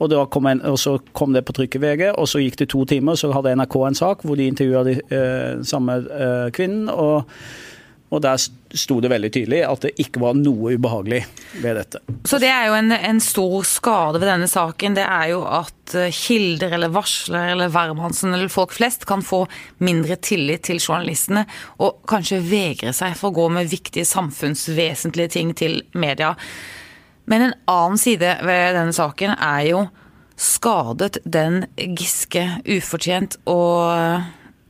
og, 0.00 0.16
kom 0.32 0.50
en, 0.50 0.60
og, 0.68 0.76
så 0.80 0.96
kom 1.16 1.32
det 1.36 1.44
på 1.46 1.54
trykk 1.56 1.78
i 1.78 1.84
VG, 1.84 2.04
og 2.12 2.28
så 2.28 2.42
gikk 2.42 2.60
det 2.60 2.70
to 2.72 2.84
timer, 2.88 3.16
så 3.16 3.32
hadde 3.32 3.54
NRK 3.56 3.78
en 3.88 3.98
sak 4.02 4.26
hvor 4.26 4.36
de 4.36 4.50
intervjua 4.50 4.84
de 4.86 4.98
eh, 5.00 5.64
samme 5.64 6.02
eh, 6.04 6.50
kvinnen. 6.56 6.92
og 6.92 7.24
og 8.14 8.22
der 8.22 8.38
sto 8.38 9.00
det 9.02 9.10
veldig 9.10 9.30
tydelig 9.34 9.62
at 9.66 9.82
det 9.82 9.90
ikke 10.02 10.20
var 10.22 10.36
noe 10.38 10.76
ubehagelig 10.76 11.24
ved 11.62 11.74
dette. 11.80 12.00
Så 12.28 12.38
det 12.42 12.50
er 12.52 12.68
jo 12.68 12.76
en, 12.78 12.94
en 12.94 13.18
stor 13.22 13.66
skade 13.66 14.20
ved 14.22 14.30
denne 14.30 14.46
saken. 14.50 14.94
Det 14.98 15.02
er 15.02 15.32
jo 15.32 15.40
at 15.42 15.96
eh, 15.98 16.14
kilder 16.14 16.76
eller 16.78 16.94
varsler 16.94 17.50
eller 17.56 17.72
hvermannsen 17.74 18.30
eller 18.30 18.52
folk 18.52 18.76
flest 18.76 19.08
kan 19.10 19.26
få 19.26 19.42
mindre 19.82 20.20
tillit 20.22 20.68
til 20.70 20.78
journalistene, 20.78 21.46
og 21.82 22.04
kanskje 22.06 22.42
vegre 22.46 22.94
seg 22.94 23.18
for 23.18 23.32
å 23.32 23.38
gå 23.40 23.48
med 23.58 23.74
viktige 23.74 24.06
samfunnsvesentlige 24.06 25.34
ting 25.34 25.54
til 25.58 25.80
media. 25.98 26.36
Men 27.26 27.48
en 27.48 27.54
annen 27.70 27.98
side 28.00 28.38
ved 28.46 28.76
denne 28.78 28.94
saken 28.94 29.34
er 29.34 29.62
jo 29.70 29.84
skadet 30.36 31.18
den 31.24 31.64
Giske 31.76 32.44
ufortjent 32.76 33.38
og 33.48 34.26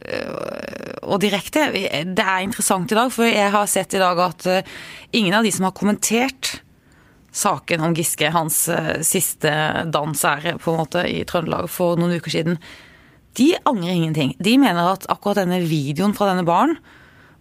Øh, 0.06 0.96
og 1.06 1.20
direkte. 1.22 1.70
Det 1.72 2.22
er 2.22 2.44
interessant 2.44 2.92
i 2.92 2.98
dag, 2.98 3.10
for 3.12 3.26
jeg 3.26 3.50
har 3.54 3.66
sett 3.70 3.96
i 3.96 4.02
dag 4.02 4.20
at 4.22 4.46
øh, 4.50 4.74
ingen 5.16 5.34
av 5.34 5.46
de 5.46 5.52
som 5.54 5.66
har 5.66 5.74
kommentert 5.74 6.60
saken 7.36 7.82
om 7.82 7.94
Giske, 7.96 8.30
hans 8.34 8.66
øh, 8.72 8.92
siste 9.06 9.50
dansære 9.92 10.56
på 10.62 10.72
en 10.72 10.82
måte 10.82 11.06
i 11.10 11.24
Trøndelag 11.26 11.70
for 11.72 11.98
noen 11.98 12.18
uker 12.20 12.34
siden, 12.34 12.60
de 13.36 13.50
angrer 13.68 13.96
ingenting. 13.96 14.36
De 14.38 14.56
mener 14.60 14.92
at 14.92 15.08
akkurat 15.12 15.42
denne 15.42 15.60
videoen 15.66 16.14
fra 16.16 16.30
denne 16.30 16.46
barn 16.46 16.76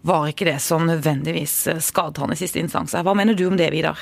var 0.05 0.27
ikke 0.29 0.49
det 0.49 0.57
som 0.61 0.85
nødvendigvis 0.89 1.67
skadet 1.85 2.21
han 2.21 2.33
i 2.33 2.39
siste 2.39 2.61
instans. 2.61 2.97
Hva 2.97 3.15
mener 3.17 3.37
du 3.37 3.47
om 3.49 3.57
det, 3.57 3.71
Vidar? 3.73 4.01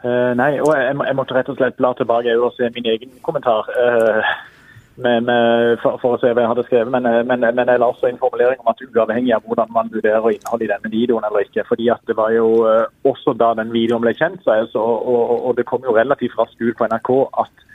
Uh, 0.00 0.32
nei, 0.32 0.54
og 0.64 0.70
jeg, 0.72 0.94
jeg, 0.96 1.16
måtte 1.18 1.34
rett 1.36 1.50
og 1.52 1.58
slett 1.58 1.76
bla 1.76 1.90
tilbake 1.92 2.32
og 2.40 2.54
se 2.56 2.70
min 2.72 2.88
egen 2.88 3.12
kommentar. 3.26 3.68
Uh, 3.68 4.24
men, 5.00 5.28
uh, 5.28 5.76
for, 5.80 5.96
for, 6.00 6.16
å 6.16 6.20
se 6.20 6.32
hva 6.32 6.44
jeg 6.44 6.50
hadde 6.50 6.64
skrevet. 6.66 6.92
Men, 6.92 7.06
eh, 7.08 7.22
men, 7.24 7.44
men 7.56 7.68
jeg 7.72 7.80
la 7.80 7.88
også 7.88 8.08
en 8.08 8.20
formulering 8.20 8.60
om 8.60 8.70
at 8.72 8.82
uavhengig 8.84 9.32
av 9.36 9.46
hvordan 9.48 9.72
man 9.72 9.92
vurderer 9.92 10.34
innholdet 10.34 10.66
i 10.66 10.70
denne 10.72 10.92
videoen 10.92 11.26
eller 11.28 11.46
ikke. 11.46 11.64
fordi 11.68 11.88
at 11.92 12.02
det 12.08 12.16
var 12.18 12.34
jo 12.34 12.48
uh, 12.66 12.84
også 13.08 13.36
da 13.38 13.52
den 13.60 13.72
videoen 13.72 14.04
ble 14.04 14.12
kjent, 14.18 14.42
så, 14.44 14.58
så, 14.72 14.82
og, 14.82 15.36
og, 15.38 15.52
det 15.56 15.66
kom 15.68 15.84
jo 15.86 15.96
relativt 15.96 16.36
raskt 16.40 16.60
ut 16.60 16.76
på 16.76 16.88
NRK 16.90 17.12
at 17.44 17.66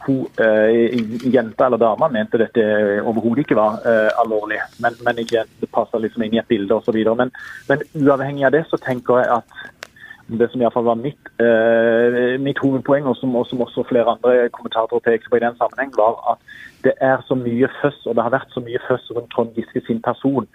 hun, 0.00 0.22
jenta 1.28 1.66
eller 1.66 1.76
dama 1.76 2.06
mente 2.08 2.38
dette 2.40 2.62
overhodet 3.04 3.42
ikke 3.44 3.58
var 3.58 3.82
alvorlig. 4.22 4.56
Men, 4.80 5.20
ikke, 5.20 5.42
det 5.60 5.68
passa 5.68 6.00
liksom 6.00 6.24
inn 6.24 6.38
i 6.38 6.40
et 6.40 6.48
bilde 6.48 6.78
osv. 6.78 6.96
Men, 7.18 7.28
men 7.68 7.84
uavhengig 8.00 8.46
av 8.48 8.54
det 8.56 8.62
så 8.70 8.80
tenker 8.80 9.20
jeg 9.20 9.28
at 9.34 9.60
det 10.38 10.50
som 10.50 10.60
iallfall 10.62 10.84
var 10.84 10.98
mitt, 11.00 11.30
eh, 11.42 12.38
mitt 12.40 12.58
hovedpoeng, 12.62 13.06
og 13.06 13.16
som, 13.16 13.34
og 13.36 13.46
som, 13.46 13.60
også 13.60 13.86
flere 13.88 14.10
andre 14.14 14.48
kommentatorer 14.48 15.04
pekte 15.04 15.30
på 15.30 15.36
i 15.36 15.44
den 15.46 15.56
sammenheng, 15.56 15.92
var 15.96 16.18
at 16.32 16.38
det 16.84 16.92
er 17.00 17.22
så 17.28 17.34
mye 17.34 17.68
føss, 17.82 18.06
og 18.06 18.14
det 18.16 18.22
har 18.22 18.36
vært 18.36 18.52
så 18.54 18.60
mye 18.60 18.82
føss 18.88 19.10
rundt 19.16 19.30
Trond 19.34 19.54
Giske 19.56 19.82
sin 19.86 20.02
person, 20.02 20.48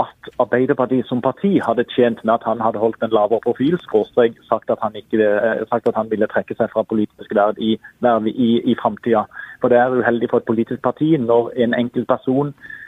at 0.00 0.30
Arbeiderpartiet 0.40 1.06
som 1.06 1.20
parti 1.20 1.60
hadde 1.66 1.84
tjent 1.94 2.24
med 2.24 2.34
at 2.34 2.46
han 2.46 2.60
hadde 2.60 2.80
holdt 2.80 3.02
en 3.02 3.12
lavere 3.12 3.40
profil, 3.44 3.78
skråstrek 3.78 4.38
sagt, 4.48 4.70
at 4.70 4.78
han 4.82 4.94
ikke, 4.96 5.20
eh, 5.20 5.66
sagt 5.68 5.86
at 5.88 5.94
han 5.94 6.10
ville 6.10 6.26
trekke 6.26 6.54
seg 6.56 6.70
fra 6.72 6.82
politisk 6.82 7.34
verv 7.34 7.58
i, 7.58 7.76
verv 8.00 8.26
i, 8.26 8.50
i 8.70 8.74
framtida. 8.82 9.26
For 9.60 9.68
det 9.68 9.78
er 9.78 9.98
uheldig 10.00 10.30
for 10.30 10.38
et 10.38 10.50
politisk 10.50 10.82
parti 10.82 11.16
når 11.16 11.52
en 11.56 11.74
enkeltperson 11.74 12.48
uh, 12.48 12.81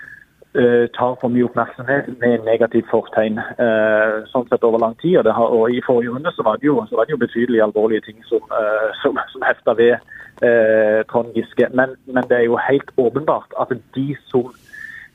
tar 0.94 1.16
for 1.18 1.32
mye 1.34 1.48
oppmerksomhet 1.48 2.12
med 2.20 2.44
negativt 2.46 2.86
fortegn. 2.86 3.40
Uh, 3.58 4.22
sånn 4.30 4.46
sett 4.46 4.62
over 4.62 4.78
lang 4.78 4.94
tid. 5.02 5.26
Har, 5.26 5.50
og 5.50 5.72
I 5.74 5.80
forrige 5.82 6.14
runde 6.14 6.30
så 6.36 6.44
var 6.46 6.60
det 6.60 6.68
jo, 6.68 6.76
var 6.94 7.08
det 7.08 7.16
jo 7.16 7.22
betydelig 7.24 7.62
alvorlige 7.64 8.04
ting 8.06 8.20
som, 8.28 8.44
uh, 8.54 8.92
som, 9.02 9.18
som 9.32 9.42
hefta 9.48 9.74
ved 9.78 9.96
eh, 10.42 11.06
Trond 11.10 11.34
Giske. 11.34 11.68
Men, 11.74 11.96
men, 12.06 12.24
det 12.28 12.36
er 12.36 12.46
jo 12.48 12.56
helt 12.68 12.90
åpenbart 12.96 13.54
at 13.60 13.68
de 13.94 14.16
som, 14.30 14.54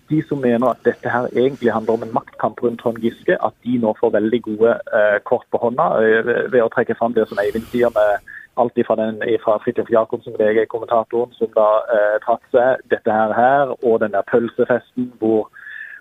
de 0.09 0.23
som 0.27 0.41
mener 0.41 0.67
at 0.67 0.83
dette 0.85 1.09
her 1.09 1.27
egentlig 1.35 1.73
handler 1.73 1.93
om 1.93 2.03
en 2.03 2.13
maktkamp 2.13 2.63
rundt 2.63 2.81
Trond 2.81 2.97
Giske, 2.97 3.37
at 3.45 3.53
de 3.63 3.77
nå 3.77 3.95
får 3.99 4.15
veldig 4.17 4.41
gode 4.41 4.75
eh, 4.99 5.17
kort 5.23 5.47
på 5.51 5.61
hånda 5.63 5.87
eh, 6.03 6.33
ved 6.53 6.61
å 6.63 6.71
trekke 6.73 6.97
fram 6.99 7.15
det 7.17 7.27
som 7.29 7.41
Eivind 7.41 7.67
sier 7.71 7.93
med 7.95 8.35
alt 8.61 8.79
fra, 8.87 8.95
den, 8.99 9.21
fra 9.43 9.57
Fridtjof 9.63 9.91
Jacobsen, 9.93 10.35
VG-kommentatoren, 10.39 11.31
som 11.37 11.51
da 11.55 11.69
eh, 11.95 12.17
trakk 12.25 12.43
seg 12.55 12.83
dette 12.93 13.15
her, 13.19 13.33
her, 13.37 13.73
og 13.79 14.01
den 14.03 14.15
der 14.15 14.27
pølsefesten 14.31 15.11
hvor 15.21 15.47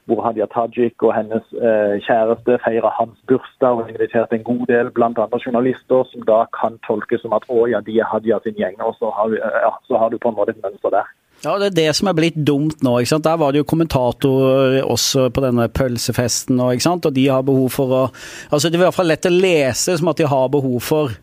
hvor 0.08 0.24
Hadia 0.24 0.46
Tajik 0.54 1.04
og 1.04 1.12
hennes 1.12 1.44
eh, 1.60 1.94
kjæreste 2.06 2.56
feirer 2.64 2.92
hans 2.96 3.16
bursdag 3.28 3.82
og 3.82 3.90
inviterte 3.92 4.38
en 4.38 4.46
god 4.50 4.64
del 4.72 4.90
bl.a. 4.96 5.26
journalister, 5.44 6.06
som 6.10 6.24
da 6.30 6.38
kan 6.56 6.78
tolkes 6.88 7.20
som 7.24 7.36
at 7.36 7.44
å 7.52 7.66
ja, 7.68 7.82
de 7.84 7.98
er 8.00 8.08
Hadia 8.08 8.40
sin 8.44 8.56
gjeng. 8.56 8.78
Og 8.86 8.96
så 8.96 9.12
har, 9.18 9.36
eh, 9.36 9.58
ja, 9.66 9.72
så 9.88 10.00
har 10.00 10.08
du 10.08 10.16
på 10.22 10.32
en 10.32 10.38
måte 10.38 10.56
et 10.56 10.62
mønster 10.64 10.94
der. 10.96 11.12
Ja, 11.44 11.58
Det 11.58 11.68
er 11.68 11.76
det 11.76 11.90
som 11.94 12.08
er 12.08 12.16
blitt 12.18 12.40
dumt 12.50 12.80
nå. 12.82 12.96
ikke 12.98 13.12
sant? 13.12 13.28
Der 13.28 13.36
var 13.38 13.52
det 13.52 13.60
jo 13.60 13.68
kommentatorer 13.68 14.80
også 14.82 15.28
på 15.30 15.44
denne 15.44 15.68
pølsefesten, 15.68 16.58
og, 16.58 16.72
ikke 16.72 16.88
sant? 16.88 17.06
og 17.06 17.14
de 17.14 17.28
har 17.28 17.44
behov 17.46 17.68
for 17.70 17.94
å 17.94 18.02
Altså 18.50 18.68
Det 18.68 18.78
er 18.78 18.80
i 18.80 18.86
hvert 18.88 18.96
fall 18.96 19.12
lett 19.12 19.28
å 19.28 19.34
lese 19.34 19.98
som 19.98 20.08
at 20.08 20.18
de 20.18 20.26
har 20.26 20.48
behov 20.48 20.80
for 20.82 21.14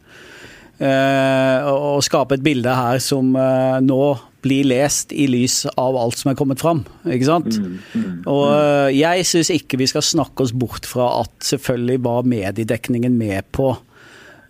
eh, 0.80 1.68
å 1.70 2.00
skape 2.04 2.38
et 2.38 2.46
bilde 2.46 2.72
her 2.76 3.02
som 3.04 3.36
eh, 3.40 3.78
nå 3.84 4.00
blir 4.46 4.68
lest 4.70 5.14
i 5.16 5.26
lys 5.30 5.64
av 5.74 5.98
alt 5.98 6.20
som 6.20 6.32
er 6.32 6.38
kommet 6.38 6.62
fram. 6.62 6.84
Ikke 7.10 7.30
sant? 7.30 7.58
Mm, 7.58 7.80
mm, 7.94 8.12
og 8.30 8.44
øh, 8.52 8.90
jeg 8.94 9.26
syns 9.26 9.50
ikke 9.56 9.80
vi 9.82 9.90
skal 9.90 10.06
snakke 10.06 10.46
oss 10.46 10.54
bort 10.54 10.86
fra 10.90 11.10
at 11.24 11.34
selvfølgelig 11.50 12.04
var 12.06 12.30
mediedekningen 12.30 13.18
med 13.18 13.50
på 13.56 13.72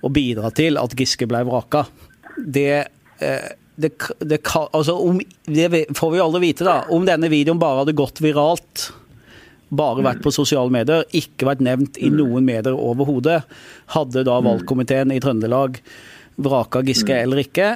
å 0.06 0.12
bidra 0.14 0.52
til 0.56 0.78
at 0.82 0.94
Giske 1.00 1.28
ble 1.30 1.46
vraka. 1.48 1.86
Det, 2.36 2.84
det, 3.80 3.92
det, 4.20 4.42
altså 4.52 4.98
om, 5.00 5.22
det 5.48 5.88
får 5.96 6.12
vi 6.12 6.22
aldri 6.22 6.44
vite, 6.50 6.68
da. 6.68 6.82
Om 6.94 7.08
denne 7.08 7.32
videoen 7.32 7.62
bare 7.62 7.82
hadde 7.82 7.96
gått 7.98 8.22
viralt 8.22 8.90
bare 9.76 10.04
vært 10.06 10.22
på 10.24 10.34
sosiale 10.34 10.72
medier, 10.74 11.06
ikke 11.16 11.48
vært 11.50 11.64
nevnt 11.66 11.98
i 11.98 12.12
noen 12.14 12.46
medier 12.46 12.76
overhodet, 12.76 13.42
hadde 13.96 14.26
da 14.28 14.38
valgkomiteen 14.46 15.14
i 15.16 15.22
Trøndelag 15.24 15.80
vraka 16.36 16.82
Giske 16.86 17.16
eller 17.16 17.44
ikke? 17.44 17.76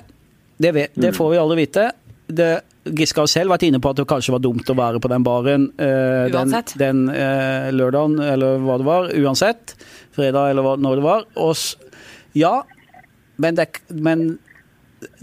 Det, 0.59 0.73
vet, 0.75 0.95
det, 0.99 1.13
får 1.15 1.31
vi 1.31 1.39
aldri 1.39 1.61
vite. 1.63 1.91
det, 2.27 2.49
Giske 2.95 3.21
har 3.21 3.29
selv 3.29 3.53
vært 3.53 3.65
inne 3.67 3.79
på 3.83 3.91
at 3.91 3.99
det 3.99 4.07
kanskje 4.09 4.33
var 4.33 4.43
dumt 4.43 4.69
å 4.71 4.75
være 4.77 5.01
på 5.03 5.11
den 5.11 5.25
baren 5.25 5.69
eh, 5.81 6.27
den, 6.33 6.53
den 6.79 7.01
eh, 7.11 7.69
lørdagen, 7.75 8.19
eller 8.23 8.61
hva 8.63 8.77
det 8.79 8.87
var. 8.87 9.09
Uansett. 9.19 9.75
Fredag, 10.15 10.53
eller 10.53 10.65
hva, 10.65 10.75
når 10.79 10.99
det 10.99 11.05
var. 11.05 11.25
Og, 11.43 11.89
ja, 12.37 12.53
men 13.39 13.59
det, 13.59 13.67
men 13.93 14.25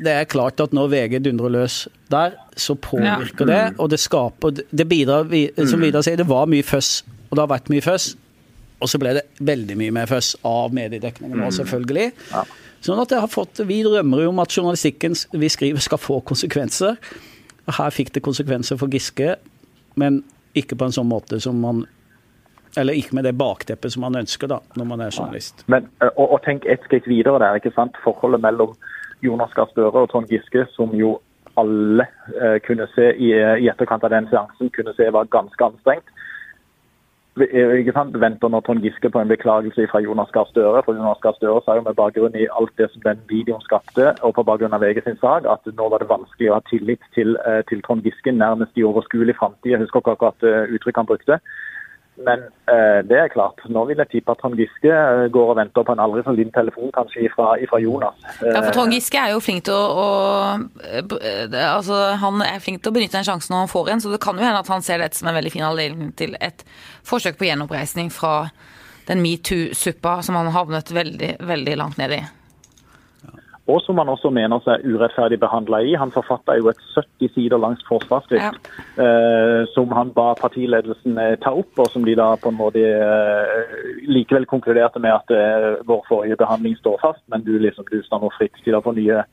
det 0.01 0.13
er 0.13 0.29
klart 0.31 0.61
at 0.63 0.77
når 0.77 0.93
VG 0.93 1.19
dundrer 1.25 1.53
løs 1.53 1.81
der, 2.13 2.37
så 2.57 2.77
påvirker 2.81 3.49
det, 3.49 3.63
og 3.83 3.91
det 3.93 3.99
skaper 4.01 4.63
Det 4.71 4.87
bidrar, 4.89 5.27
som 5.69 5.83
Vidar 5.83 6.05
sier, 6.07 6.21
det 6.21 6.29
var 6.29 6.47
mye 6.49 6.65
føss, 6.65 7.01
og 7.29 7.37
det 7.37 7.43
har 7.43 7.51
vært 7.57 7.73
mye 7.73 7.85
føss. 7.85 8.13
Og 8.85 8.93
så 8.93 9.01
ble 9.01 9.17
det 9.17 9.25
veldig 9.41 9.77
mye 9.81 9.93
mer 9.97 10.09
føss 10.09 10.35
av 10.45 10.75
mediedekningen 10.77 11.41
nå, 11.41 11.51
selvfølgelig. 11.57 12.11
Sånn 12.87 13.03
at 13.03 13.11
det 13.11 13.19
har 13.23 13.31
fått, 13.31 13.61
Vi 13.67 13.83
drømmer 13.83 14.23
jo 14.23 14.31
om 14.31 14.41
at 14.43 14.55
journalistikken 14.55 15.17
vi 15.35 15.51
skriver 15.51 15.83
skal 15.83 15.99
få 15.99 16.21
konsekvenser. 16.27 16.97
Her 17.67 17.91
fikk 17.91 18.13
det 18.15 18.23
konsekvenser 18.23 18.79
for 18.79 18.93
Giske, 18.93 19.37
men 19.99 20.23
ikke 20.55 20.79
på 20.79 20.87
en 20.87 20.95
sånn 20.95 21.09
måte 21.11 21.41
som 21.43 21.59
man 21.61 21.87
Eller 22.77 22.93
ikke 22.93 23.17
med 23.17 23.25
det 23.25 23.33
bakteppet 23.33 23.93
som 23.93 24.03
man 24.05 24.19
ønsker, 24.21 24.51
da, 24.53 24.59
når 24.77 24.85
man 24.85 25.01
er 25.01 25.11
journalist. 25.15 25.63
Men, 25.67 25.87
og, 26.11 26.27
og 26.35 26.43
tenk 26.45 26.67
et 26.69 26.83
skritt 26.85 27.07
videre 27.09 27.39
der. 27.41 27.57
ikke 27.57 27.73
sant? 27.73 27.97
Forholdet 28.05 28.43
mellom 28.45 28.75
Jonas 29.25 29.55
Gahr 29.57 29.71
Støre 29.71 30.03
og 30.05 30.11
Trond 30.13 30.29
Giske, 30.29 30.67
som 30.75 30.93
jo 30.93 31.15
alle 31.57 32.05
eh, 32.37 32.59
kunne 32.67 32.85
se 32.93 33.15
i, 33.17 33.31
i 33.33 33.71
etterkant 33.73 34.05
av 34.05 34.13
den 34.13 34.29
seansen 34.29 34.69
kunne 34.77 34.93
se 34.99 35.09
var 35.09 35.31
ganske 35.33 35.71
anstrengt. 35.71 36.13
Eh, 37.37 37.79
Ikke 37.81 37.93
sant? 37.93 38.15
Venter 38.17 38.49
nå 38.49 38.63
Trond 38.65 38.81
Giske 38.81 39.11
på 39.13 39.21
en 39.21 39.29
beklagelse 39.29 39.85
fra 39.91 40.01
Jonas 40.01 40.31
Gahr 40.33 40.49
Støre. 40.49 40.81
For 40.87 40.97
Jonas 40.97 41.21
Gahr 41.21 41.37
Støre 41.37 41.61
sa 41.65 41.77
jo 41.77 41.85
med 41.85 41.99
bakgrunn 41.99 42.37
i 42.39 42.47
alt 42.61 42.73
det 42.81 42.89
som 42.93 43.03
den 43.05 43.21
videoen 43.29 43.61
skapte, 43.65 44.15
og 44.25 44.33
på 44.39 44.45
bakgrunn 44.49 44.73
av 44.73 44.81
VG 44.81 45.03
sin 45.05 45.21
sak, 45.21 45.45
at 45.45 45.69
nå 45.69 45.89
var 45.93 46.01
det 46.01 46.09
vanskelig 46.09 46.49
å 46.49 46.57
ha 46.57 46.65
tillit 46.71 47.05
til, 47.15 47.37
eh, 47.45 47.61
til 47.69 47.83
Trond 47.85 48.09
Giske 48.09 48.33
nærmest 48.33 48.73
i 48.81 48.87
overskuelig 48.89 49.37
framtid. 49.37 49.75
Jeg 49.75 49.83
husker 49.85 50.01
ikke 50.01 50.17
akkurat 50.17 50.49
eh, 50.49 50.73
uttrykket 50.73 51.03
han 51.03 51.11
brukte. 51.13 51.41
Men 52.25 52.47
eh, 52.73 53.03
det 53.05 53.17
er 53.21 53.29
klart, 53.29 53.61
nå 53.69 53.83
vil 53.91 53.99
jeg 54.01 54.09
tippe 54.09 54.33
at 54.33 54.39
Trond 54.41 54.57
Giske 54.57 54.89
eh, 54.89 55.27
går 55.35 55.51
og 55.53 55.59
venter 55.59 55.85
på 55.85 55.93
en 55.93 56.01
aldri 56.01 56.23
så 56.25 56.33
liten 56.33 56.53
telefon 56.55 56.89
kanskje 56.97 57.27
ifra, 57.29 57.81
Jonas. 57.83 58.17
Ja, 58.41 58.55
for 58.63 58.71
Eh, 58.71 58.73
Trond 58.73 58.95
Giske 58.97 59.21
er 59.21 59.35
jo 59.35 59.43
flink 59.45 59.67
til 59.69 59.75
å, 59.77 59.85
å 60.01 61.03
det- 61.11 61.61
altså, 61.61 62.17
Han 62.23 62.41
er 62.43 62.59
flink 62.65 62.81
til 62.83 62.93
å 62.93 62.97
benytte 62.97 63.19
en 63.21 63.29
sjanse 63.29 63.51
når 63.53 63.67
han 63.67 63.69
får 63.75 63.91
en, 63.93 64.01
så 64.01 64.13
det 64.15 64.21
kan 64.25 64.37
jo 64.39 64.45
hende 64.47 64.63
at 64.65 64.69
han 64.73 64.83
ser 64.83 64.99
dette 65.05 65.19
som 65.19 65.29
en 65.29 65.37
veldig 65.37 65.53
fin 65.53 65.67
anledning 65.69 66.15
til 66.17 66.37
et 66.41 66.65
forsøk 67.05 67.37
på 67.37 67.51
gjenoppreisning 67.51 68.09
fra 68.11 68.49
den 69.07 69.21
metoo-suppa 69.23 70.23
som 70.27 70.35
han 70.41 70.49
havnet 70.55 70.89
veldig, 70.91 71.37
veldig 71.47 71.77
langt 71.79 71.99
ned 72.01 72.17
i. 72.17 72.23
og 73.67 73.81
som 73.83 73.99
han 73.99 74.11
også 74.11 74.31
mener 74.31 74.61
seg 74.63 74.85
urettferdig 74.87 75.41
behandla 75.43 75.81
i. 75.83 75.95
Han 75.99 76.13
forfatta 76.15 76.55
jo 76.59 76.69
et 76.71 76.83
70 76.95 77.33
sider 77.35 77.59
langt 77.59 77.83
forsvarsskrift 77.89 78.69
eh, 79.03 79.63
som 79.73 79.95
han 79.97 80.13
ba 80.15 80.29
partiledelsen 80.39 81.19
eh, 81.19 81.35
ta 81.43 81.51
opp, 81.51 81.73
og 81.83 81.91
som 81.91 82.05
de 82.07 82.15
da 82.19 82.29
på 82.39 82.53
en 82.53 82.61
måte 82.61 82.85
eh, 82.85 83.81
likevel 84.07 84.47
konkluderte 84.47 85.03
med 85.03 85.17
at 85.17 85.35
eh, 85.35 85.73
vår 85.89 86.05
forrige 86.07 86.39
behandling 86.39 86.77
står 86.79 87.01
fast, 87.03 87.25
men 87.33 87.43
du 87.47 87.57
liksom 87.59 87.89
du 87.91 87.99
står 88.07 88.23
nå 88.23 88.31
fritt 88.37 88.55
til 88.63 88.79
å 88.79 88.83
få 88.85 88.93
nye, 88.95 89.25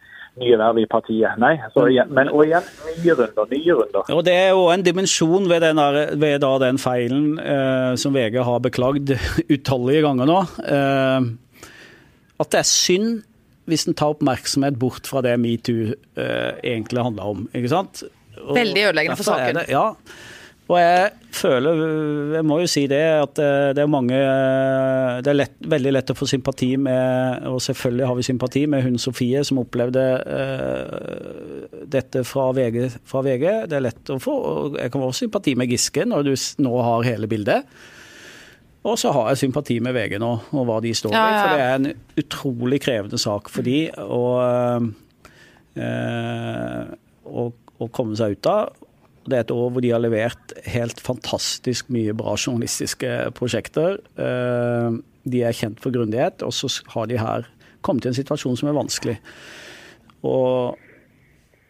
nye 0.41 0.57
verv 0.63 0.79
i 0.81 0.87
partiet. 0.89 1.37
Nei, 1.41 1.53
så 1.75 1.85
igjen, 1.91 2.09
men 2.17 2.31
og 2.33 2.41
igjen 2.47 2.65
nye 3.03 3.17
runder, 3.19 3.51
nye 3.51 3.75
runder. 3.81 4.09
Og 4.17 4.23
Det 4.25 4.33
er 4.33 4.49
jo 4.55 4.63
en 4.73 4.85
dimensjon 4.87 5.45
ved 5.51 5.61
den, 5.61 5.83
ved 6.23 6.41
da 6.41 6.55
den 6.63 6.81
feilen 6.81 7.37
eh, 7.37 7.93
som 8.01 8.17
VG 8.17 8.39
har 8.49 8.65
beklagd 8.65 9.13
utallige 9.53 10.01
ganger 10.07 10.31
nå. 10.31 10.39
Eh, 10.65 11.29
at 12.41 12.49
det 12.49 12.63
er 12.63 12.67
synd 12.67 13.21
hvis 13.69 13.87
en 13.87 13.95
tar 13.97 14.13
oppmerksomhet 14.15 14.77
bort 14.79 15.07
fra 15.09 15.23
det 15.25 15.37
metoo 15.41 15.93
eh, 15.93 16.51
egentlig 16.59 17.05
handler 17.05 17.33
om. 17.35 17.47
ikke 17.55 17.71
sant? 17.71 18.03
Og 18.41 18.55
Veldig 18.57 18.87
ødeleggende 18.89 19.19
for 19.19 19.29
saken. 19.29 19.61
Det, 19.61 19.67
ja. 19.71 19.91
Og 20.71 20.77
jeg 20.79 21.09
føler, 21.35 21.79
jeg 22.37 22.45
må 22.47 22.57
jo 22.61 22.67
si 22.71 22.85
det, 22.87 23.01
at 23.19 23.39
eh, 23.43 23.71
det 23.75 23.83
er 23.83 23.89
mange 23.91 24.19
Det 25.23 25.31
er 25.31 25.35
lett, 25.35 25.57
veldig 25.73 25.91
lett 25.91 26.13
å 26.13 26.15
få 26.15 26.27
sympati 26.29 26.69
med, 26.79 27.47
og 27.49 27.59
selvfølgelig 27.63 28.07
har 28.07 28.19
vi 28.19 28.27
sympati 28.29 28.63
med 28.71 28.85
hun 28.85 28.95
Sofie 29.01 29.43
som 29.43 29.59
opplevde 29.59 30.03
uh, 30.23 31.81
dette 31.91 32.23
fra 32.27 32.47
VG, 32.55 32.79
fra 33.07 33.23
VG. 33.25 33.45
Det 33.69 33.77
er 33.77 33.85
lett 33.89 34.13
å 34.13 34.19
få. 34.23 34.37
og 34.51 34.79
Jeg 34.79 34.93
kan 34.93 35.03
også 35.03 35.25
sympati 35.25 35.55
med 35.59 35.73
Giske 35.73 36.07
når 36.07 36.29
du 36.29 36.33
nå 36.63 36.73
har 36.87 37.09
hele 37.11 37.29
bildet. 37.31 37.67
Og 38.83 38.97
så 38.99 39.11
har 39.15 39.29
jeg 39.31 39.37
sympati 39.45 39.77
med 39.79 39.93
VG 39.95 40.17
nå, 40.19 40.31
og 40.51 40.65
hva 40.67 40.81
de 40.83 40.91
står 40.97 41.13
Ja, 41.15 41.23
i. 41.23 41.31
ja, 41.31 41.41
For 41.43 41.53
det 41.55 41.63
er 41.63 41.75
en 41.77 41.87
utrolig 42.19 42.81
krevende 42.83 43.19
sak 43.21 43.47
for 43.49 43.63
de 43.63 43.77
å, 43.95 44.23
øh, 45.79 46.91
å, 47.23 47.45
å 47.79 47.87
komme 47.95 48.17
seg 48.19 48.35
ut 48.37 48.49
av. 48.51 48.73
Det 49.23 49.37
er 49.37 49.45
et 49.45 49.53
år 49.55 49.69
hvor 49.71 49.83
de 49.85 49.93
har 49.93 50.01
levert 50.03 50.51
helt 50.67 50.99
fantastisk 50.99 51.87
mye 51.95 52.11
bra 52.19 52.35
journalistiske 52.35 53.11
prosjekter. 53.39 53.99
Eh, 54.19 54.99
De 55.23 55.39
er 55.47 55.55
kjent 55.55 55.79
for 55.79 55.95
grundighet, 55.95 56.41
og 56.43 56.51
så 56.51 56.67
har 56.91 57.07
de 57.07 57.15
her 57.15 57.45
kommet 57.81 58.03
i 58.03 58.09
en 58.11 58.17
situasjon 58.17 58.57
som 58.59 58.67
er 58.67 58.75
vanskelig. 58.75 59.13
Og, 60.27 60.75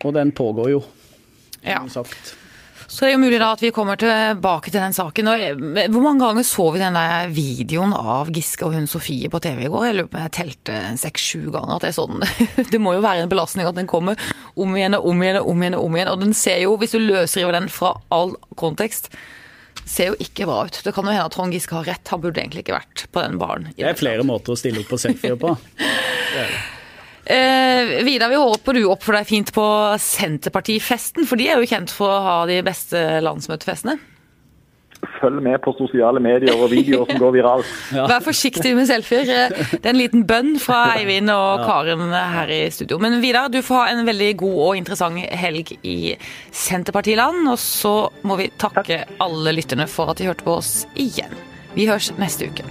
og 0.02 0.14
den 0.18 0.32
pågår 0.34 0.72
jo, 0.72 0.80
Ja. 1.62 1.78
som 1.86 2.02
sagt. 2.02 2.34
Så 2.88 3.04
det 3.04 3.12
er 3.12 3.16
jo 3.16 3.22
mulig 3.24 3.40
da 3.42 3.52
at 3.56 3.64
vi 3.64 3.72
kommer 3.76 4.00
tilbake 4.00 4.72
til 4.72 4.82
den 4.82 4.96
saken. 4.96 5.30
Eh, 5.34 5.90
hvor 5.94 6.04
mange 6.04 6.24
ganger 6.24 6.48
så 6.48 6.70
vi 6.74 6.82
den 6.82 6.98
der 6.98 7.32
videoen 7.34 7.94
av 7.96 8.32
Giske 8.34 8.68
og 8.68 8.76
hun 8.78 8.90
Sofie 8.90 9.32
på 9.32 9.42
TV 9.44 9.66
i 9.68 9.72
går? 9.72 9.88
Jeg 9.90 9.98
lurer 10.00 10.10
på 10.12 10.20
om 10.20 10.26
jeg 10.26 10.36
telte 10.40 10.80
seks-sju 11.02 11.52
ganger 11.54 11.78
at 11.78 11.86
det 11.86 11.94
er 11.94 12.00
sånn. 12.00 12.26
Det 12.74 12.82
må 12.82 12.96
jo 12.98 13.06
være 13.06 13.26
en 13.26 13.32
belastning 13.32 13.70
at 13.70 13.78
den 13.78 13.90
kommer 13.90 14.20
om 14.60 14.76
igjen 14.78 14.98
og 14.98 15.08
om 15.12 15.24
igjen 15.24 15.40
og 15.42 15.54
om 15.54 15.64
igjen. 15.64 15.78
Og 15.80 15.88
om 15.88 15.98
igjen. 15.98 16.12
Og 16.14 16.26
den 16.26 16.36
ser 16.38 16.60
jo, 16.64 16.76
hvis 16.82 16.96
du 16.96 17.02
løsriver 17.02 17.56
den 17.56 17.70
fra 17.72 17.96
all 18.14 18.36
kontekst, 18.60 19.12
ser 19.86 20.14
jo 20.14 20.20
ikke 20.22 20.48
bra 20.50 20.64
ut. 20.68 20.80
Det 20.86 20.94
kan 20.96 21.08
jo 21.08 21.14
hende 21.16 21.26
at 21.28 21.36
Trond 21.36 21.56
Giske 21.56 21.76
har 21.76 21.88
rett, 21.90 22.08
han 22.14 22.22
burde 22.24 22.42
egentlig 22.42 22.66
ikke 22.66 22.78
vært 22.78 23.08
på 23.12 23.24
den 23.24 23.40
baren. 23.42 23.72
Det 23.78 23.90
er 23.90 24.00
flere 24.00 24.26
måter 24.28 24.56
å 24.56 24.60
stille 24.60 24.84
opp 24.84 24.94
på 24.94 25.02
selfier 25.02 25.40
på. 25.40 25.56
Eh, 27.26 28.04
Vidar, 28.04 28.30
vi 28.30 28.36
håper 28.36 28.76
du 28.76 28.82
oppfører 28.92 29.22
deg 29.22 29.30
fint 29.30 29.52
på 29.56 29.66
Senterpartifesten, 30.04 31.28
for 31.28 31.40
de 31.40 31.48
er 31.54 31.62
jo 31.62 31.70
kjent 31.70 31.94
for 31.94 32.12
å 32.12 32.24
ha 32.26 32.40
de 32.50 32.58
beste 32.66 33.00
landsmøtefestene. 33.24 33.96
Følg 35.20 35.42
med 35.44 35.60
på 35.64 35.74
sosiale 35.76 36.20
medier 36.24 36.56
og 36.56 36.70
videoer 36.72 37.10
som 37.10 37.20
går 37.20 37.34
viralt. 37.36 37.72
Vær 38.12 38.24
forsiktig 38.24 38.72
med 38.76 38.88
selfier. 38.88 39.28
Eh, 39.28 39.74
Det 39.74 39.82
er 39.84 39.92
en 39.92 40.00
liten 40.00 40.24
bønn 40.28 40.54
fra 40.64 40.98
Eivind 40.98 41.32
og 41.32 41.64
Karen 41.68 42.06
her 42.12 42.52
i 42.52 42.62
studio. 42.72 43.00
Men 43.04 43.20
Vidar, 43.24 43.50
du 43.52 43.60
får 43.64 43.82
ha 43.82 43.86
en 43.96 44.08
veldig 44.08 44.30
god 44.44 44.60
og 44.68 44.80
interessant 44.80 45.20
helg 45.44 45.74
i 45.84 45.98
Senterpartiland. 46.52 47.48
Og 47.52 47.60
så 47.60 47.94
må 48.28 48.40
vi 48.40 48.52
takke 48.60 49.04
alle 49.24 49.56
lytterne 49.56 49.88
for 49.92 50.12
at 50.12 50.20
de 50.20 50.28
hørte 50.32 50.48
på 50.48 50.56
oss 50.60 50.86
igjen. 50.96 51.36
Vi 51.76 51.88
høres 51.90 52.12
neste 52.20 52.48
uke. 52.52 52.68